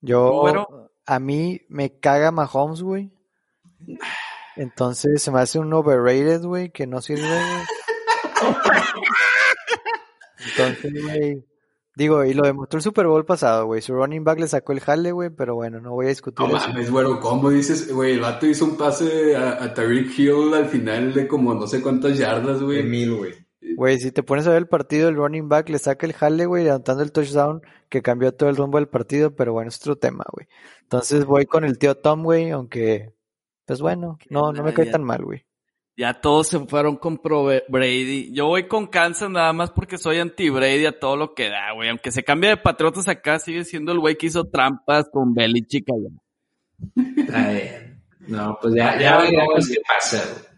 Yo, 0.00 0.40
Bueno. 0.42 0.90
a 1.06 1.18
mí 1.18 1.62
me 1.68 1.98
caga 1.98 2.30
Mahomes, 2.32 2.82
güey. 2.82 3.10
Entonces 4.56 5.22
se 5.22 5.30
me 5.30 5.40
hace 5.40 5.58
un 5.58 5.72
overrated, 5.72 6.42
güey, 6.42 6.70
que 6.70 6.86
no 6.86 7.00
sirve, 7.00 7.22
güey. 7.22 8.52
Entonces, 10.46 10.92
güey. 11.04 11.44
Digo, 11.94 12.24
y 12.24 12.32
lo 12.32 12.42
demostró 12.44 12.78
el 12.78 12.82
Super 12.82 13.06
Bowl 13.06 13.26
pasado, 13.26 13.66
güey. 13.66 13.82
Su 13.82 13.94
running 13.94 14.24
back 14.24 14.40
le 14.40 14.48
sacó 14.48 14.72
el 14.72 14.80
jale, 14.80 15.12
güey, 15.12 15.28
pero 15.28 15.54
bueno, 15.54 15.78
no 15.80 15.92
voy 15.92 16.06
a 16.06 16.08
discutir 16.08 16.46
No 16.48 16.56
eso. 16.56 16.68
mames, 16.68 16.90
güero, 16.90 17.20
¿cómo 17.20 17.50
dices? 17.50 17.92
Güey, 17.92 18.14
el 18.14 18.20
vato 18.20 18.46
hizo 18.46 18.64
un 18.64 18.78
pase 18.78 19.36
a, 19.36 19.62
a 19.62 19.74
Tariq 19.74 20.18
Hill 20.18 20.54
al 20.54 20.66
final 20.68 21.12
de 21.12 21.28
como 21.28 21.52
no 21.54 21.66
sé 21.66 21.82
cuántas 21.82 22.16
yardas, 22.16 22.60
De 22.60 22.64
güey. 22.64 22.82
mil, 22.82 23.14
güey. 23.14 23.34
Güey, 23.76 23.98
si 24.00 24.10
te 24.10 24.22
pones 24.22 24.46
a 24.46 24.50
ver 24.50 24.58
el 24.58 24.68
partido, 24.68 25.08
el 25.10 25.16
running 25.16 25.48
back 25.50 25.68
le 25.68 25.78
saca 25.78 26.06
el 26.06 26.14
jale, 26.14 26.46
güey, 26.46 26.64
levantando 26.64 27.02
el 27.02 27.12
touchdown 27.12 27.60
que 27.90 28.00
cambió 28.02 28.32
todo 28.32 28.48
el 28.48 28.56
rumbo 28.56 28.78
del 28.78 28.88
partido, 28.88 29.34
pero 29.36 29.52
bueno, 29.52 29.68
es 29.68 29.76
otro 29.78 29.96
tema, 29.96 30.24
güey. 30.32 30.46
Entonces 30.80 31.26
voy 31.26 31.44
con 31.44 31.64
el 31.64 31.76
tío 31.78 31.94
Tom, 31.94 32.22
güey, 32.22 32.50
aunque, 32.50 33.12
pues 33.66 33.80
bueno, 33.80 34.18
no, 34.30 34.52
no 34.52 34.62
me 34.62 34.74
cae 34.74 34.86
tan 34.86 35.04
mal, 35.04 35.22
güey. 35.24 35.44
Ya 35.96 36.20
todos 36.20 36.48
se 36.48 36.58
fueron 36.60 36.96
con 36.96 37.18
Pro 37.18 37.44
Brady. 37.68 38.32
Yo 38.32 38.46
voy 38.46 38.66
con 38.66 38.86
Kansas 38.86 39.28
nada 39.28 39.52
más 39.52 39.70
porque 39.70 39.98
soy 39.98 40.18
anti-Brady 40.20 40.86
a 40.86 40.98
todo 40.98 41.16
lo 41.16 41.34
que 41.34 41.50
da, 41.50 41.72
güey. 41.74 41.90
Aunque 41.90 42.10
se 42.10 42.24
cambie 42.24 42.50
de 42.50 42.56
Patriotas 42.56 43.08
acá, 43.08 43.38
sigue 43.38 43.64
siendo 43.64 43.92
el 43.92 44.00
güey 44.00 44.16
que 44.16 44.26
hizo 44.26 44.44
trampas 44.44 45.10
con 45.12 45.34
Belichick 45.34 45.86
allá. 45.90 46.08
Está 47.16 47.50
bien. 47.50 48.02
No, 48.20 48.58
pues 48.60 48.74
ya, 48.74 48.98
ya 48.98 49.18
veremos 49.18 49.68
qué 49.68 49.76
pasa, 49.86 50.22
güey. 50.32 50.52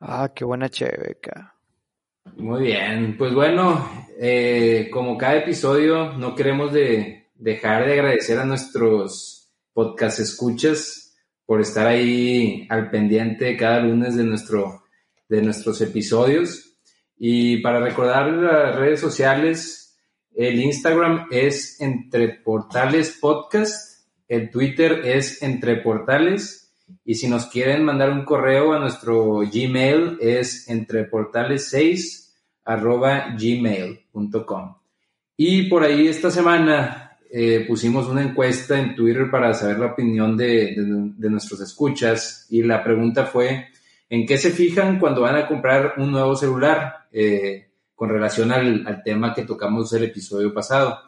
Ah, 0.00 0.32
qué 0.34 0.44
buena 0.44 0.68
cheveca. 0.68 1.54
Muy 2.40 2.62
bien, 2.62 3.16
pues 3.18 3.34
bueno, 3.34 3.86
eh, 4.18 4.88
como 4.90 5.18
cada 5.18 5.36
episodio, 5.36 6.14
no 6.14 6.34
queremos 6.34 6.72
de, 6.72 7.26
dejar 7.34 7.84
de 7.84 7.92
agradecer 7.92 8.38
a 8.38 8.46
nuestros 8.46 9.52
podcast 9.74 10.20
escuchas 10.20 11.14
por 11.44 11.60
estar 11.60 11.86
ahí 11.86 12.66
al 12.70 12.90
pendiente 12.90 13.58
cada 13.58 13.80
lunes 13.80 14.16
de, 14.16 14.24
nuestro, 14.24 14.84
de 15.28 15.42
nuestros 15.42 15.82
episodios. 15.82 16.78
Y 17.18 17.58
para 17.58 17.78
recordar 17.78 18.28
las 18.32 18.74
redes 18.74 19.00
sociales, 19.00 19.98
el 20.34 20.62
Instagram 20.62 21.26
es 21.30 21.78
Entre 21.78 22.28
Portales 22.30 23.18
Podcast, 23.20 24.06
el 24.28 24.48
Twitter 24.50 25.02
es 25.04 25.42
Entre 25.42 25.76
Portales. 25.76 26.74
Y 27.04 27.16
si 27.16 27.28
nos 27.28 27.46
quieren 27.46 27.84
mandar 27.84 28.10
un 28.10 28.24
correo 28.24 28.72
a 28.72 28.78
nuestro 28.78 29.40
Gmail 29.40 30.16
es 30.22 30.68
entreportales6 30.68 32.19
arroba 32.72 33.34
gmail.com. 33.38 34.74
Y 35.36 35.68
por 35.68 35.82
ahí 35.82 36.08
esta 36.08 36.30
semana 36.30 37.18
eh, 37.30 37.64
pusimos 37.66 38.06
una 38.08 38.22
encuesta 38.22 38.78
en 38.78 38.94
Twitter 38.94 39.30
para 39.30 39.54
saber 39.54 39.78
la 39.78 39.86
opinión 39.86 40.36
de, 40.36 40.74
de, 40.76 41.30
nuestros 41.30 41.60
escuchas 41.60 42.46
y 42.50 42.62
la 42.62 42.82
pregunta 42.84 43.26
fue, 43.26 43.68
¿en 44.08 44.26
qué 44.26 44.36
se 44.36 44.50
fijan 44.50 44.98
cuando 44.98 45.22
van 45.22 45.36
a 45.36 45.46
comprar 45.46 45.94
un 45.96 46.12
nuevo 46.12 46.36
celular? 46.36 47.08
Eh, 47.12 47.66
con 47.94 48.08
relación 48.08 48.50
al, 48.50 48.86
al, 48.86 49.02
tema 49.02 49.34
que 49.34 49.44
tocamos 49.44 49.92
el 49.92 50.04
episodio 50.04 50.54
pasado. 50.54 50.98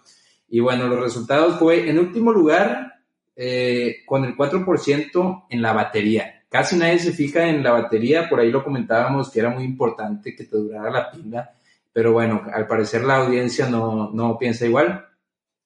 Y 0.49 0.61
bueno, 0.61 0.87
los 0.89 1.01
resultados 1.01 1.59
fue, 1.59 1.89
en 1.89 1.99
último 1.99 2.33
lugar, 2.33 2.93
eh, 3.35 4.03
con 4.05 4.25
el 4.27 4.37
4% 4.37 5.47
en 5.49 5.63
la 5.63 5.73
batería. 5.73 6.42
Casi 6.53 6.77
nadie 6.77 6.99
se 6.99 7.13
fija 7.13 7.49
en 7.49 7.63
la 7.65 7.73
batería, 7.73 8.29
por 8.29 8.39
ahí 8.39 8.51
lo 8.51 8.63
comentábamos 8.63 9.31
que 9.31 9.41
era 9.41 9.49
muy 9.49 9.65
importante 9.65 10.37
que 10.37 10.45
te 10.45 10.57
durara 10.57 10.91
la 10.91 11.11
pila, 11.11 11.51
pero 11.93 12.13
bueno, 12.13 12.43
al 12.53 12.67
parecer 12.67 13.03
la 13.05 13.17
audiencia 13.17 13.69
no, 13.69 14.11
no 14.13 14.37
piensa 14.39 14.67
igual. 14.67 15.07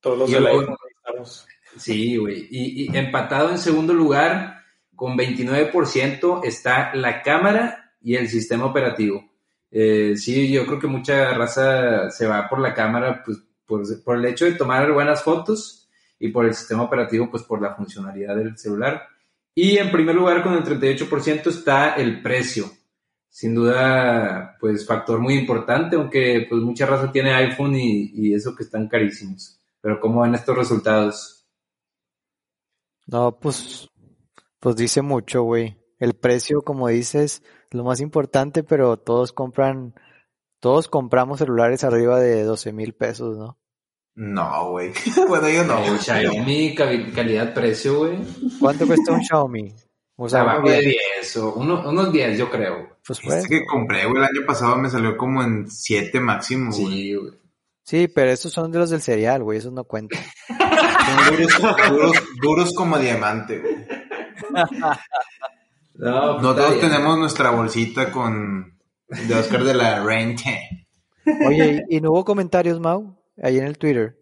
Todos 0.00 0.18
los 0.18 0.30
Y 0.30 0.34
del 0.34 0.44
luego- 0.44 0.60
iPhone 0.60 0.76
estamos. 0.96 1.46
Sí, 1.76 2.16
güey. 2.16 2.46
Y, 2.50 2.84
y 2.92 2.96
empatado 2.96 3.50
en 3.50 3.58
segundo 3.58 3.92
lugar, 3.92 4.62
con 4.94 5.16
29%, 5.18 6.40
está 6.44 6.94
la 6.94 7.20
cámara 7.22 7.92
y 8.00 8.14
el 8.14 8.28
sistema 8.28 8.64
operativo. 8.66 9.28
Eh, 9.70 10.14
sí, 10.16 10.50
yo 10.50 10.64
creo 10.66 10.78
que 10.78 10.86
mucha 10.86 11.34
raza 11.34 12.10
se 12.10 12.26
va 12.26 12.48
por 12.48 12.60
la 12.60 12.72
cámara, 12.72 13.22
pues 13.24 13.38
por, 13.66 13.82
por 14.04 14.16
el 14.16 14.24
hecho 14.26 14.44
de 14.44 14.52
tomar 14.52 14.90
buenas 14.92 15.22
fotos 15.22 15.88
y 16.18 16.28
por 16.28 16.46
el 16.46 16.54
sistema 16.54 16.84
operativo, 16.84 17.28
pues 17.30 17.42
por 17.42 17.60
la 17.60 17.74
funcionalidad 17.74 18.36
del 18.36 18.56
celular. 18.56 19.02
Y 19.58 19.78
en 19.78 19.90
primer 19.90 20.14
lugar, 20.14 20.42
con 20.42 20.52
el 20.52 20.62
38% 20.62 21.46
está 21.46 21.94
el 21.94 22.20
precio. 22.20 22.66
Sin 23.30 23.54
duda, 23.54 24.54
pues 24.60 24.86
factor 24.86 25.18
muy 25.18 25.32
importante, 25.32 25.96
aunque 25.96 26.46
pues 26.46 26.60
mucha 26.60 26.84
raza 26.84 27.10
tiene 27.10 27.32
iPhone 27.32 27.74
y, 27.74 28.34
eso 28.34 28.54
que 28.54 28.64
están 28.64 28.86
carísimos. 28.86 29.58
Pero 29.80 29.98
¿cómo 29.98 30.20
van 30.20 30.34
estos 30.34 30.58
resultados? 30.58 31.46
No, 33.06 33.38
pues, 33.40 33.88
pues 34.60 34.76
dice 34.76 35.00
mucho, 35.00 35.44
güey. 35.44 35.78
El 35.98 36.12
precio, 36.12 36.60
como 36.60 36.88
dices, 36.88 37.42
es 37.70 37.74
lo 37.74 37.82
más 37.82 38.00
importante, 38.00 38.62
pero 38.62 38.98
todos 38.98 39.32
compran, 39.32 39.94
todos 40.60 40.88
compramos 40.88 41.38
celulares 41.38 41.82
arriba 41.82 42.20
de 42.20 42.42
12 42.42 42.74
mil 42.74 42.92
pesos, 42.92 43.38
¿no? 43.38 43.58
No, 44.16 44.70
güey. 44.70 44.92
bueno, 45.28 45.48
yo 45.48 45.64
no, 45.64 45.78
güey. 45.80 45.98
Xiaomi 45.98 46.74
calidad-precio, 46.74 47.98
güey. 47.98 48.18
¿Cuánto 48.58 48.86
cuesta 48.86 49.12
un 49.12 49.22
Xiaomi? 49.22 49.74
O 50.16 50.28
sea, 50.28 50.40
Abajo 50.40 50.60
uno 50.62 50.70
de 50.70 50.78
bien, 50.80 50.94
10 51.20 51.36
o 51.36 51.54
uno- 51.54 51.88
unos 51.88 52.10
10, 52.12 52.38
yo 52.38 52.50
creo. 52.50 52.96
pues 53.06 53.20
fue. 53.20 53.36
Este 53.36 53.48
que 53.60 53.66
compré, 53.66 54.06
güey, 54.06 54.16
el 54.16 54.24
año 54.24 54.46
pasado 54.46 54.76
me 54.76 54.88
salió 54.88 55.16
como 55.18 55.42
en 55.42 55.70
7 55.70 56.18
máximo, 56.20 56.72
güey. 56.72 56.86
Sí, 56.86 57.14
güey. 57.14 57.32
Sí, 57.82 58.08
pero 58.08 58.30
estos 58.30 58.52
son 58.52 58.72
de 58.72 58.78
los 58.78 58.88
del 58.90 59.02
cereal, 59.02 59.42
güey, 59.44 59.58
esos 59.58 59.72
no 59.72 59.84
cuentan. 59.84 60.20
Son 61.06 61.36
duros, 61.36 61.52
duros, 61.90 62.12
duros 62.42 62.74
como 62.74 62.98
diamante, 62.98 63.58
güey. 63.60 63.76
No, 65.94 66.32
pues, 66.34 66.42
No 66.42 66.50
está 66.50 66.62
todos 66.62 66.74
bien. 66.78 66.90
tenemos 66.90 67.18
nuestra 67.18 67.50
bolsita 67.50 68.10
con 68.12 68.78
de 69.08 69.34
Oscar 69.34 69.64
de 69.64 69.74
la 69.74 70.04
Rente. 70.04 70.88
Oye, 71.46 71.84
¿y, 71.88 71.96
y 71.96 72.00
no 72.00 72.10
hubo 72.10 72.24
comentarios, 72.24 72.80
Mau? 72.80 73.16
Ahí 73.42 73.58
en 73.58 73.66
el 73.66 73.78
Twitter. 73.78 74.18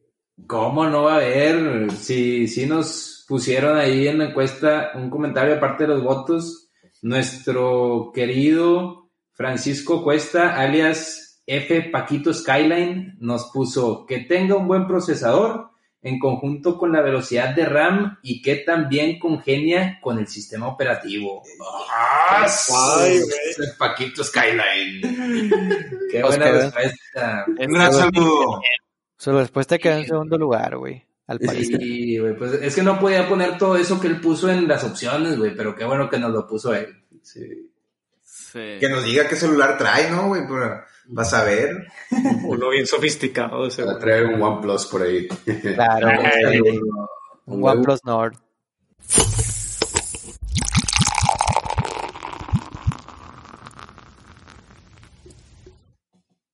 ¿Cómo 0.47 0.87
no 0.87 1.05
va 1.05 1.15
a 1.15 1.17
haber? 1.17 1.93
Si, 1.93 2.49
si 2.49 2.67
nos 2.67 3.25
pusieron 3.29 3.79
ahí 3.79 4.09
en 4.09 4.19
la 4.19 4.27
encuesta 4.27 4.91
un 4.95 5.09
comentario 5.09 5.55
aparte 5.55 5.85
de 5.85 5.91
los 5.91 6.03
votos, 6.03 6.71
nuestro 7.03 8.11
querido 8.13 9.11
Francisco 9.33 10.03
Cuesta, 10.03 10.57
alias 10.57 11.43
F 11.47 11.91
Paquito 11.93 12.33
Skyline, 12.33 13.17
nos 13.21 13.51
puso 13.53 14.07
que 14.07 14.21
tenga 14.21 14.57
un 14.57 14.67
buen 14.67 14.87
procesador 14.87 15.71
en 16.03 16.19
conjunto 16.19 16.77
con 16.77 16.93
la 16.93 17.01
velocidad 17.01 17.55
de 17.55 17.65
RAM 17.65 18.19
y 18.23 18.43
que 18.43 18.57
también 18.57 19.19
congenia 19.19 19.99
con 20.03 20.19
el 20.19 20.27
sistema 20.27 20.69
operativo. 20.69 21.43
¡Ah! 21.91 22.47
Ay, 22.99 23.21
Paquito 23.79 24.23
Skyline. 24.23 25.01
Qué 26.11 26.23
buena 26.23 26.51
respuesta. 26.51 27.45
Un 27.49 27.73
gran 27.73 27.93
saludo. 27.93 28.61
Su 29.25 29.33
respuesta 29.33 29.79
quedó 29.79 29.97
en 29.97 30.05
segundo 30.05 30.37
lugar, 30.37 30.77
güey. 30.77 31.03
Al 31.27 31.39
parecer. 31.39 31.81
Sí, 31.81 32.19
güey, 32.19 32.37
pues 32.37 32.53
es 32.61 32.75
que 32.75 32.83
no 32.83 33.01
podía 33.01 33.27
poner 33.27 33.57
todo 33.57 33.79
eso 33.79 33.99
que 33.99 34.07
él 34.07 34.21
puso 34.21 34.51
en 34.51 34.69
las 34.69 34.85
opciones, 34.85 35.39
güey, 35.39 35.57
pero 35.57 35.75
qué 35.75 35.87
bueno 35.87 36.11
que 36.11 36.19
nos 36.19 36.31
lo 36.31 36.47
puso 36.47 36.75
él. 36.75 36.95
Sí. 37.23 37.71
Sí. 38.23 38.77
Que 38.79 38.89
nos 38.91 39.03
diga 39.03 39.27
qué 39.27 39.35
celular 39.35 39.79
trae, 39.79 40.11
¿no, 40.11 40.29
güey? 40.29 40.47
Para, 40.47 40.85
vas 41.07 41.33
a 41.33 41.43
ver. 41.43 41.87
Uno 42.45 42.69
bien 42.69 42.87
sofisticado 42.87 43.71
seguro. 43.71 43.97
traer 43.97 44.27
un 44.27 44.43
OnePlus 44.43 44.85
por 44.89 45.01
ahí. 45.01 45.27
Claro, 45.75 46.09
un 47.47 47.65
OnePlus 47.65 48.05
Nord. 48.05 48.37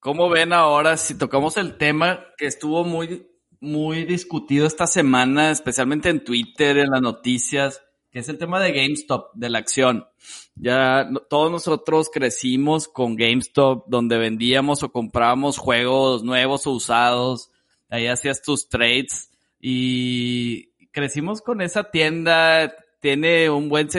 ¿Cómo 0.01 0.30
ven 0.30 0.55
ahora 0.55 0.96
si 0.96 1.18
tocamos 1.18 1.59
el 1.59 1.76
tema 1.76 2.24
que 2.38 2.46
estuvo 2.46 2.84
muy, 2.84 3.28
muy 3.61 4.07
discutido 4.07 4.66
esta 4.66 4.86
semana, 4.86 5.51
especialmente 5.51 6.09
en 6.09 6.24
Twitter, 6.24 6.78
en 6.78 6.88
las 6.88 7.03
noticias, 7.03 7.82
que 8.11 8.20
es 8.20 8.28
el 8.30 8.38
tema 8.38 8.61
de 8.61 8.72
GameStop, 8.72 9.34
de 9.34 9.51
la 9.51 9.59
acción? 9.59 10.07
Ya 10.55 11.07
todos 11.28 11.53
nosotros 11.53 12.09
crecimos 12.11 12.88
con 12.88 13.14
GameStop, 13.14 13.88
donde 13.88 14.16
vendíamos 14.16 14.82
o 14.82 14.90
comprábamos 14.90 15.59
juegos 15.59 16.24
nuevos 16.24 16.66
o 16.66 16.70
usados, 16.70 17.51
ahí 17.90 18.07
hacías 18.07 18.40
tus 18.40 18.70
trades 18.70 19.30
y 19.61 20.70
crecimos 20.92 21.42
con 21.42 21.61
esa 21.61 21.90
tienda, 21.90 22.74
tiene 23.01 23.51
un 23.51 23.68
buen, 23.68 23.90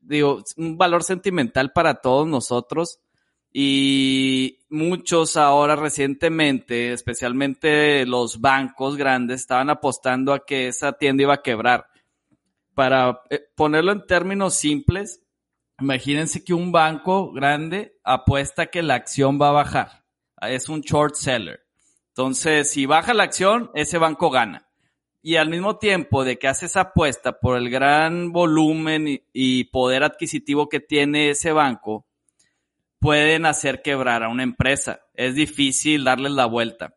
digo, 0.00 0.44
un 0.56 0.78
valor 0.78 1.02
sentimental 1.02 1.72
para 1.72 1.94
todos 1.94 2.28
nosotros 2.28 3.00
y 3.52 4.60
muchos 4.68 5.36
ahora 5.36 5.74
recientemente, 5.74 6.92
especialmente 6.92 8.06
los 8.06 8.40
bancos 8.40 8.96
grandes, 8.96 9.40
estaban 9.40 9.70
apostando 9.70 10.32
a 10.32 10.44
que 10.44 10.68
esa 10.68 10.92
tienda 10.92 11.24
iba 11.24 11.34
a 11.34 11.42
quebrar. 11.42 11.86
Para 12.74 13.22
eh, 13.28 13.40
ponerlo 13.56 13.92
en 13.92 14.06
términos 14.06 14.54
simples, 14.54 15.22
imagínense 15.80 16.44
que 16.44 16.54
un 16.54 16.70
banco 16.70 17.32
grande 17.32 17.98
apuesta 18.04 18.66
que 18.66 18.82
la 18.82 18.94
acción 18.94 19.40
va 19.40 19.48
a 19.48 19.52
bajar. 19.52 20.04
Es 20.42 20.68
un 20.68 20.80
short 20.82 21.16
seller. 21.16 21.60
Entonces, 22.08 22.70
si 22.70 22.86
baja 22.86 23.14
la 23.14 23.24
acción, 23.24 23.70
ese 23.74 23.98
banco 23.98 24.30
gana. 24.30 24.68
Y 25.22 25.36
al 25.36 25.50
mismo 25.50 25.76
tiempo 25.76 26.24
de 26.24 26.38
que 26.38 26.48
hace 26.48 26.66
esa 26.66 26.80
apuesta 26.82 27.40
por 27.40 27.58
el 27.58 27.68
gran 27.68 28.32
volumen 28.32 29.08
y, 29.08 29.22
y 29.32 29.64
poder 29.64 30.02
adquisitivo 30.02 30.68
que 30.68 30.80
tiene 30.80 31.30
ese 31.30 31.52
banco, 31.52 32.06
pueden 33.00 33.46
hacer 33.46 33.82
quebrar 33.82 34.22
a 34.22 34.28
una 34.28 34.42
empresa. 34.44 35.00
Es 35.14 35.34
difícil 35.34 36.04
darles 36.04 36.32
la 36.32 36.46
vuelta. 36.46 36.94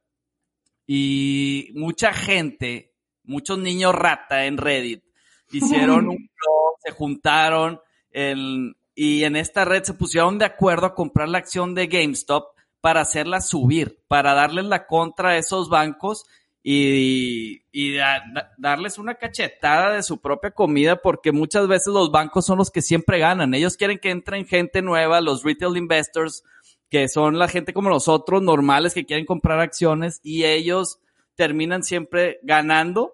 Y 0.86 1.70
mucha 1.76 2.14
gente, 2.14 2.94
muchos 3.24 3.58
niños 3.58 3.96
rata 3.96 4.46
en 4.46 4.58
Reddit, 4.58 5.04
hicieron 5.52 6.10
un 6.10 6.18
blog, 6.18 6.76
se 6.84 6.92
juntaron 6.92 7.80
en- 8.12 8.76
y 8.96 9.24
en 9.24 9.36
esta 9.36 9.66
red 9.66 9.84
se 9.84 9.96
pusieron 9.96 10.38
de 10.38 10.46
acuerdo 10.46 10.86
a 10.86 10.94
comprar 10.94 11.28
la 11.28 11.40
acción 11.40 11.74
de 11.74 11.88
GameStop 11.88 12.46
para 12.80 13.02
hacerla 13.02 13.42
subir, 13.42 14.04
para 14.08 14.34
darles 14.36 14.66
la 14.66 14.86
contra 14.86 15.30
a 15.30 15.38
esos 15.38 15.70
bancos 15.70 16.26
y, 16.66 17.62
y 17.74 17.96
da- 17.96 18.24
da- 18.34 18.52
darles 18.58 18.98
una 18.98 19.16
cachetada 19.16 19.94
de 19.94 20.02
su 20.04 20.22
propia 20.22 20.52
comida 20.52 21.02
porque 21.02 21.32
muchas 21.34 21.68
veces 21.68 21.94
los 21.94 22.10
bancos 22.10 22.46
son 22.46 22.58
los 22.58 22.72
que 22.72 22.82
siempre 22.82 23.20
ganan. 23.20 23.54
Ellos 23.54 23.76
quieren 23.76 24.00
que 24.00 24.10
entren 24.12 24.46
gente 24.48 24.82
nueva, 24.82 25.20
los 25.20 25.44
retail 25.44 25.76
investors, 25.76 26.44
que 26.90 27.10
son 27.10 27.38
la 27.38 27.50
gente 27.50 27.74
como 27.74 27.90
nosotros, 27.90 28.42
normales, 28.42 28.94
que 28.94 29.06
quieren 29.06 29.26
comprar 29.26 29.60
acciones 29.60 30.20
y 30.24 30.46
ellos 30.46 31.00
terminan 31.36 31.84
siempre 31.84 32.40
ganando 32.44 33.14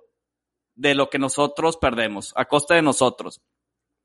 de 0.76 0.94
lo 0.94 1.10
que 1.10 1.18
nosotros 1.20 1.78
perdemos, 1.78 2.32
a 2.36 2.46
costa 2.46 2.76
de 2.76 2.82
nosotros. 2.82 3.42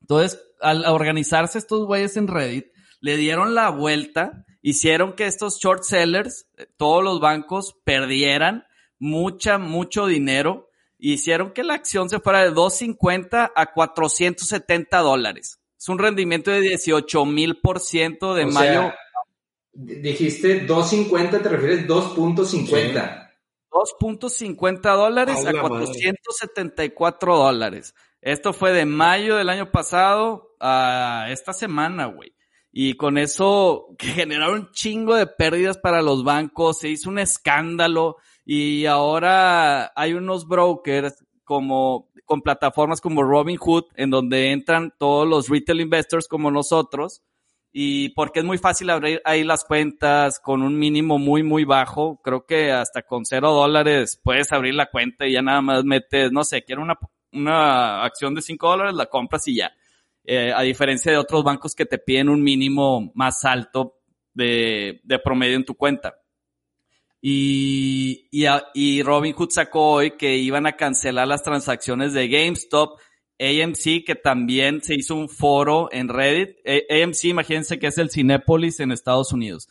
Entonces, 0.01 0.41
al 0.59 0.85
organizarse 0.85 1.57
estos 1.57 1.85
güeyes 1.85 2.17
en 2.17 2.27
Reddit, 2.27 2.67
le 2.99 3.17
dieron 3.17 3.53
la 3.55 3.69
vuelta, 3.69 4.45
hicieron 4.61 5.13
que 5.13 5.25
estos 5.25 5.59
short 5.59 5.83
sellers, 5.83 6.47
eh, 6.57 6.65
todos 6.77 7.03
los 7.03 7.19
bancos, 7.19 7.75
perdieran 7.83 8.65
mucha, 8.99 9.57
mucho 9.57 10.07
dinero, 10.07 10.69
hicieron 10.97 11.51
que 11.51 11.63
la 11.63 11.75
acción 11.75 12.09
se 12.09 12.19
fuera 12.19 12.43
de 12.43 12.51
250 12.51 13.51
a 13.55 13.73
470 13.73 14.99
dólares. 14.99 15.59
Es 15.77 15.89
un 15.89 15.99
rendimiento 15.99 16.51
de 16.51 16.61
18 16.61 17.25
mil 17.25 17.59
por 17.61 17.79
ciento 17.79 18.33
de 18.33 18.45
O 18.45 18.47
mayo. 18.47 18.81
sea, 18.81 18.95
dijiste 19.73 20.65
2.50, 20.67 21.41
te 21.41 21.49
refieres 21.49 21.87
2.50. 21.87 23.25
2.50 23.71 24.95
dólares 24.95 25.45
A 25.45 25.49
a 25.49 25.53
la 25.53 25.63
madre. 25.63 25.85
474 25.85 27.37
dólares. 27.37 27.93
Esto 28.21 28.53
fue 28.53 28.71
de 28.71 28.85
mayo 28.85 29.35
del 29.35 29.49
año 29.49 29.69
pasado 29.71 30.55
a 30.59 31.27
esta 31.29 31.53
semana, 31.53 32.05
güey. 32.05 32.33
Y 32.71 32.95
con 32.95 33.17
eso 33.17 33.87
que 33.97 34.07
generaron 34.25 34.59
un 34.61 34.71
chingo 34.71 35.15
de 35.15 35.27
pérdidas 35.27 35.77
para 35.77 36.01
los 36.01 36.23
bancos, 36.23 36.79
se 36.79 36.89
hizo 36.89 37.09
un 37.09 37.19
escándalo 37.19 38.17
y 38.45 38.85
ahora 38.85 39.91
hay 39.95 40.13
unos 40.13 40.47
brokers 40.47 41.25
como 41.43 42.09
con 42.25 42.41
plataformas 42.41 43.01
como 43.01 43.23
Robinhood 43.23 43.85
en 43.95 44.09
donde 44.09 44.51
entran 44.51 44.93
todos 44.97 45.27
los 45.27 45.49
retail 45.49 45.81
investors 45.81 46.27
como 46.27 46.51
nosotros 46.51 47.23
y 47.77 48.09
porque 48.09 48.39
es 48.39 48.45
muy 48.45 48.57
fácil 48.57 48.89
abrir 48.89 49.21
ahí 49.25 49.43
las 49.43 49.65
cuentas 49.65 50.39
con 50.39 50.61
un 50.61 50.79
mínimo 50.79 51.19
muy, 51.19 51.43
muy 51.43 51.65
bajo. 51.65 52.21
Creo 52.23 52.45
que 52.45 52.71
hasta 52.71 53.01
con 53.01 53.25
cero 53.25 53.51
dólares 53.51 54.17
puedes 54.23 54.53
abrir 54.53 54.75
la 54.75 54.89
cuenta 54.89 55.27
y 55.27 55.33
ya 55.33 55.41
nada 55.41 55.61
más 55.61 55.83
metes, 55.83 56.31
no 56.31 56.45
sé, 56.45 56.63
quiero 56.63 56.83
una, 56.83 56.97
una 57.33 58.05
acción 58.05 58.33
de 58.33 58.41
cinco 58.41 58.69
dólares, 58.69 58.93
la 58.93 59.07
compras 59.07 59.45
y 59.49 59.55
ya. 59.55 59.73
Eh, 60.23 60.53
a 60.55 60.61
diferencia 60.61 61.11
de 61.11 61.17
otros 61.17 61.43
bancos 61.43 61.75
que 61.75 61.85
te 61.85 61.97
piden 61.97 62.29
un 62.29 62.41
mínimo 62.41 63.11
más 63.13 63.43
alto 63.43 63.97
de, 64.33 65.01
de 65.03 65.19
promedio 65.19 65.57
en 65.57 65.65
tu 65.65 65.75
cuenta. 65.75 66.15
Y, 67.27 68.27
y, 68.29 68.45
y 68.75 69.01
Robinhood 69.01 69.49
sacó 69.49 69.93
hoy 69.93 70.11
que 70.11 70.35
iban 70.35 70.67
a 70.67 70.73
cancelar 70.73 71.27
las 71.27 71.41
transacciones 71.41 72.13
de 72.13 72.27
GameStop, 72.27 72.99
AMC, 73.39 74.05
que 74.05 74.13
también 74.13 74.83
se 74.83 74.93
hizo 74.93 75.15
un 75.15 75.27
foro 75.27 75.89
en 75.91 76.07
Reddit. 76.07 76.57
AMC, 76.67 77.23
imagínense 77.23 77.79
que 77.79 77.87
es 77.87 77.97
el 77.97 78.11
Cinépolis 78.11 78.79
en 78.79 78.91
Estados 78.91 79.33
Unidos, 79.33 79.69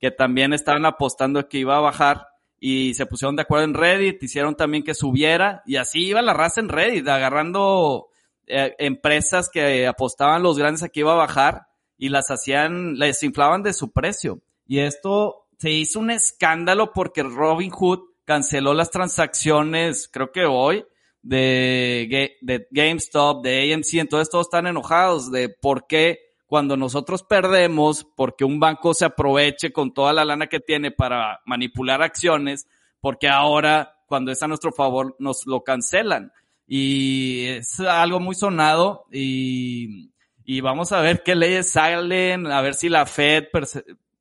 que 0.00 0.10
también 0.10 0.52
estaban 0.52 0.84
apostando 0.84 1.48
que 1.48 1.58
iba 1.58 1.76
a 1.76 1.80
bajar 1.80 2.26
y 2.58 2.94
se 2.94 3.06
pusieron 3.06 3.36
de 3.36 3.42
acuerdo 3.42 3.66
en 3.66 3.74
Reddit, 3.74 4.20
hicieron 4.20 4.56
también 4.56 4.82
que 4.82 4.94
subiera 4.94 5.62
y 5.64 5.76
así 5.76 6.08
iba 6.08 6.20
la 6.22 6.34
raza 6.34 6.60
en 6.60 6.68
Reddit, 6.68 7.06
agarrando 7.06 8.08
eh, 8.48 8.74
empresas 8.80 9.48
que 9.48 9.86
apostaban 9.86 10.42
los 10.42 10.58
grandes 10.58 10.82
a 10.82 10.88
que 10.88 11.00
iba 11.00 11.12
a 11.12 11.14
bajar 11.14 11.68
y 11.96 12.08
las 12.08 12.32
hacían, 12.32 12.98
les 12.98 13.22
inflaban 13.22 13.62
de 13.62 13.74
su 13.74 13.92
precio. 13.92 14.40
Y 14.66 14.80
esto 14.80 15.45
se 15.58 15.70
hizo 15.70 16.00
un 16.00 16.10
escándalo 16.10 16.92
porque 16.92 17.22
Robinhood 17.22 18.00
canceló 18.24 18.74
las 18.74 18.90
transacciones, 18.90 20.08
creo 20.12 20.32
que 20.32 20.44
hoy, 20.44 20.84
de, 21.22 22.36
de 22.40 22.68
GameStop, 22.70 23.42
de 23.42 23.72
AMC, 23.72 23.94
entonces 23.94 24.30
todos 24.30 24.46
están 24.46 24.66
enojados 24.66 25.30
de 25.30 25.48
por 25.48 25.86
qué 25.86 26.20
cuando 26.46 26.76
nosotros 26.76 27.24
perdemos, 27.24 28.06
porque 28.16 28.44
un 28.44 28.60
banco 28.60 28.94
se 28.94 29.04
aproveche 29.04 29.72
con 29.72 29.92
toda 29.92 30.12
la 30.12 30.24
lana 30.24 30.46
que 30.46 30.60
tiene 30.60 30.92
para 30.92 31.40
manipular 31.44 32.02
acciones, 32.02 32.68
porque 33.00 33.28
ahora 33.28 33.96
cuando 34.06 34.30
es 34.30 34.42
a 34.42 34.48
nuestro 34.48 34.72
favor 34.72 35.16
nos 35.18 35.46
lo 35.46 35.62
cancelan. 35.64 36.32
Y 36.68 37.46
es 37.46 37.80
algo 37.80 38.20
muy 38.20 38.34
sonado 38.34 39.06
y, 39.12 40.12
y 40.44 40.60
vamos 40.60 40.92
a 40.92 41.00
ver 41.00 41.22
qué 41.24 41.34
leyes 41.34 41.70
salen, 41.70 42.46
a 42.46 42.60
ver 42.60 42.74
si 42.74 42.88
la 42.88 43.06
Fed 43.06 43.46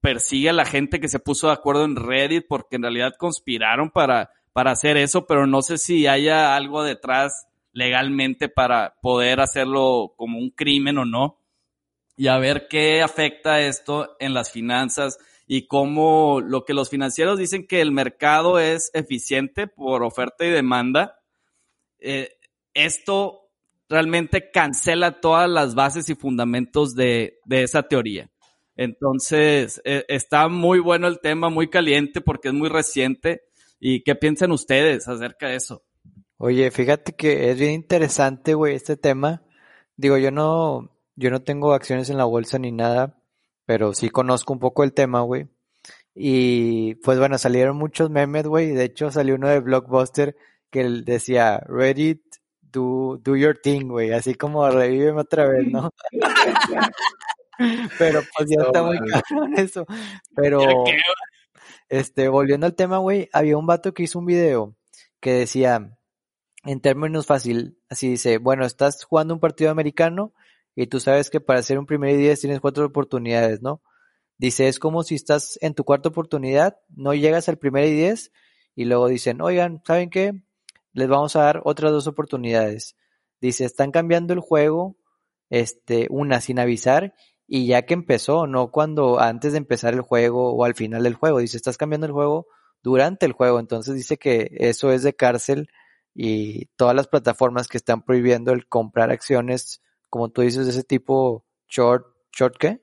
persigue 0.05 0.51
a 0.51 0.53
la 0.53 0.65
gente 0.65 0.99
que 0.99 1.07
se 1.07 1.17
puso 1.17 1.47
de 1.47 1.53
acuerdo 1.53 1.83
en 1.83 1.95
Reddit, 1.95 2.45
porque 2.47 2.75
en 2.75 2.83
realidad 2.83 3.15
conspiraron 3.17 3.89
para, 3.89 4.29
para 4.53 4.69
hacer 4.69 4.97
eso, 4.97 5.25
pero 5.25 5.47
no 5.47 5.63
sé 5.63 5.79
si 5.79 6.05
haya 6.05 6.55
algo 6.55 6.83
detrás 6.83 7.47
legalmente 7.71 8.47
para 8.47 8.99
poder 9.01 9.39
hacerlo 9.39 10.13
como 10.15 10.37
un 10.37 10.51
crimen 10.51 10.99
o 10.99 11.05
no. 11.05 11.39
Y 12.15 12.27
a 12.27 12.37
ver 12.37 12.67
qué 12.69 13.01
afecta 13.01 13.61
esto 13.61 14.15
en 14.19 14.35
las 14.35 14.51
finanzas 14.51 15.17
y 15.47 15.65
cómo 15.65 16.39
lo 16.39 16.65
que 16.65 16.75
los 16.75 16.91
financieros 16.91 17.39
dicen 17.39 17.65
que 17.65 17.81
el 17.81 17.91
mercado 17.91 18.59
es 18.59 18.91
eficiente 18.93 19.65
por 19.65 20.03
oferta 20.03 20.45
y 20.45 20.51
demanda. 20.51 21.19
eh, 21.97 22.37
esto 22.75 23.49
realmente 23.89 24.51
cancela 24.51 25.19
todas 25.19 25.49
las 25.49 25.73
bases 25.73 26.09
y 26.09 26.15
fundamentos 26.15 26.93
de, 26.93 27.39
de 27.45 27.63
esa 27.63 27.83
teoría. 27.83 28.29
Entonces, 28.75 29.81
eh, 29.85 30.05
está 30.07 30.47
muy 30.47 30.79
bueno 30.79 31.07
el 31.07 31.19
tema, 31.19 31.49
muy 31.49 31.69
caliente 31.69 32.21
porque 32.21 32.49
es 32.49 32.53
muy 32.53 32.69
reciente. 32.69 33.43
¿Y 33.79 34.03
qué 34.03 34.15
piensan 34.15 34.51
ustedes 34.51 35.07
acerca 35.07 35.47
de 35.47 35.55
eso? 35.55 35.83
Oye, 36.37 36.69
fíjate 36.71 37.13
que 37.13 37.51
es 37.51 37.59
bien 37.59 37.71
interesante, 37.71 38.53
güey, 38.53 38.75
este 38.75 38.97
tema. 38.97 39.43
Digo, 39.95 40.17
yo 40.17 40.31
no, 40.31 40.91
yo 41.15 41.29
no 41.31 41.41
tengo 41.41 41.73
acciones 41.73 42.09
en 42.09 42.17
la 42.17 42.25
bolsa 42.25 42.59
ni 42.59 42.71
nada, 42.71 43.17
pero 43.65 43.93
sí 43.93 44.09
conozco 44.09 44.53
un 44.53 44.59
poco 44.59 44.83
el 44.83 44.93
tema, 44.93 45.21
güey. 45.21 45.47
Y 46.13 46.95
pues 46.95 47.19
bueno, 47.19 47.37
salieron 47.37 47.77
muchos 47.77 48.09
memes, 48.09 48.47
güey. 48.47 48.71
De 48.71 48.85
hecho, 48.85 49.11
salió 49.11 49.35
uno 49.35 49.49
de 49.49 49.59
Blockbuster 49.59 50.35
que 50.69 50.81
él 50.81 51.05
decía, 51.05 51.61
Reddit, 51.67 52.21
do, 52.61 53.17
do 53.21 53.35
your 53.35 53.57
thing, 53.57 53.87
güey. 53.87 54.11
Así 54.11 54.35
como 54.35 54.69
revíveme 54.69 55.21
otra 55.21 55.47
vez, 55.47 55.67
¿no? 55.67 55.89
Pero 57.97 58.21
pues 58.35 58.49
ya 58.49 58.63
está 58.65 58.83
muy 58.83 58.97
cabrón 58.97 59.53
eso. 59.57 59.85
Pero, 60.35 60.83
este, 61.89 62.27
volviendo 62.27 62.65
al 62.65 62.75
tema, 62.75 62.97
güey, 62.97 63.29
había 63.33 63.57
un 63.57 63.65
vato 63.65 63.93
que 63.93 64.03
hizo 64.03 64.19
un 64.19 64.25
video 64.25 64.75
que 65.19 65.33
decía, 65.33 65.97
en 66.63 66.81
términos 66.81 67.25
fácil, 67.25 67.77
así 67.89 68.09
dice, 68.09 68.37
bueno, 68.37 68.65
estás 68.65 69.03
jugando 69.03 69.33
un 69.33 69.39
partido 69.39 69.71
americano 69.71 70.33
y 70.75 70.87
tú 70.87 70.99
sabes 70.99 71.29
que 71.29 71.39
para 71.39 71.59
hacer 71.59 71.79
un 71.79 71.85
primer 71.85 72.11
y 72.11 72.17
diez 72.17 72.41
tienes 72.41 72.59
cuatro 72.59 72.85
oportunidades, 72.85 73.61
¿no? 73.61 73.81
Dice, 74.37 74.67
es 74.67 74.79
como 74.79 75.03
si 75.03 75.15
estás 75.15 75.57
en 75.61 75.73
tu 75.73 75.83
cuarta 75.83 76.09
oportunidad, 76.09 76.77
no 76.89 77.13
llegas 77.13 77.47
al 77.47 77.57
primer 77.57 77.85
y 77.85 77.93
diez 77.93 78.31
y 78.75 78.85
luego 78.85 79.07
dicen, 79.07 79.41
oigan, 79.41 79.81
¿saben 79.85 80.09
qué? 80.09 80.33
Les 80.91 81.07
vamos 81.07 81.35
a 81.35 81.43
dar 81.43 81.61
otras 81.63 81.91
dos 81.91 82.07
oportunidades. 82.07 82.97
Dice, 83.39 83.63
están 83.65 83.91
cambiando 83.91 84.33
el 84.33 84.39
juego, 84.39 84.97
este, 85.49 86.07
una 86.09 86.41
sin 86.41 86.59
avisar 86.59 87.13
y 87.47 87.67
ya 87.67 87.83
que 87.83 87.93
empezó, 87.93 88.47
no 88.47 88.71
cuando 88.71 89.19
antes 89.19 89.51
de 89.51 89.59
empezar 89.59 89.93
el 89.93 90.01
juego 90.01 90.53
o 90.53 90.65
al 90.65 90.75
final 90.75 91.03
del 91.03 91.13
juego. 91.13 91.39
Dice, 91.39 91.57
estás 91.57 91.77
cambiando 91.77 92.07
el 92.07 92.13
juego 92.13 92.47
durante 92.81 93.25
el 93.25 93.33
juego. 93.33 93.59
Entonces 93.59 93.95
dice 93.95 94.17
que 94.17 94.49
eso 94.57 94.91
es 94.91 95.03
de 95.03 95.15
cárcel 95.15 95.69
y 96.13 96.65
todas 96.77 96.95
las 96.95 97.07
plataformas 97.07 97.67
que 97.67 97.77
están 97.77 98.03
prohibiendo 98.03 98.51
el 98.51 98.67
comprar 98.67 99.11
acciones, 99.11 99.81
como 100.09 100.29
tú 100.29 100.41
dices, 100.41 100.65
de 100.65 100.71
ese 100.71 100.83
tipo 100.83 101.45
short, 101.67 102.07
short 102.31 102.55
qué? 102.57 102.81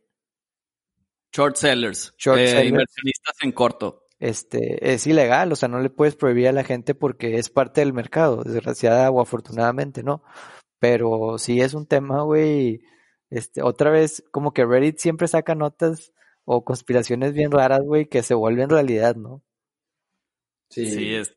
Short 1.32 1.56
sellers, 1.56 2.14
Short 2.18 2.38
eh, 2.38 2.48
sellers. 2.48 2.68
inversionistas 2.68 3.36
en 3.42 3.52
corto. 3.52 4.06
Este, 4.18 4.92
es 4.92 5.06
ilegal, 5.06 5.50
o 5.50 5.56
sea, 5.56 5.68
no 5.68 5.80
le 5.80 5.90
puedes 5.90 6.14
prohibir 6.14 6.46
a 6.46 6.52
la 6.52 6.62
gente 6.62 6.94
porque 6.94 7.38
es 7.38 7.50
parte 7.50 7.80
del 7.80 7.92
mercado, 7.92 8.44
desgraciada 8.44 9.10
o 9.10 9.20
afortunadamente, 9.20 10.04
¿no? 10.04 10.22
Pero 10.78 11.38
sí 11.38 11.60
es 11.60 11.74
un 11.74 11.86
tema, 11.86 12.22
güey, 12.22 12.82
este, 13.32 13.62
otra 13.62 13.90
vez, 13.90 14.24
como 14.30 14.52
que 14.52 14.64
Reddit 14.64 14.98
siempre 14.98 15.28
saca 15.28 15.54
notas 15.54 16.12
o 16.44 16.64
conspiraciones 16.64 17.32
bien 17.34 17.50
raras, 17.50 17.80
güey, 17.82 18.06
que 18.06 18.22
se 18.22 18.34
vuelven 18.34 18.70
realidad, 18.70 19.16
¿no? 19.16 19.42
Sí. 20.68 20.86
Sí, 20.90 21.14
es- 21.14 21.36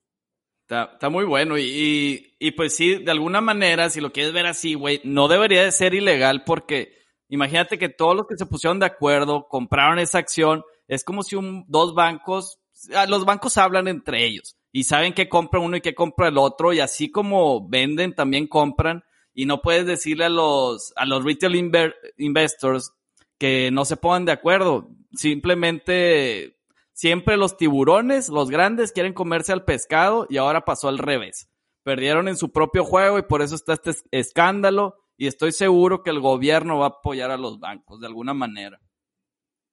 está, 0.62 0.92
está 0.94 1.10
muy 1.10 1.26
bueno. 1.26 1.58
Y, 1.58 1.64
y, 1.64 2.36
y, 2.40 2.52
pues 2.52 2.76
sí, 2.76 2.96
de 3.04 3.12
alguna 3.12 3.42
manera, 3.42 3.90
si 3.90 4.02
lo 4.02 4.12
quieres 4.12 4.34
ver 4.34 4.46
así, 4.46 4.74
güey, 4.74 5.02
no 5.04 5.28
debería 5.28 5.64
de 5.64 5.72
ser 5.72 5.94
ilegal 5.94 6.44
porque 6.46 6.94
imagínate 7.30 7.78
que 7.78 7.90
todos 7.90 8.16
los 8.16 8.28
que 8.28 8.38
se 8.38 8.46
pusieron 8.46 8.80
de 8.80 8.86
acuerdo 8.88 9.48
compraron 9.50 10.00
esa 10.00 10.20
acción. 10.20 10.64
Es 10.88 11.04
como 11.04 11.24
si 11.24 11.36
un, 11.36 11.66
dos 11.68 11.94
bancos, 11.96 12.60
ah, 12.96 13.06
los 13.08 13.26
bancos 13.26 13.58
hablan 13.58 13.88
entre 13.88 14.26
ellos 14.26 14.58
y 14.72 14.84
saben 14.84 15.14
qué 15.14 15.28
compra 15.30 15.60
uno 15.60 15.78
y 15.78 15.82
qué 15.82 15.96
compra 15.96 16.28
el 16.28 16.38
otro 16.38 16.74
y 16.74 16.80
así 16.80 17.10
como 17.12 17.68
venden, 17.68 18.14
también 18.14 18.48
compran 18.48 19.04
y 19.36 19.46
no 19.46 19.62
puedes 19.62 19.86
decirle 19.86 20.26
a 20.26 20.30
los, 20.30 20.92
a 20.96 21.06
los 21.06 21.24
retail 21.24 21.54
inver- 21.54 21.94
investors 22.18 22.92
que 23.38 23.70
no 23.72 23.86
se 23.86 23.98
pongan 23.98 24.26
de 24.26 24.32
acuerdo. 24.32 24.90
Simplemente 25.14 26.58
siempre 26.94 27.38
los 27.38 27.58
tiburones, 27.58 28.30
los 28.30 28.50
grandes, 28.50 28.92
quieren 28.92 29.14
comerse 29.14 29.52
al 29.52 29.66
pescado 29.66 30.26
y 30.30 30.38
ahora 30.38 30.66
pasó 30.66 30.88
al 30.88 30.98
revés. 30.98 31.50
Perdieron 31.84 32.28
en 32.28 32.38
su 32.38 32.52
propio 32.52 32.84
juego 32.84 33.20
y 33.20 33.24
por 33.24 33.42
eso 33.42 33.56
está 33.56 33.74
este 33.74 33.92
es- 33.92 34.06
escándalo 34.12 34.96
y 35.18 35.28
estoy 35.28 35.52
seguro 35.52 36.02
que 36.04 36.10
el 36.10 36.20
gobierno 36.20 36.80
va 36.80 36.86
a 36.86 36.90
apoyar 36.90 37.32
a 37.32 37.38
los 37.38 37.60
bancos 37.60 38.00
de 38.00 38.08
alguna 38.08 38.34
manera. 38.34 38.80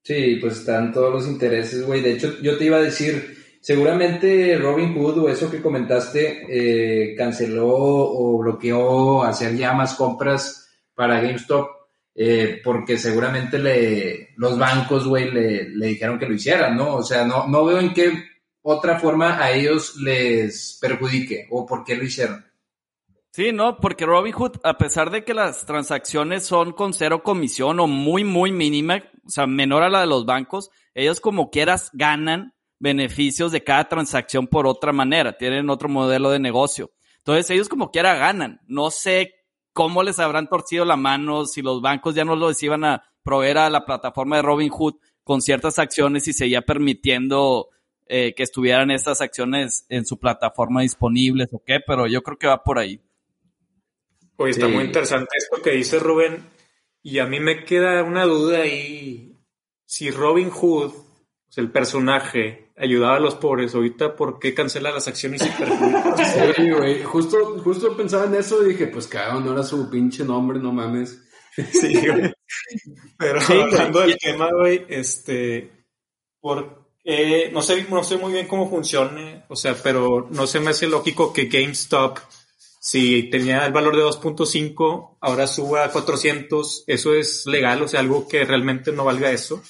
Sí, 0.05 0.37
pues 0.41 0.59
están 0.59 0.93
todos 0.93 1.13
los 1.13 1.27
intereses, 1.29 1.87
güey. 1.87 2.01
De 2.01 2.13
hecho, 2.15 2.41
yo 2.43 2.59
te 2.59 2.65
iba 2.65 2.77
a 2.79 2.83
decir, 2.83 3.37
seguramente 3.63 4.59
Robin 4.59 4.93
Hood 4.95 5.19
o 5.19 5.29
eso 5.29 5.51
que 5.51 5.63
comentaste 5.63 6.47
eh, 6.51 7.15
canceló 7.17 7.69
o 7.69 8.39
bloqueó 8.39 9.23
hacer 9.23 9.57
ya 9.57 9.73
más 9.73 9.95
compras 9.95 10.69
para 10.95 11.21
GameStop 11.21 11.69
eh, 12.15 12.61
porque 12.63 12.99
seguramente 12.99 13.59
le, 13.59 14.35
los 14.37 14.59
bancos, 14.59 15.07
güey, 15.07 15.31
le, 15.31 15.71
le 15.71 15.87
dijeron 15.87 16.19
que 16.19 16.27
lo 16.27 16.35
hicieran, 16.35 16.77
¿no? 16.77 16.97
O 16.97 17.03
sea, 17.03 17.25
no, 17.25 17.47
no 17.47 17.65
veo 17.65 17.79
en 17.79 17.95
qué 17.95 18.13
otra 18.61 18.99
forma 18.99 19.43
a 19.43 19.53
ellos 19.53 19.97
les 19.97 20.77
perjudique 20.81 21.47
o 21.51 21.65
por 21.65 21.85
qué 21.85 21.97
lo 21.97 22.05
hicieron. 22.05 22.45
Sí, 23.31 23.51
no, 23.51 23.79
porque 23.79 24.05
Robinhood, 24.05 24.57
a 24.63 24.77
pesar 24.77 25.11
de 25.11 25.25
que 25.25 25.33
las 25.33 25.65
transacciones 25.65 26.45
son 26.45 26.73
con 26.73 26.93
cero 26.93 27.23
comisión 27.23 27.81
o 27.81 27.87
muy, 27.87 28.25
muy 28.25 28.53
mínima, 28.53 29.03
o 29.25 29.31
sea, 29.31 29.47
menor 29.47 29.83
a 29.83 29.89
la 29.89 30.03
de 30.03 30.07
los 30.07 30.27
bancos, 30.27 30.71
ellos 30.93 31.19
como 31.19 31.51
quieras 31.51 31.89
ganan 31.95 32.53
beneficios 32.83 33.53
de 33.53 33.63
cada 33.63 33.89
transacción 33.89 34.49
por 34.49 34.67
otra 34.67 34.93
manera, 34.93 35.39
tienen 35.39 35.71
otro 35.71 35.89
modelo 35.89 36.31
de 36.31 36.41
negocio. 36.41 36.91
Entonces 37.19 37.49
ellos 37.51 37.69
como 37.69 37.93
quiera 37.93 38.15
ganan. 38.17 38.61
No 38.67 38.91
sé 38.91 39.35
cómo 39.73 40.03
les 40.03 40.19
habrán 40.19 40.49
torcido 40.49 40.85
la 40.85 40.97
mano 40.97 41.47
si 41.47 41.63
los 41.63 41.81
bancos 41.81 42.17
ya 42.17 42.25
no 42.25 42.35
los 42.35 42.61
iban 42.63 42.85
a 42.85 43.05
proveer 43.23 43.59
a 43.59 43.71
la 43.71 43.85
plataforma 43.87 44.37
de 44.37 44.43
Robinhood 44.43 44.97
con 45.23 45.41
ciertas 45.41 45.79
acciones 45.79 46.27
y 46.27 46.33
seguía 46.33 46.63
permitiendo 46.63 47.69
eh, 48.07 48.35
que 48.35 48.43
estuvieran 48.43 48.91
estas 48.91 49.21
acciones 49.21 49.87
en 49.89 50.05
su 50.05 50.19
plataforma 50.19 50.83
disponibles 50.83 51.49
o 51.53 51.63
qué, 51.65 51.79
pero 51.87 52.09
yo 52.09 52.23
creo 52.25 52.37
que 52.37 52.49
va 52.49 52.65
por 52.65 52.81
ahí. 52.81 53.01
Oye, 54.37 54.51
está 54.51 54.67
Sí. 54.67 54.73
muy 54.73 54.85
interesante 54.85 55.37
esto 55.37 55.63
que 55.63 55.71
dice 55.71 56.01
Rubén. 56.01 56.45
Y 57.05 57.21
a 57.21 57.27
mí 57.27 57.39
me 57.39 57.65
queda 57.65 58.03
una 58.03 58.25
duda 58.25 58.59
ahí. 58.63 59.37
Si 59.85 60.11
Robin 60.11 60.51
Hood, 60.51 60.93
el 61.57 61.71
personaje, 61.71 62.72
ayudaba 62.83 63.17
a 63.17 63.21
los 63.21 63.35
pobres, 63.37 63.75
ahorita, 63.75 64.17
¿por 64.17 64.39
qué 64.39 64.55
cancela 64.55 64.91
las 64.91 65.09
acciones 65.09 65.43
y 65.47 65.51
perjudica? 65.51 66.15
Sí, 66.57 66.71
güey. 66.71 67.03
Justo, 67.05 67.59
justo 67.63 67.97
pensaba 67.97 68.27
en 68.27 68.35
eso 68.35 68.63
y 68.65 68.71
dije, 68.71 68.87
pues 68.89 69.07
cada 69.07 69.41
no 69.41 69.53
era 69.53 69.63
su 69.63 69.89
pinche 69.91 70.25
nombre, 70.25 70.59
no 70.59 70.73
mames. 70.73 71.19
Sí, 71.73 71.95
güey. 72.07 72.33
Pero 73.19 73.41
Sí, 73.41 73.53
güey. 73.55 73.63
hablando 73.63 74.01
del 74.01 74.19
tema, 74.19 74.49
güey, 74.53 74.85
este, 74.89 75.87
porque 76.41 77.51
no 77.53 77.63
sé, 77.63 77.87
no 77.91 78.03
sé 78.05 78.17
muy 78.17 78.33
bien 78.33 78.47
cómo 78.49 78.69
funcione, 78.71 79.45
o 79.49 79.57
sea, 79.57 79.75
pero 79.83 80.29
no 80.31 80.47
se 80.47 80.61
me 80.61 80.71
hace 80.71 80.87
lógico 80.87 81.33
que 81.33 81.47
GameStop, 81.47 82.19
si 82.81 83.25
tenía 83.31 83.65
el 83.67 83.73
valor 83.73 83.97
de 83.97 84.03
2.5, 84.03 85.19
ahora 85.21 85.47
suba 85.47 85.85
a 85.85 85.91
400, 85.91 86.85
eso 86.87 87.15
es 87.15 87.47
legal, 87.47 87.83
o 87.83 87.89
sea, 87.89 88.01
algo 88.01 88.27
que 88.27 88.45
realmente 88.45 88.93
no 88.93 89.05
valga 89.05 89.31
eso. 89.31 89.63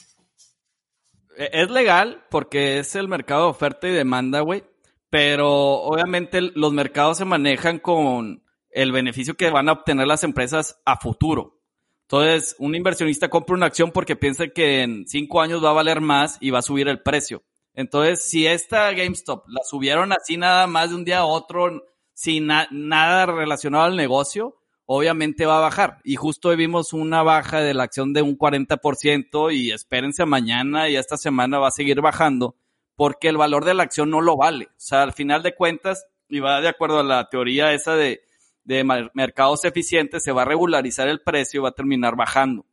Eh, 1.36 1.50
Es 1.52 1.70
legal 1.70 2.24
porque 2.30 2.78
es 2.78 2.94
el 2.94 3.08
mercado 3.08 3.44
de 3.44 3.50
oferta 3.50 3.88
y 3.88 3.92
demanda, 3.92 4.40
güey. 4.40 4.64
Pero 5.10 5.50
obviamente 5.82 6.40
los 6.40 6.72
mercados 6.72 7.18
se 7.18 7.24
manejan 7.24 7.78
con 7.78 8.42
el 8.70 8.92
beneficio 8.92 9.34
que 9.34 9.50
van 9.50 9.68
a 9.68 9.72
obtener 9.72 10.06
las 10.06 10.24
empresas 10.24 10.80
a 10.86 10.96
futuro. 10.98 11.58
Entonces, 12.02 12.56
un 12.58 12.74
inversionista 12.74 13.28
compra 13.28 13.54
una 13.56 13.66
acción 13.66 13.90
porque 13.90 14.16
piensa 14.16 14.48
que 14.48 14.80
en 14.82 15.06
cinco 15.06 15.40
años 15.42 15.62
va 15.62 15.70
a 15.70 15.74
valer 15.74 16.00
más 16.00 16.38
y 16.40 16.50
va 16.50 16.60
a 16.60 16.62
subir 16.62 16.88
el 16.88 17.02
precio. 17.02 17.42
Entonces, 17.74 18.24
si 18.24 18.46
esta 18.46 18.90
GameStop 18.92 19.48
la 19.48 19.60
subieron 19.64 20.12
así 20.12 20.36
nada 20.36 20.66
más 20.66 20.90
de 20.90 20.96
un 20.96 21.04
día 21.04 21.18
a 21.20 21.24
otro, 21.26 21.84
sin 22.14 22.46
na- 22.46 22.68
nada 22.70 23.26
relacionado 23.26 23.84
al 23.84 23.96
negocio, 23.96 24.56
obviamente 24.94 25.46
va 25.46 25.56
a 25.56 25.60
bajar. 25.60 25.98
Y 26.04 26.16
justo 26.16 26.50
hoy 26.50 26.56
vimos 26.56 26.92
una 26.92 27.22
baja 27.22 27.60
de 27.60 27.72
la 27.72 27.84
acción 27.84 28.12
de 28.12 28.20
un 28.20 28.36
40% 28.36 29.54
y 29.54 29.70
espérense 29.70 30.26
mañana 30.26 30.90
y 30.90 30.96
esta 30.96 31.16
semana 31.16 31.58
va 31.58 31.68
a 31.68 31.72
seguir 31.72 32.02
bajando 32.02 32.56
porque 32.94 33.28
el 33.28 33.38
valor 33.38 33.64
de 33.64 33.72
la 33.72 33.84
acción 33.84 34.10
no 34.10 34.20
lo 34.20 34.36
vale. 34.36 34.66
O 34.66 34.74
sea, 34.76 35.02
al 35.02 35.14
final 35.14 35.42
de 35.42 35.54
cuentas, 35.54 36.06
y 36.28 36.40
va 36.40 36.60
de 36.60 36.68
acuerdo 36.68 37.00
a 37.00 37.04
la 37.04 37.28
teoría 37.30 37.72
esa 37.72 37.96
de, 37.96 38.20
de 38.64 38.84
mercados 39.14 39.64
eficientes, 39.64 40.22
se 40.22 40.32
va 40.32 40.42
a 40.42 40.46
regularizar 40.46 41.08
el 41.08 41.22
precio 41.22 41.60
y 41.60 41.62
va 41.62 41.70
a 41.70 41.74
terminar 41.74 42.14
bajando. 42.14 42.66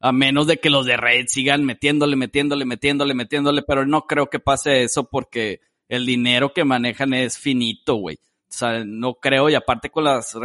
A 0.00 0.12
menos 0.12 0.46
de 0.46 0.58
que 0.58 0.68
los 0.68 0.84
de 0.84 0.98
Red 0.98 1.26
sigan 1.28 1.64
metiéndole, 1.64 2.14
metiéndole, 2.14 2.66
metiéndole, 2.66 3.14
metiéndole, 3.14 3.62
pero 3.62 3.86
no 3.86 4.06
creo 4.06 4.28
que 4.28 4.38
pase 4.38 4.82
eso 4.82 5.08
porque 5.08 5.60
el 5.88 6.04
dinero 6.04 6.52
que 6.52 6.64
manejan 6.64 7.14
es 7.14 7.38
finito, 7.38 7.94
güey. 7.94 8.18
O 8.52 8.54
sea, 8.54 8.84
no 8.84 9.14
creo, 9.14 9.48
y 9.48 9.54
aparte 9.54 9.88
con 9.88 10.04
las 10.04 10.36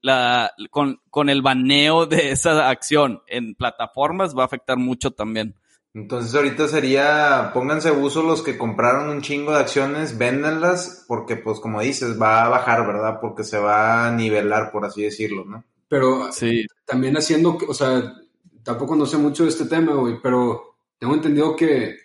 la, 0.00 0.52
con, 0.70 1.00
con 1.10 1.28
el 1.28 1.42
baneo 1.42 2.06
de 2.06 2.30
esa 2.30 2.68
acción 2.68 3.20
en 3.26 3.56
plataformas 3.56 4.32
va 4.38 4.42
a 4.42 4.46
afectar 4.46 4.76
mucho 4.78 5.10
también. 5.10 5.56
Entonces 5.92 6.32
ahorita 6.36 6.68
sería, 6.68 7.50
pónganse 7.52 7.88
abuso 7.88 8.22
los 8.22 8.42
que 8.42 8.56
compraron 8.56 9.08
un 9.10 9.22
chingo 9.22 9.50
de 9.50 9.58
acciones, 9.58 10.16
véndanlas, 10.16 11.04
porque 11.08 11.34
pues 11.34 11.58
como 11.58 11.80
dices, 11.80 12.20
va 12.20 12.44
a 12.44 12.48
bajar, 12.48 12.86
¿verdad? 12.86 13.18
Porque 13.20 13.42
se 13.42 13.58
va 13.58 14.06
a 14.06 14.12
nivelar, 14.12 14.70
por 14.70 14.84
así 14.84 15.02
decirlo, 15.02 15.44
¿no? 15.44 15.64
Pero 15.88 16.30
Sí. 16.30 16.64
también 16.84 17.16
haciendo, 17.16 17.58
que- 17.58 17.66
o 17.66 17.74
sea, 17.74 18.14
tampoco 18.62 18.94
no 18.94 19.04
sé 19.04 19.16
mucho 19.18 19.42
de 19.42 19.48
este 19.48 19.64
tema, 19.64 19.94
güey, 19.94 20.20
pero 20.22 20.76
tengo 20.96 21.14
entendido 21.14 21.56
que, 21.56 21.96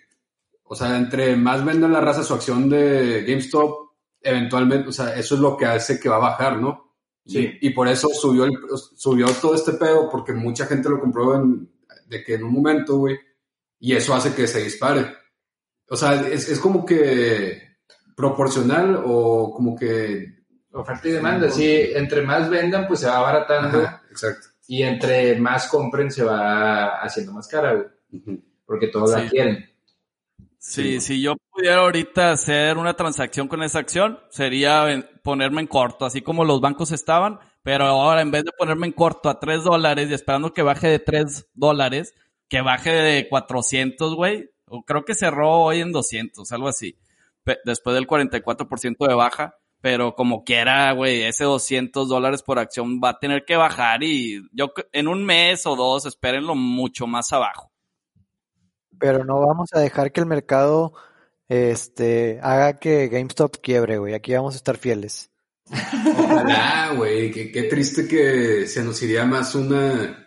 o 0.64 0.74
sea, 0.74 0.96
entre 0.96 1.36
más 1.36 1.64
venda 1.64 1.86
la 1.86 2.00
raza 2.00 2.24
su 2.24 2.34
acción 2.34 2.68
de 2.68 3.22
GameStop, 3.24 3.83
eventualmente, 4.24 4.88
o 4.88 4.92
sea, 4.92 5.14
eso 5.14 5.34
es 5.36 5.40
lo 5.40 5.56
que 5.56 5.66
hace 5.66 6.00
que 6.00 6.08
va 6.08 6.16
a 6.16 6.30
bajar, 6.30 6.58
¿no? 6.60 6.96
Sí. 7.26 7.58
Y, 7.60 7.68
y 7.68 7.70
por 7.70 7.86
eso 7.88 8.08
subió, 8.08 8.44
el- 8.44 8.58
subió 8.96 9.26
todo 9.40 9.54
este 9.54 9.72
pedo, 9.74 10.10
porque 10.10 10.32
mucha 10.32 10.66
gente 10.66 10.88
lo 10.88 10.98
compró 11.00 11.36
en, 11.36 11.70
de 12.08 12.24
que 12.24 12.34
en 12.34 12.44
un 12.44 12.52
momento, 12.52 12.96
güey, 12.98 13.16
y 13.78 13.94
eso 13.94 14.14
hace 14.14 14.34
que 14.34 14.46
se 14.46 14.62
dispare. 14.62 15.06
O 15.88 15.96
sea, 15.96 16.14
es, 16.28 16.48
es 16.48 16.58
como 16.58 16.84
que 16.84 17.76
proporcional 18.16 19.02
o 19.04 19.52
como 19.54 19.76
que... 19.76 20.42
Oferta 20.72 21.06
y 21.08 21.12
demanda, 21.12 21.50
sí, 21.50 21.70
entre 21.94 22.22
más 22.22 22.50
vendan, 22.50 22.88
pues 22.88 23.00
se 23.00 23.06
va 23.06 23.18
abaratando 23.18 23.78
Ajá, 23.78 24.02
exacto. 24.10 24.48
y 24.66 24.82
entre 24.82 25.38
más 25.38 25.68
compren 25.68 26.10
se 26.10 26.24
va 26.24 27.00
haciendo 27.00 27.32
más 27.32 27.46
cara, 27.46 27.74
güey, 27.74 28.42
porque 28.66 28.88
todos 28.88 29.12
la 29.12 29.22
Sí. 29.22 29.28
quieren. 29.30 29.70
Sí, 30.58 31.00
si 31.00 31.22
yo 31.22 31.36
pudiera 31.54 31.78
ahorita 31.78 32.32
hacer 32.32 32.76
una 32.78 32.94
transacción 32.94 33.46
con 33.48 33.62
esa 33.62 33.78
acción, 33.78 34.18
sería 34.30 34.86
ponerme 35.22 35.60
en 35.60 35.66
corto, 35.68 36.04
así 36.04 36.20
como 36.20 36.44
los 36.44 36.60
bancos 36.60 36.90
estaban, 36.90 37.38
pero 37.62 37.84
ahora 37.84 38.22
en 38.22 38.30
vez 38.30 38.44
de 38.44 38.52
ponerme 38.58 38.88
en 38.88 38.92
corto 38.92 39.28
a 39.28 39.38
3 39.38 39.62
dólares 39.62 40.10
y 40.10 40.14
esperando 40.14 40.52
que 40.52 40.62
baje 40.62 40.88
de 40.88 40.98
3 40.98 41.50
dólares, 41.54 42.14
que 42.48 42.60
baje 42.60 42.90
de 42.90 43.28
400, 43.28 44.14
güey, 44.14 44.50
o 44.66 44.82
creo 44.82 45.04
que 45.04 45.14
cerró 45.14 45.60
hoy 45.60 45.80
en 45.80 45.92
200, 45.92 46.50
algo 46.52 46.68
así, 46.68 46.98
después 47.64 47.94
del 47.94 48.06
44% 48.06 49.06
de 49.06 49.14
baja, 49.14 49.56
pero 49.80 50.14
como 50.14 50.44
quiera, 50.44 50.90
güey, 50.92 51.22
ese 51.22 51.44
200 51.44 52.08
dólares 52.08 52.42
por 52.42 52.58
acción 52.58 53.00
va 53.02 53.10
a 53.10 53.18
tener 53.18 53.44
que 53.44 53.56
bajar 53.56 54.02
y 54.02 54.42
yo 54.52 54.72
en 54.92 55.08
un 55.08 55.24
mes 55.24 55.66
o 55.66 55.76
dos, 55.76 56.06
espérenlo 56.06 56.54
mucho 56.54 57.06
más 57.06 57.32
abajo. 57.32 57.70
Pero 58.98 59.24
no 59.24 59.40
vamos 59.40 59.68
a 59.74 59.80
dejar 59.80 60.10
que 60.10 60.20
el 60.20 60.26
mercado 60.26 60.94
este, 61.48 62.40
haga 62.42 62.78
que 62.78 63.08
GameStop 63.08 63.56
quiebre, 63.62 63.98
güey. 63.98 64.14
Aquí 64.14 64.34
vamos 64.34 64.54
a 64.54 64.58
estar 64.58 64.76
fieles. 64.76 65.30
Ojalá, 65.70 66.92
güey, 66.96 67.30
qué, 67.30 67.50
qué 67.50 67.64
triste 67.64 68.06
que 68.06 68.66
se 68.66 68.82
nos 68.82 69.02
iría 69.02 69.24
más 69.24 69.54
una 69.54 70.26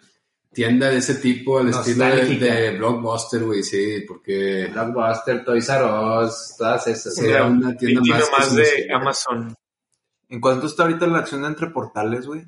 tienda 0.58 0.90
de 0.90 0.98
ese 0.98 1.16
tipo 1.16 1.60
al 1.60 1.70
estilo 1.70 2.06
de, 2.06 2.36
de 2.36 2.78
Blockbuster, 2.78 3.44
güey, 3.44 3.62
sí, 3.62 4.04
porque 4.08 4.68
Blockbuster, 4.72 5.46
Toys 5.46 5.70
R 5.70 5.84
Us, 5.86 6.56
todas 6.58 6.88
esas. 6.88 7.14
sería 7.14 7.44
una 7.44 7.78
tienda 7.78 8.02
más, 8.36 8.56
de 8.56 8.64
iría. 8.80 8.96
Amazon. 8.96 9.56
¿En 10.30 10.42
cuánto 10.42 10.66
está 10.66 10.84
ahorita 10.84 11.06
la 11.06 11.20
acción 11.20 11.46
entre 11.46 11.68
portales, 11.68 12.26
güey? 12.26 12.44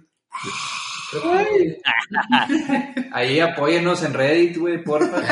Ahí 3.14 3.40
apóyenos 3.40 4.02
en 4.04 4.14
Reddit, 4.14 4.58
güey, 4.58 4.84
porfa. 4.84 5.22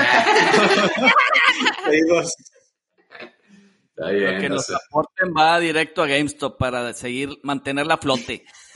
Está 3.97 4.11
Lo 4.11 4.19
bien, 4.19 4.39
que 4.39 4.49
no 4.49 4.55
nos 4.55 4.65
sé. 4.67 4.75
aporten 4.75 5.33
va 5.35 5.59
directo 5.59 6.03
a 6.03 6.07
GameStop 6.07 6.55
para 6.59 6.93
seguir, 6.93 7.39
mantener 7.41 7.87
la 7.87 7.97
flote. 7.97 8.45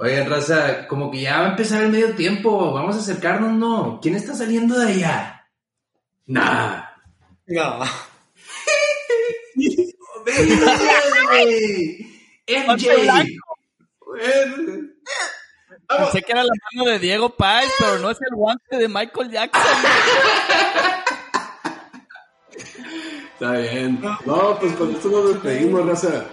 Oigan, 0.00 0.28
raza, 0.28 0.88
como 0.88 1.12
que 1.12 1.20
ya 1.20 1.38
va 1.38 1.46
a 1.46 1.50
empezar 1.50 1.84
el 1.84 1.90
medio 1.92 2.16
tiempo. 2.16 2.72
Vamos 2.72 2.96
a 2.96 2.98
acercarnos, 2.98 3.52
¿no? 3.52 4.00
¿Quién 4.02 4.16
está 4.16 4.34
saliendo 4.34 4.76
de 4.80 4.94
allá? 4.94 5.48
Nah. 6.26 6.86
No. 7.46 7.84
MJ. 12.48 12.88
Pensé 15.88 16.22
que 16.22 16.32
era 16.32 16.42
la 16.42 16.52
mano 16.72 16.90
de 16.90 16.98
Diego 16.98 17.30
Páez, 17.30 17.70
pero 17.78 18.00
no 18.00 18.10
es 18.10 18.18
el 18.20 18.34
guante 18.34 18.76
de 18.76 18.88
Michael 18.88 19.30
Jackson. 19.30 19.62
Está 23.40 23.52
bien. 23.52 24.00
No, 24.26 24.58
pues 24.58 24.72
con 24.74 24.90
esto 24.90 25.08
nos 25.10 25.28
despedimos, 25.34 25.86
raza. 25.86 26.24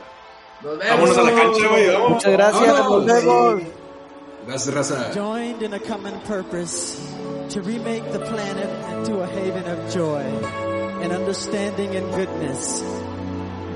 Nos 0.63 0.77
vemos. 0.79 0.89
Vámonos 0.89 1.17
a 1.17 1.21
la 1.21 1.31
cancha, 1.33 1.67
güey. 1.69 2.09
Muchas 2.09 2.31
gracias, 2.31 2.67
nos 2.67 3.05
vemos. 3.05 3.61
Gracias, 4.47 4.73
raza. 4.73 5.11
joined 5.13 5.61
in 5.61 5.73
a 5.75 5.79
common 5.79 6.19
purpose 6.21 6.97
to 7.49 7.61
remake 7.61 8.11
the 8.11 8.19
planet 8.19 8.69
into 8.97 9.19
a 9.21 9.27
haven 9.27 9.67
of 9.67 9.93
joy 9.93 10.21
and 11.03 11.11
understanding 11.11 11.95
and 11.95 12.11
goodness. 12.15 12.81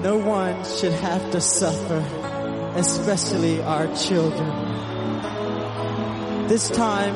No 0.01 0.17
one 0.17 0.63
should 0.65 0.93
have 0.93 1.30
to 1.32 1.39
suffer, 1.39 2.03
especially 2.77 3.61
our 3.61 3.88
children. 3.95 4.49
This 6.47 6.67
time, 6.71 7.15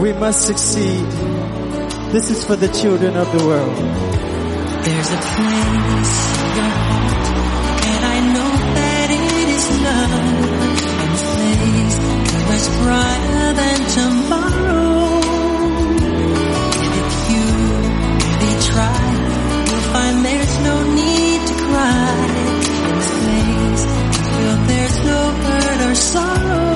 we 0.00 0.12
must 0.12 0.46
succeed. 0.46 1.04
This 2.12 2.30
is 2.30 2.44
for 2.44 2.54
the 2.54 2.68
children 2.68 3.16
of 3.16 3.26
the 3.36 3.44
world. 3.44 4.37
There's 4.88 5.10
a 5.10 5.20
place 5.20 6.14
in 6.40 6.56
your 6.56 6.72
heart, 6.80 7.26
and 7.92 8.02
I 8.14 8.18
know 8.32 8.52
that 8.78 9.08
it 9.20 9.48
is 9.56 9.66
love. 9.84 10.12
And 11.02 11.12
a 11.12 11.24
place 11.28 11.96
much 12.48 12.66
brighter 12.80 13.48
than 13.60 13.78
tomorrow. 13.98 15.20
And 16.72 16.92
if 17.04 17.12
you 17.32 17.44
really 18.40 18.56
try, 18.72 19.04
you'll 19.68 19.88
find 19.92 20.16
there's 20.24 20.56
no 20.70 20.76
need 20.94 21.40
to 21.48 21.54
cry. 21.68 22.16
In 22.88 22.94
this 22.96 23.12
place, 23.20 23.84
you 24.14 24.22
feel 24.32 24.56
there's 24.72 24.98
no 25.04 25.20
hurt 25.44 25.80
or 25.90 25.94
sorrow. 25.94 26.67